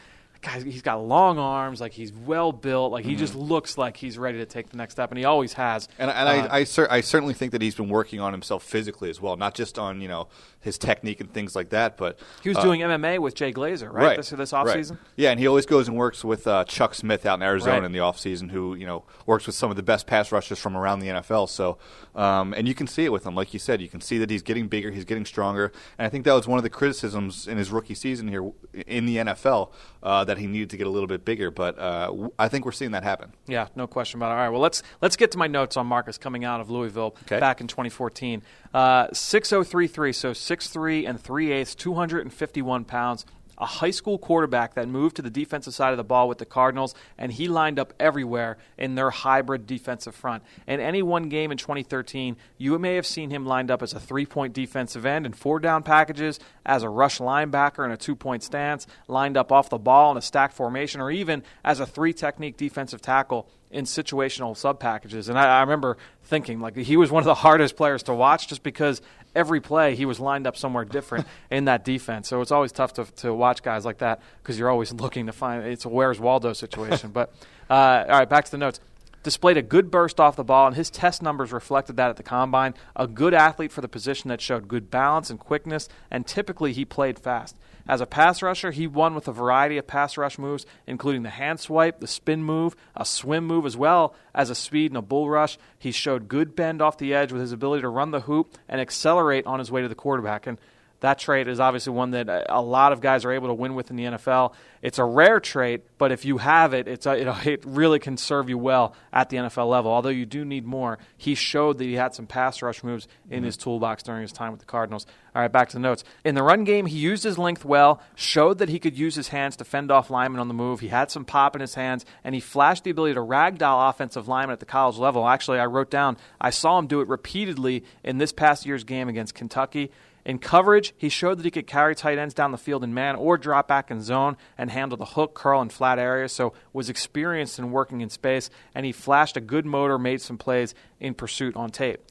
Guys, 0.42 0.64
he's 0.64 0.82
got 0.82 1.04
long 1.04 1.40
arms. 1.40 1.82
Like 1.82 1.94
he's 1.94 2.12
well 2.14 2.52
built. 2.52 2.92
Like 2.92 3.06
he 3.06 3.16
just 3.16 3.36
looks 3.36 3.78
like 3.78 3.98
he's 3.98 4.18
ready 4.18 4.38
to 4.38 4.46
take 4.46 4.70
the 4.70 4.78
next 4.78 4.94
step, 4.94 5.10
and 5.12 5.18
he 5.18 5.26
always 5.26 5.54
has. 5.54 5.88
Mm-hmm. 5.88 6.02
And, 6.04 6.12
and 6.12 6.30
Uh, 6.30 6.48
I, 6.54 6.58
I, 6.60 6.64
cer- 6.64 6.88
I 6.90 7.02
certainly 7.02 7.34
think 7.34 7.52
that 7.54 7.62
he's 7.62 7.76
been 7.76 7.90
working 7.90 8.20
on 8.20 8.32
himself 8.34 8.64
physically 8.64 9.10
as 9.10 9.20
well, 9.22 9.36
not 9.36 9.56
just 9.56 9.78
on 9.80 10.02
you 10.02 10.08
know 10.08 10.28
his 10.60 10.78
technique 10.78 11.22
and 11.22 11.32
things 11.32 11.56
like 11.56 11.70
that, 11.70 11.98
but 11.98 12.20
he 12.44 12.50
was 12.50 12.58
uh, 12.58 12.64
doing 12.64 12.82
MMA 12.82 13.20
with 13.20 13.36
Jay 13.36 13.54
Glazer, 13.54 13.92
right? 13.92 14.18
This 14.18 14.32
this 14.32 14.52
right. 14.54 14.66
offseason? 14.66 14.98
Yeah, 15.16 15.32
and 15.32 15.40
he 15.40 15.48
always 15.48 15.66
goes 15.66 15.88
and 15.88 15.96
works 15.96 16.26
with 16.26 16.46
uh, 16.48 16.64
Chuck 16.66 16.94
Smith 16.94 17.26
out 17.26 17.36
in 17.36 17.44
Arizona 17.44 17.74
Right. 17.78 17.84
in 17.86 17.92
the 17.92 18.00
offseason, 18.00 18.52
who 18.52 18.76
you 18.76 18.86
know 18.86 19.04
works 19.26 19.46
with 19.46 19.56
some 19.56 19.70
of 19.70 19.76
the 19.78 19.84
best 19.84 20.08
pass 20.08 20.32
rushers 20.32 20.60
from 20.60 20.76
around 20.76 21.00
the 21.00 21.08
NFL. 21.08 21.48
So, 21.50 21.78
um, 22.16 22.54
and 22.54 22.68
you 22.68 22.74
can 22.76 22.88
see 22.88 23.06
it 23.06 23.12
with 23.12 23.26
him, 23.26 23.36
like 23.36 23.54
you 23.54 23.60
said, 23.60 23.82
you 23.82 23.88
can 23.88 24.02
see 24.02 24.18
that 24.18 24.30
he's 24.30 24.42
getting 24.42 24.68
bigger, 24.68 24.92
he's 24.92 25.06
getting 25.06 25.26
stronger, 25.26 25.72
and 25.98 26.06
I 26.06 26.10
think 26.10 26.26
that 26.26 26.34
was 26.34 26.48
one 26.48 26.58
of 26.60 26.64
the 26.64 26.70
criticisms 26.70 27.48
in 27.48 27.58
his 27.58 27.72
rookie 27.72 27.96
season 27.96 28.28
here 28.28 28.52
in 28.88 29.06
the 29.06 29.18
NFL 29.18 29.72
uh, 30.04 30.24
that 30.26 30.38
he 30.38 30.48
needed 30.48 30.70
to 30.72 30.78
get 30.78 30.88
a 30.88 30.90
little 30.90 31.08
bit 31.08 31.24
bigger. 31.24 31.52
But 31.52 31.78
uh, 31.80 32.30
I 32.40 32.48
think 32.48 32.66
we're 32.66 32.72
seeing 32.72 32.92
that 32.92 33.04
happen. 33.04 33.34
Yeah, 33.48 33.68
no 33.76 33.88
question 33.88 34.20
about 34.20 34.30
it. 34.30 34.32
All 34.32 34.38
right, 34.38 34.50
well 34.50 34.62
let's 34.62 34.84
let's 35.02 35.16
get 35.16 35.32
to 35.32 35.38
my 35.38 35.48
notes 35.48 35.78
on 35.78 35.88
Marcus 35.88 36.18
coming 36.18 36.44
out 36.44 36.60
of 36.62 36.70
Louisville 36.70 37.16
Okay. 37.24 37.40
back 37.40 37.62
in 37.62 37.68
2014. 37.68 38.42
Uh, 38.74 39.08
6033, 39.14 40.14
so 40.14 40.32
6'3 40.32 41.08
and 41.08 41.20
3 41.20 41.52
eighths, 41.52 41.76
251 41.76 42.86
pounds. 42.86 43.26
A 43.60 43.66
high 43.66 43.90
school 43.90 44.20
quarterback 44.20 44.76
that 44.76 44.88
moved 44.88 45.16
to 45.16 45.24
the 45.24 45.32
defensive 45.32 45.74
side 45.74 45.90
of 45.90 45.98
the 45.98 46.04
ball 46.04 46.28
with 46.28 46.38
the 46.38 46.46
Cardinals, 46.46 46.94
and 47.18 47.32
he 47.32 47.48
lined 47.48 47.80
up 47.80 47.92
everywhere 48.00 48.58
in 48.78 48.94
their 48.94 49.10
hybrid 49.10 49.66
defensive 49.66 50.14
front. 50.14 50.44
In 50.68 50.80
any 50.80 51.02
one 51.02 51.28
game 51.28 51.52
in 51.52 51.58
2013, 51.58 52.38
you 52.60 52.78
may 52.78 52.94
have 52.94 53.08
seen 53.08 53.32
him 53.32 53.48
lined 53.48 53.72
up 53.72 53.82
as 53.82 53.94
a 53.94 54.00
three 54.00 54.28
point 54.28 54.54
defensive 54.54 55.08
end 55.08 55.26
in 55.26 55.34
four 55.34 55.60
down 55.60 55.82
packages, 55.82 56.40
as 56.68 56.84
a 56.84 56.90
rush 56.90 57.18
linebacker 57.18 57.84
in 57.84 57.90
a 57.92 57.98
two 57.98 58.16
point 58.16 58.44
stance, 58.44 58.86
lined 59.08 59.38
up 59.38 59.52
off 59.52 59.72
the 59.72 59.80
ball 59.80 60.12
in 60.12 60.18
a 60.18 60.22
stack 60.22 60.52
formation, 60.52 61.02
or 61.02 61.10
even 61.10 61.42
as 61.66 61.80
a 61.80 61.86
three 61.88 62.14
technique 62.14 62.58
defensive 62.58 63.02
tackle 63.02 63.50
in 63.72 63.86
situational 63.86 64.56
sub 64.56 64.80
packages. 64.80 65.30
And 65.30 65.38
I, 65.38 65.58
I 65.58 65.62
remember 65.62 65.98
thinking 66.24 66.60
like 66.60 66.76
he 66.76 66.98
was 66.98 67.12
one 67.12 67.22
of 67.22 67.26
the 67.26 67.36
hardest 67.36 67.76
players 67.76 68.04
to 68.04 68.14
watch 68.14 68.48
just 68.48 68.64
because 68.64 69.02
every 69.36 69.62
play 69.62 69.96
he 69.96 70.06
was 70.06 70.20
lined 70.20 70.48
up 70.48 70.58
somewhere 70.58 70.86
different 70.86 71.28
in 71.52 71.66
that 71.66 71.84
defense. 71.84 72.28
So 72.28 72.42
it's 72.42 72.52
always 72.52 72.72
tough 72.72 72.94
to, 72.94 73.06
to 73.18 73.34
watch 73.34 73.64
guys 73.64 73.86
like 73.86 74.00
that 74.00 74.22
because 74.42 74.58
you're 74.58 74.70
always 74.70 74.94
looking 74.94 75.28
to 75.28 75.34
find 75.34 75.66
it's 75.66 75.86
a 75.86 75.90
where's 75.90 76.20
Waldo 76.20 76.54
situation. 76.54 77.12
but 77.14 77.34
uh, 77.70 78.06
all 78.08 78.20
right, 78.20 78.30
back 78.30 78.46
to 78.46 78.52
the 78.52 78.58
notes. 78.58 78.80
Displayed 79.24 79.58
a 79.58 79.62
good 79.62 79.92
burst 79.92 80.22
off 80.22 80.38
the 80.38 80.44
ball, 80.44 80.68
and 80.68 80.76
his 80.76 80.90
test 80.90 81.22
numbers 81.22 81.52
reflected 81.52 81.98
that 81.98 82.10
at 82.10 82.16
the 82.16 82.24
combine. 82.24 82.74
A 82.96 83.08
good 83.08 83.34
athlete 83.34 83.74
for 83.74 83.82
the 83.82 83.90
position 83.90 84.30
that 84.30 84.40
showed 84.40 84.70
good 84.70 84.90
balance 84.90 85.30
and 85.30 85.38
quickness, 85.38 85.90
and 86.10 86.26
typically 86.26 86.72
he 86.72 86.86
played 86.86 87.20
fast. 87.20 87.58
As 87.88 88.02
a 88.02 88.06
pass 88.06 88.42
rusher, 88.42 88.72
he 88.72 88.86
won 88.86 89.16
with 89.16 89.28
a 89.28 89.32
variety 89.32 89.78
of 89.78 89.88
pass 89.88 90.18
rush 90.18 90.38
moves, 90.38 90.66
including 90.86 91.24
the 91.24 91.30
hand 91.30 91.60
swipe, 91.60 92.00
the 92.00 92.08
spin 92.08 92.44
move, 92.44 92.76
a 92.96 93.06
swim 93.06 93.46
move, 93.46 93.66
as 93.66 93.78
well 93.78 94.14
as 94.36 94.50
a 94.50 94.56
speed 94.56 94.92
and 94.92 94.98
a 94.98 95.02
bull 95.02 95.30
rush. 95.30 95.58
He 95.80 95.92
showed 95.92 96.28
good 96.28 96.56
bend 96.56 96.82
off 96.82 96.98
the 96.98 97.14
edge 97.14 97.32
with 97.32 97.42
his 97.42 97.54
ability 97.54 97.82
to 97.82 97.90
run 97.90 98.12
the 98.12 98.22
hoop 98.22 98.58
and 98.68 98.82
accelerate 98.82 99.46
on 99.46 99.60
his 99.60 99.72
way 99.72 99.82
to 99.82 99.88
the 99.88 99.96
quarterback. 99.96 100.48
And 100.48 100.58
that 101.02 101.20
trait 101.20 101.48
is 101.48 101.60
obviously 101.60 101.94
one 101.94 102.12
that 102.12 102.48
a 102.50 102.62
lot 102.62 102.92
of 102.92 103.02
guys 103.02 103.24
are 103.24 103.32
able 103.32 103.48
to 103.48 103.54
win 103.54 103.76
with 103.76 103.92
in 103.92 103.96
the 103.96 104.04
NFL. 104.06 104.54
It's 104.82 104.98
a 104.98 105.04
rare 105.04 105.40
trait, 105.40 105.84
but 105.98 106.12
if 106.12 106.26
you 106.26 106.38
have 106.38 106.74
it, 106.74 106.88
it's 106.88 107.06
a, 107.06 107.14
it, 107.14 107.28
it 107.48 107.64
really 107.66 108.00
can 108.00 108.18
serve 108.18 108.50
you 108.50 108.58
well 108.58 108.96
at 109.14 109.30
the 109.30 109.38
NFL 109.38 109.70
level. 109.70 109.92
Although 109.92 110.10
you 110.10 110.26
do 110.26 110.44
need 110.44 110.66
more, 110.66 110.98
he 111.16 111.36
showed 111.36 111.78
that 111.78 111.84
he 111.84 111.94
had 111.94 112.16
some 112.16 112.26
pass 112.26 112.62
rush 112.62 112.84
moves 112.84 113.08
in 113.30 113.44
his 113.44 113.58
toolbox 113.58 114.04
during 114.04 114.22
his 114.22 114.32
time 114.32 114.52
with 114.52 114.60
the 114.60 114.66
Cardinals. 114.66 115.06
All 115.36 115.42
right, 115.44 115.52
back 115.52 115.70
to 115.70 115.76
the 115.76 115.82
notes. 115.82 116.04
In 116.26 116.34
the 116.34 116.42
run 116.42 116.64
game, 116.64 116.88
he 116.88 116.98
used 116.98 117.24
his 117.24 117.38
length 117.38 117.64
well, 117.64 118.02
showed 118.16 118.58
that 118.58 118.70
he 118.70 118.80
could 118.80 118.98
use 118.98 119.14
his 119.14 119.28
hands 119.28 119.56
to 119.58 119.64
fend 119.64 119.92
off 119.92 120.10
linemen 120.10 120.40
on 120.40 120.48
the 120.48 120.54
move. 120.56 120.80
He 120.80 120.88
had 120.88 121.12
some 121.12 121.26
pop 121.26 121.56
in 121.56 121.62
his 121.62 121.76
hands, 121.76 122.06
and 122.24 122.34
he 122.34 122.42
flashed 122.42 122.86
the 122.86 122.90
ability 122.90 123.14
to 123.14 123.20
ragdoll 123.20 123.88
offensive 123.88 124.28
linemen 124.28 124.54
at 124.54 124.60
the 124.60 124.66
college 124.66 124.98
level. 124.98 125.28
Actually, 125.28 125.60
I 125.60 125.68
wrote 125.68 125.92
down 125.92 126.18
I 126.42 126.50
saw 126.50 126.80
him 126.80 126.88
do 126.88 127.02
it 127.02 127.08
repeatedly 127.08 127.84
in 128.04 128.18
this 128.18 128.32
past 128.32 128.66
year's 128.66 128.84
game 128.84 129.10
against 129.10 129.36
Kentucky. 129.36 129.92
In 130.28 130.40
coverage, 130.40 130.94
he 130.98 131.08
showed 131.08 131.40
that 131.40 131.46
he 131.46 131.52
could 131.52 131.68
carry 131.68 131.96
tight 131.96 132.18
ends 132.18 132.34
down 132.34 132.52
the 132.52 132.58
field 132.58 132.84
in 132.84 132.94
man 132.94 133.16
or 133.16 133.38
drop 133.38 133.66
back 133.66 133.90
in 133.90 134.02
zone 134.02 134.36
and 134.58 134.70
handle 134.70 134.98
the 134.98 135.06
hook, 135.06 135.34
curl, 135.34 135.62
and 135.62 135.72
flat 135.72 136.00
areas, 136.00 136.34
so 136.34 136.52
was 136.74 136.90
experienced 136.90 137.58
in 137.58 137.72
working 137.72 138.02
in 138.02 138.10
space, 138.10 138.50
and 138.76 138.86
he 138.86 138.92
flashed 138.92 139.38
a 139.38 139.42
good 139.42 139.66
motor, 139.66 139.98
made 139.98 140.20
some 140.20 140.38
plays 140.38 140.76
in 141.00 141.14
pursuit 141.14 141.56
on 141.56 141.70
tape. 141.70 142.02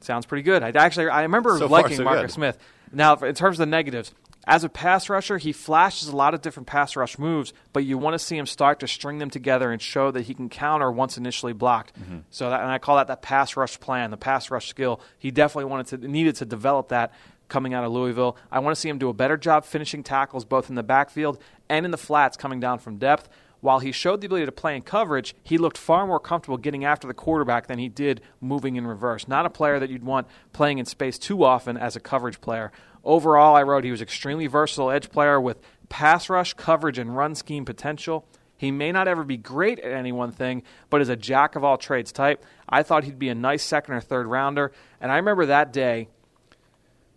Sounds 0.00 0.26
pretty 0.26 0.42
good. 0.42 0.64
I 0.64 0.70
actually 0.70 1.08
I 1.10 1.22
remember 1.22 1.50
So 1.58 1.68
far, 1.68 1.82
liking 1.82 1.96
so 1.96 2.02
Marcus 2.02 2.22
good. 2.22 2.30
Smith. 2.32 2.58
Now, 2.92 3.14
in 3.14 3.36
terms 3.36 3.60
of 3.60 3.66
the 3.66 3.70
negatives, 3.70 4.12
as 4.48 4.64
a 4.64 4.68
pass 4.70 5.10
rusher, 5.10 5.36
he 5.36 5.52
flashes 5.52 6.08
a 6.08 6.16
lot 6.16 6.32
of 6.32 6.40
different 6.40 6.66
pass 6.66 6.96
rush 6.96 7.18
moves, 7.18 7.52
but 7.74 7.84
you 7.84 7.98
want 7.98 8.14
to 8.14 8.18
see 8.18 8.36
him 8.36 8.46
start 8.46 8.80
to 8.80 8.88
string 8.88 9.18
them 9.18 9.28
together 9.28 9.70
and 9.70 9.80
show 9.80 10.10
that 10.10 10.22
he 10.22 10.32
can 10.32 10.48
counter 10.48 10.90
once 10.90 11.18
initially 11.18 11.52
blocked. 11.52 11.94
Mm-hmm. 12.00 12.20
So, 12.30 12.48
that, 12.48 12.62
and 12.62 12.70
I 12.70 12.78
call 12.78 12.96
that 12.96 13.08
the 13.08 13.16
pass 13.16 13.58
rush 13.58 13.78
plan, 13.78 14.10
the 14.10 14.16
pass 14.16 14.50
rush 14.50 14.66
skill. 14.66 15.02
He 15.18 15.30
definitely 15.30 15.70
wanted 15.70 16.00
to 16.00 16.08
needed 16.08 16.36
to 16.36 16.46
develop 16.46 16.88
that 16.88 17.12
coming 17.48 17.74
out 17.74 17.84
of 17.84 17.92
Louisville. 17.92 18.38
I 18.50 18.60
want 18.60 18.74
to 18.74 18.80
see 18.80 18.88
him 18.88 18.98
do 18.98 19.10
a 19.10 19.14
better 19.14 19.36
job 19.36 19.66
finishing 19.66 20.02
tackles 20.02 20.46
both 20.46 20.70
in 20.70 20.76
the 20.76 20.82
backfield 20.82 21.38
and 21.68 21.84
in 21.84 21.90
the 21.90 21.98
flats 21.98 22.38
coming 22.38 22.58
down 22.58 22.78
from 22.78 22.96
depth. 22.96 23.28
While 23.60 23.80
he 23.80 23.90
showed 23.90 24.20
the 24.20 24.26
ability 24.26 24.46
to 24.46 24.52
play 24.52 24.76
in 24.76 24.82
coverage, 24.82 25.34
he 25.42 25.58
looked 25.58 25.78
far 25.78 26.06
more 26.06 26.20
comfortable 26.20 26.56
getting 26.56 26.84
after 26.84 27.08
the 27.08 27.14
quarterback 27.14 27.66
than 27.66 27.78
he 27.78 27.88
did 27.88 28.20
moving 28.40 28.76
in 28.76 28.86
reverse. 28.86 29.26
Not 29.26 29.46
a 29.46 29.50
player 29.50 29.80
that 29.80 29.90
you'd 29.90 30.04
want 30.04 30.28
playing 30.52 30.78
in 30.78 30.86
space 30.86 31.18
too 31.18 31.44
often 31.44 31.76
as 31.76 31.96
a 31.96 32.00
coverage 32.00 32.40
player. 32.40 32.70
Overall, 33.04 33.56
I 33.56 33.62
wrote 33.62 33.84
he 33.84 33.90
was 33.90 34.02
extremely 34.02 34.46
versatile 34.46 34.90
edge 34.90 35.10
player 35.10 35.40
with 35.40 35.58
pass 35.88 36.28
rush, 36.28 36.54
coverage, 36.54 36.98
and 36.98 37.16
run 37.16 37.34
scheme 37.34 37.64
potential. 37.64 38.26
He 38.56 38.70
may 38.70 38.92
not 38.92 39.08
ever 39.08 39.24
be 39.24 39.36
great 39.36 39.78
at 39.78 39.92
any 39.92 40.12
one 40.12 40.32
thing, 40.32 40.62
but 40.90 41.00
is 41.00 41.08
a 41.08 41.16
jack 41.16 41.54
of 41.56 41.64
all 41.64 41.78
trades 41.78 42.12
type. 42.12 42.44
I 42.68 42.82
thought 42.82 43.04
he'd 43.04 43.18
be 43.18 43.28
a 43.28 43.34
nice 43.34 43.62
second 43.62 43.94
or 43.94 44.00
third 44.00 44.26
rounder. 44.26 44.72
And 45.00 45.12
I 45.12 45.16
remember 45.16 45.46
that 45.46 45.72
day 45.72 46.08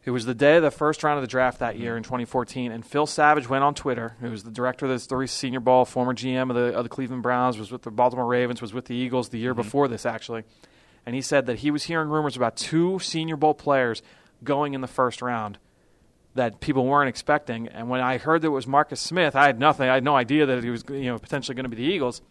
it 0.04 0.12
was 0.12 0.26
the 0.26 0.34
day 0.34 0.58
of 0.58 0.64
the 0.64 0.72
first 0.72 1.04
round 1.04 1.18
of 1.18 1.22
the 1.22 1.28
draft 1.28 1.60
that 1.60 1.78
year 1.78 1.96
in 1.96 2.04
2014, 2.04 2.72
and 2.72 2.86
Phil 2.86 3.06
Savage 3.06 3.48
went 3.48 3.64
on 3.64 3.76
Twitter. 3.76 4.16
Who 4.20 4.32
was 4.32 4.44
the 4.44 4.52
director 4.52 4.86
of 4.86 4.92
the 4.92 5.00
Story 5.00 5.28
Senior 5.28 5.60
Bowl, 5.60 5.86
former 5.86 6.14
GM 6.14 6.50
of 6.50 6.56
the, 6.56 6.76
of 6.76 6.84
the 6.84 6.90
Cleveland 6.90 7.22
Browns, 7.22 7.58
was 7.58 7.72
with 7.72 7.84
the 7.84 7.92
Baltimore 7.92 8.26
Ravens, 8.26 8.62
was 8.62 8.74
with 8.74 8.86
the 8.86 8.96
Eagles 8.96 9.30
the 9.30 9.38
year 9.38 9.54
mm-hmm. 9.54 9.62
before 9.62 9.88
this, 9.88 10.06
actually. 10.06 10.44
And 11.06 11.16
he 11.16 11.22
said 11.22 11.46
that 11.46 11.60
he 11.60 11.70
was 11.70 11.84
hearing 11.84 12.10
rumors 12.10 12.36
about 12.36 12.56
two 12.56 13.00
Senior 13.00 13.36
Bowl 13.36 13.54
players 13.54 14.02
going 14.44 14.74
in 14.74 14.82
the 14.82 14.88
first 14.88 15.22
round 15.22 15.60
that 16.34 16.60
people 16.62 16.86
weren't 16.86 17.10
expecting. 17.10 17.68
And 17.68 17.90
when 17.90 18.02
I 18.02 18.18
heard 18.18 18.42
that 18.42 18.48
it 18.48 18.52
was 18.52 18.66
Marcus 18.66 19.02
Smith, 19.02 19.36
I 19.36 19.46
had 19.46 19.60
nothing. 19.60 19.90
I 19.90 19.96
had 19.96 20.04
no 20.04 20.16
idea 20.16 20.46
that 20.46 20.64
he 20.64 20.70
was 20.70 20.84
you 20.90 21.06
know 21.06 21.18
potentially 21.18 21.56
going 21.56 21.66
to 21.66 21.70
be 21.70 21.78
the 21.78 21.92
Eagles. 21.94 22.22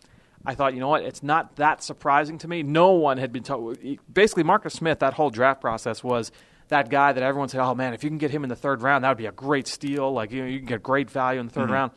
I 0.44 0.54
thought, 0.54 0.72
you 0.72 0.80
know 0.80 0.88
what? 0.88 1.04
It's 1.04 1.22
not 1.22 1.56
that 1.56 1.82
surprising 1.82 2.38
to 2.38 2.48
me. 2.48 2.62
No 2.62 2.92
one 2.92 3.18
had 3.18 3.30
been 3.30 3.42
told. 3.42 3.78
Basically, 4.10 4.42
Marcus 4.42 4.72
Smith, 4.72 5.00
that 5.00 5.14
whole 5.14 5.28
draft 5.28 5.60
process 5.60 6.02
was 6.02 6.32
that 6.70 6.88
guy 6.88 7.12
that 7.12 7.22
everyone 7.22 7.48
said, 7.48 7.60
"Oh 7.60 7.74
man, 7.74 7.94
if 7.94 8.02
you 8.02 8.10
can 8.10 8.18
get 8.18 8.30
him 8.30 8.42
in 8.42 8.48
the 8.48 8.56
third 8.56 8.82
round, 8.82 9.04
that 9.04 9.10
would 9.10 9.18
be 9.18 9.26
a 9.26 9.32
great 9.32 9.68
steal. 9.68 10.12
Like 10.12 10.32
you 10.32 10.42
know, 10.42 10.48
you 10.48 10.58
can 10.58 10.66
get 10.66 10.82
great 10.82 11.10
value 11.10 11.38
in 11.38 11.46
the 11.46 11.52
3rd 11.52 11.70
round." 11.70 11.92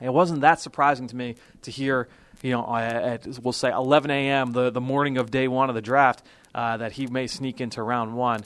It 0.00 0.12
wasn't 0.12 0.40
that 0.40 0.60
surprising 0.60 1.06
to 1.08 1.16
me 1.16 1.36
to 1.62 1.70
hear, 1.70 2.08
you 2.42 2.50
know, 2.50 2.74
at 2.74 3.26
we'll 3.40 3.52
say 3.52 3.70
11 3.70 4.10
a.m. 4.10 4.52
the 4.52 4.70
the 4.70 4.80
morning 4.80 5.18
of 5.18 5.30
day 5.30 5.46
one 5.46 5.68
of 5.68 5.74
the 5.74 5.82
draft 5.82 6.24
uh, 6.54 6.78
that 6.78 6.92
he 6.92 7.06
may 7.06 7.26
sneak 7.26 7.60
into 7.60 7.82
round 7.82 8.16
one. 8.16 8.40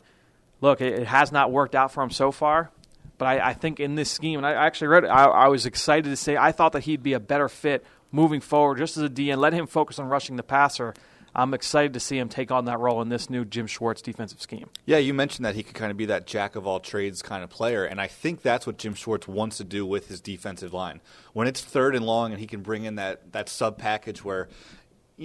Look, 0.60 0.80
it, 0.80 1.00
it 1.00 1.06
has 1.06 1.32
not 1.32 1.52
worked 1.52 1.74
out 1.74 1.92
for 1.92 2.02
him 2.02 2.10
so 2.10 2.30
far, 2.32 2.70
but 3.18 3.26
I, 3.26 3.50
I 3.50 3.52
think 3.54 3.80
in 3.80 3.94
this 3.94 4.10
scheme, 4.10 4.38
and 4.38 4.46
I 4.46 4.52
actually 4.52 4.88
read 4.88 5.04
it, 5.04 5.08
I, 5.08 5.24
I 5.24 5.48
was 5.48 5.66
excited 5.66 6.10
to 6.10 6.16
say 6.16 6.36
I 6.36 6.52
thought 6.52 6.72
that 6.72 6.84
he'd 6.84 7.02
be 7.02 7.12
a 7.12 7.20
better 7.20 7.48
fit 7.48 7.84
moving 8.10 8.40
forward, 8.40 8.78
just 8.78 8.96
as 8.96 9.02
a 9.02 9.08
DN. 9.08 9.36
Let 9.38 9.52
him 9.52 9.66
focus 9.66 9.98
on 9.98 10.08
rushing 10.08 10.36
the 10.36 10.42
passer. 10.42 10.94
I'm 11.36 11.52
excited 11.52 11.92
to 11.92 12.00
see 12.00 12.18
him 12.18 12.30
take 12.30 12.50
on 12.50 12.64
that 12.64 12.80
role 12.80 13.02
in 13.02 13.10
this 13.10 13.28
new 13.28 13.44
Jim 13.44 13.66
Schwartz 13.66 14.00
defensive 14.00 14.40
scheme. 14.40 14.70
Yeah, 14.86 14.96
you 14.96 15.12
mentioned 15.12 15.44
that 15.44 15.54
he 15.54 15.62
could 15.62 15.74
kind 15.74 15.90
of 15.90 15.96
be 15.98 16.06
that 16.06 16.26
jack 16.26 16.56
of 16.56 16.66
all 16.66 16.80
trades 16.80 17.20
kind 17.20 17.44
of 17.44 17.50
player, 17.50 17.84
and 17.84 18.00
I 18.00 18.06
think 18.06 18.40
that's 18.40 18.66
what 18.66 18.78
Jim 18.78 18.94
Schwartz 18.94 19.28
wants 19.28 19.58
to 19.58 19.64
do 19.64 19.84
with 19.84 20.08
his 20.08 20.22
defensive 20.22 20.72
line. 20.72 21.02
When 21.34 21.46
it's 21.46 21.60
third 21.60 21.94
and 21.94 22.06
long, 22.06 22.32
and 22.32 22.40
he 22.40 22.46
can 22.46 22.62
bring 22.62 22.84
in 22.84 22.94
that 22.94 23.32
that 23.32 23.50
sub 23.50 23.76
package 23.76 24.24
where 24.24 24.48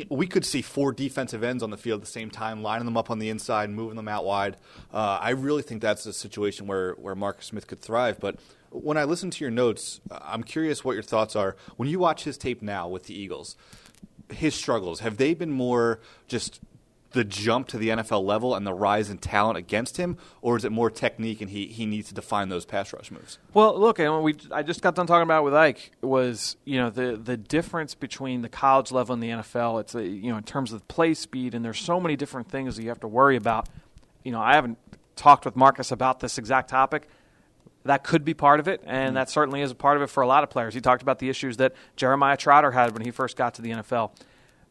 we 0.09 0.27
could 0.27 0.45
see 0.45 0.61
four 0.61 0.91
defensive 0.91 1.43
ends 1.43 1.63
on 1.63 1.69
the 1.69 1.77
field 1.77 2.01
at 2.01 2.05
the 2.05 2.11
same 2.11 2.29
time, 2.29 2.61
lining 2.61 2.85
them 2.85 2.97
up 2.97 3.09
on 3.09 3.19
the 3.19 3.29
inside, 3.29 3.69
moving 3.69 3.95
them 3.95 4.09
out 4.09 4.25
wide. 4.25 4.57
Uh, 4.93 5.17
I 5.21 5.29
really 5.29 5.61
think 5.61 5.81
that's 5.81 6.05
a 6.05 6.13
situation 6.13 6.67
where 6.67 6.91
where 6.95 7.15
Marcus 7.15 7.45
Smith 7.45 7.67
could 7.67 7.79
thrive, 7.79 8.19
but. 8.19 8.35
When 8.73 8.95
I 8.95 9.03
listen 9.03 9.29
to 9.31 9.43
your 9.43 9.51
notes, 9.51 9.99
I'm 10.09 10.43
curious 10.43 10.85
what 10.85 10.93
your 10.93 11.03
thoughts 11.03 11.35
are. 11.35 11.57
When 11.75 11.89
you 11.89 11.99
watch 11.99 12.23
his 12.23 12.37
tape 12.37 12.61
now 12.61 12.87
with 12.87 13.03
the 13.03 13.13
Eagles, 13.13 13.57
his 14.33 14.55
struggles 14.55 15.01
have 15.01 15.17
they 15.17 15.33
been 15.33 15.51
more 15.51 15.99
just 16.27 16.59
the 17.11 17.23
jump 17.23 17.67
to 17.67 17.77
the 17.77 17.89
NFL 17.89 18.23
level 18.23 18.55
and 18.55 18.65
the 18.65 18.73
rise 18.73 19.09
in 19.09 19.17
talent 19.17 19.57
against 19.57 19.97
him, 19.97 20.17
or 20.41 20.55
is 20.55 20.65
it 20.65 20.71
more 20.71 20.89
technique 20.89 21.41
and 21.41 21.49
he, 21.49 21.67
he 21.67 21.85
needs 21.85 22.07
to 22.07 22.13
define 22.13 22.49
those 22.49 22.65
pass 22.65 22.93
rush 22.93 23.11
moves? 23.11 23.37
Well, 23.53 23.77
look, 23.77 23.99
and 23.99 24.23
we 24.23 24.35
I 24.51 24.63
just 24.63 24.81
got 24.81 24.95
done 24.95 25.07
talking 25.07 25.23
about 25.23 25.43
with 25.43 25.53
Ike 25.53 25.91
was 26.01 26.55
you 26.65 26.77
know 26.77 26.89
the 26.89 27.17
the 27.17 27.37
difference 27.37 27.95
between 27.95 28.41
the 28.41 28.49
college 28.49 28.91
level 28.91 29.13
and 29.13 29.21
the 29.21 29.29
NFL. 29.29 29.81
It's 29.81 29.95
a, 29.95 30.05
you 30.05 30.31
know 30.31 30.37
in 30.37 30.43
terms 30.43 30.71
of 30.71 30.87
play 30.87 31.13
speed, 31.13 31.53
and 31.53 31.63
there's 31.63 31.79
so 31.79 31.99
many 31.99 32.15
different 32.15 32.49
things 32.49 32.75
that 32.77 32.83
you 32.83 32.89
have 32.89 33.01
to 33.01 33.07
worry 33.07 33.35
about. 33.35 33.67
You 34.23 34.31
know, 34.31 34.41
I 34.41 34.55
haven't 34.55 34.77
talked 35.15 35.45
with 35.45 35.55
Marcus 35.55 35.91
about 35.91 36.19
this 36.19 36.37
exact 36.37 36.69
topic. 36.69 37.07
That 37.83 38.03
could 38.03 38.23
be 38.23 38.33
part 38.33 38.59
of 38.59 38.67
it, 38.67 38.81
and 38.85 39.07
mm-hmm. 39.07 39.15
that 39.15 39.29
certainly 39.29 39.61
is 39.61 39.71
a 39.71 39.75
part 39.75 39.97
of 39.97 40.03
it 40.03 40.07
for 40.07 40.21
a 40.21 40.27
lot 40.27 40.43
of 40.43 40.49
players. 40.49 40.73
He 40.73 40.81
talked 40.81 41.01
about 41.01 41.19
the 41.19 41.29
issues 41.29 41.57
that 41.57 41.73
Jeremiah 41.95 42.37
Trotter 42.37 42.71
had 42.71 42.93
when 42.93 43.03
he 43.03 43.11
first 43.11 43.35
got 43.35 43.55
to 43.55 43.61
the 43.61 43.71
NFL. 43.71 44.11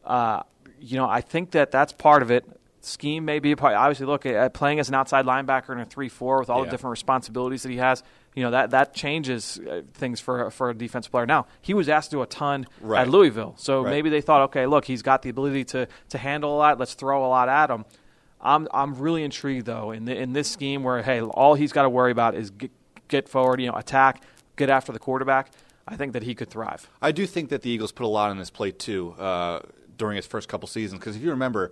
Uh, 0.05 0.43
you 0.79 0.97
know, 0.97 1.07
I 1.07 1.21
think 1.21 1.51
that 1.51 1.71
that's 1.71 1.93
part 1.93 2.21
of 2.21 2.31
it. 2.31 2.45
Scheme 2.79 3.25
may 3.25 3.39
be 3.39 3.51
a 3.51 3.57
part. 3.57 3.75
Obviously, 3.75 4.07
look 4.07 4.25
at 4.25 4.53
playing 4.53 4.79
as 4.79 4.89
an 4.89 4.95
outside 4.95 5.25
linebacker 5.25 5.71
in 5.71 5.79
a 5.79 5.85
three-four 5.85 6.39
with 6.39 6.49
all 6.49 6.59
yeah. 6.59 6.65
the 6.65 6.71
different 6.71 6.91
responsibilities 6.91 7.63
that 7.63 7.69
he 7.69 7.77
has. 7.77 8.01
You 8.33 8.43
know 8.43 8.51
that 8.51 8.71
that 8.71 8.93
changes 8.93 9.59
uh, 9.59 9.81
things 9.93 10.19
for 10.19 10.49
for 10.49 10.69
a 10.69 10.73
defensive 10.73 11.11
player. 11.11 11.25
Now 11.25 11.47
he 11.61 11.73
was 11.73 11.89
asked 11.89 12.11
to 12.11 12.15
do 12.15 12.21
a 12.21 12.25
ton 12.25 12.65
right. 12.79 13.01
at 13.01 13.09
Louisville, 13.09 13.55
so 13.57 13.83
right. 13.83 13.91
maybe 13.91 14.09
they 14.09 14.21
thought, 14.21 14.43
okay, 14.43 14.65
look, 14.65 14.85
he's 14.85 15.01
got 15.01 15.21
the 15.21 15.29
ability 15.29 15.65
to 15.65 15.87
to 16.09 16.17
handle 16.17 16.55
a 16.55 16.57
lot. 16.57 16.79
Let's 16.79 16.93
throw 16.93 17.25
a 17.25 17.27
lot 17.27 17.49
at 17.49 17.69
him. 17.69 17.85
I'm 18.39 18.67
I'm 18.73 18.95
really 18.95 19.23
intrigued 19.23 19.65
though 19.65 19.91
in 19.91 20.05
the, 20.05 20.17
in 20.17 20.33
this 20.33 20.49
scheme 20.49 20.83
where 20.83 21.03
hey, 21.03 21.21
all 21.21 21.53
he's 21.53 21.71
got 21.71 21.83
to 21.83 21.89
worry 21.89 22.11
about 22.11 22.35
is 22.35 22.49
get, 22.51 22.71
get 23.11 23.29
forward, 23.29 23.61
you 23.61 23.67
know, 23.67 23.75
attack, 23.75 24.23
get 24.55 24.71
after 24.71 24.91
the 24.91 24.99
quarterback. 24.99 25.51
I 25.87 25.95
think 25.95 26.13
that 26.13 26.23
he 26.23 26.33
could 26.33 26.49
thrive. 26.49 26.89
I 27.01 27.11
do 27.11 27.27
think 27.27 27.49
that 27.49 27.61
the 27.61 27.69
Eagles 27.69 27.91
put 27.91 28.05
a 28.05 28.07
lot 28.07 28.31
on 28.31 28.37
his 28.37 28.49
plate 28.49 28.79
too. 28.79 29.11
Uh, 29.19 29.59
during 30.01 30.15
his 30.15 30.25
first 30.25 30.49
couple 30.49 30.67
seasons. 30.67 30.99
Because 30.99 31.15
if 31.15 31.21
you 31.21 31.29
remember, 31.29 31.71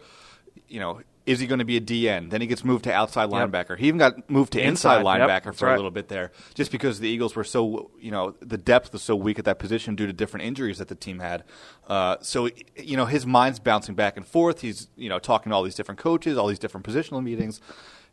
you 0.67 0.79
know, 0.79 1.01
is 1.25 1.39
he 1.39 1.47
going 1.47 1.59
to 1.59 1.65
be 1.65 1.77
a 1.77 1.79
DE? 1.79 2.05
Then 2.05 2.41
he 2.41 2.47
gets 2.47 2.63
moved 2.63 2.83
to 2.83 2.93
outside 2.93 3.31
yep. 3.31 3.49
linebacker. 3.49 3.77
He 3.77 3.87
even 3.87 3.97
got 3.97 4.29
moved 4.29 4.53
to 4.53 4.61
inside, 4.61 4.99
inside 4.99 5.05
linebacker 5.05 5.45
yep, 5.45 5.55
for 5.55 5.65
right. 5.65 5.73
a 5.73 5.75
little 5.75 5.91
bit 5.91 6.09
there, 6.09 6.31
just 6.53 6.71
because 6.71 6.99
the 6.99 7.09
Eagles 7.09 7.35
were 7.35 7.43
so, 7.43 7.89
you 7.99 8.11
know, 8.11 8.35
the 8.39 8.57
depth 8.57 8.93
was 8.93 9.01
so 9.01 9.15
weak 9.15 9.39
at 9.39 9.45
that 9.45 9.57
position 9.57 9.95
due 9.95 10.05
to 10.05 10.13
different 10.13 10.45
injuries 10.45 10.77
that 10.77 10.89
the 10.89 10.95
team 10.95 11.19
had. 11.19 11.43
Uh, 11.87 12.17
so, 12.21 12.49
you 12.77 12.95
know, 12.95 13.05
his 13.05 13.25
mind's 13.25 13.59
bouncing 13.59 13.95
back 13.95 14.15
and 14.15 14.27
forth. 14.27 14.61
He's, 14.61 14.87
you 14.95 15.09
know, 15.09 15.17
talking 15.17 15.49
to 15.49 15.55
all 15.55 15.63
these 15.63 15.75
different 15.75 15.99
coaches, 15.99 16.37
all 16.37 16.47
these 16.47 16.59
different 16.59 16.85
positional 16.85 17.23
meetings 17.23 17.61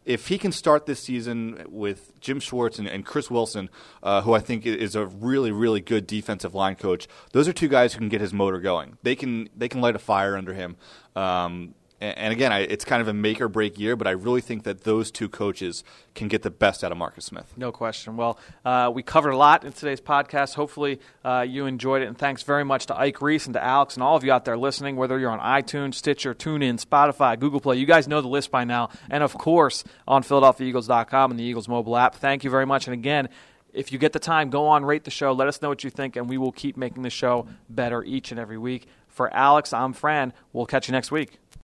if 0.07 0.29
he 0.29 0.38
can 0.38 0.53
start 0.53 0.87
this 0.87 1.01
season 1.01 1.66
with 1.69 2.19
Jim 2.21 2.38
Schwartz 2.40 2.79
and, 2.79 2.88
and 2.88 3.05
Chris 3.05 3.29
Wilson, 3.29 3.69
uh, 4.03 4.23
who 4.23 4.33
I 4.33 4.38
think 4.38 4.64
is 4.64 4.95
a 4.95 5.05
really, 5.05 5.51
really 5.51 5.81
good 5.81 6.07
defensive 6.07 6.55
line 6.55 6.77
coach, 6.77 7.09
those 7.33 7.49
are 7.49 7.53
two 7.53 7.69
guys 7.69 7.92
who 7.92 7.99
can 7.99 8.09
get 8.09 8.21
his 8.21 8.33
motor 8.33 8.61
going. 8.61 8.97
They 9.03 9.16
can 9.16 9.51
they 9.55 9.69
can 9.69 9.81
light 9.81 9.97
a 9.97 9.99
fire 9.99 10.37
under 10.37 10.55
him. 10.55 10.77
Um, 11.16 11.75
and 12.00 12.32
again, 12.32 12.52
I, 12.52 12.61
it's 12.61 12.85
kind 12.85 13.00
of 13.00 13.09
a 13.09 13.14
make 13.14 13.40
or 13.40 13.48
break 13.48 13.78
year, 13.78 13.96
but 13.96 14.06
I 14.06 14.11
really 14.11 14.42
think 14.42 14.64
that 14.64 14.85
those 14.85 15.11
two 15.11 15.28
coaches 15.28 15.82
can 16.14 16.28
get 16.28 16.42
the 16.42 16.50
best 16.50 16.85
out 16.85 16.92
of 16.92 16.98
Marcus 16.98 17.24
Smith. 17.24 17.54
No 17.56 17.72
question. 17.72 18.16
Well, 18.16 18.38
uh, 18.64 18.90
we 18.92 19.02
covered 19.02 19.30
a 19.30 19.37
lot 19.37 19.64
in 19.64 19.72
today's 19.72 20.00
podcast. 20.00 20.54
Hopefully, 20.54 21.00
uh, 21.24 21.46
you 21.48 21.66
enjoyed 21.66 22.02
it. 22.02 22.09
And 22.09 22.18
thanks 22.18 22.42
very 22.42 22.64
much 22.64 22.87
to 22.87 22.98
Ike 22.98 23.22
Reese 23.22 23.46
and 23.46 23.54
to 23.54 23.64
Alex 23.64 23.94
and 23.94 24.02
all 24.02 24.14
of 24.16 24.24
you 24.24 24.32
out 24.32 24.44
there 24.44 24.59
listening, 24.59 24.96
whether 24.96 25.18
you're 25.18 25.30
on 25.30 25.40
iTunes, 25.40 25.94
Stitcher, 25.94 26.35
TuneIn, 26.35 26.85
Spotify, 26.85 27.38
Google 27.38 27.61
Play. 27.61 27.76
You 27.76 27.87
guys 27.87 28.06
know 28.06 28.20
the 28.20 28.28
list 28.28 28.50
by 28.50 28.64
now. 28.64 28.90
And 29.11 29.22
of 29.22 29.32
course, 29.35 29.82
on 30.06 30.22
PhiladelphiaEagles.com 30.22 31.30
and 31.30 31.40
the 31.40 31.44
Eagles 31.44 31.68
mobile 31.68 31.96
app. 31.96 32.16
Thank 32.16 32.44
you 32.44 32.50
very 32.50 32.66
much. 32.66 32.87
And 32.87 32.94
again, 32.94 33.30
if 33.72 33.92
you 33.92 33.98
get 33.98 34.12
the 34.12 34.18
time, 34.18 34.50
go 34.50 34.66
on, 34.66 34.85
rate 34.85 35.04
the 35.04 35.11
show. 35.11 35.32
Let 35.32 35.48
us 35.48 35.61
know 35.61 35.68
what 35.68 35.85
you 35.85 35.90
think, 35.90 36.16
and 36.16 36.28
we 36.28 36.38
will 36.38 36.52
keep 36.52 36.76
making 36.76 37.02
the 37.02 37.11
show 37.11 37.46
better 37.68 38.02
each 38.02 38.30
and 38.30 38.40
every 38.40 38.59
week. 38.59 38.87
For 39.09 39.32
Alex, 39.32 39.72
I'm 39.72 39.92
Fran. 39.92 40.32
We'll 40.52 40.66
catch 40.66 40.88
you 40.88 40.92
next 40.92 41.11
week. 41.11 41.38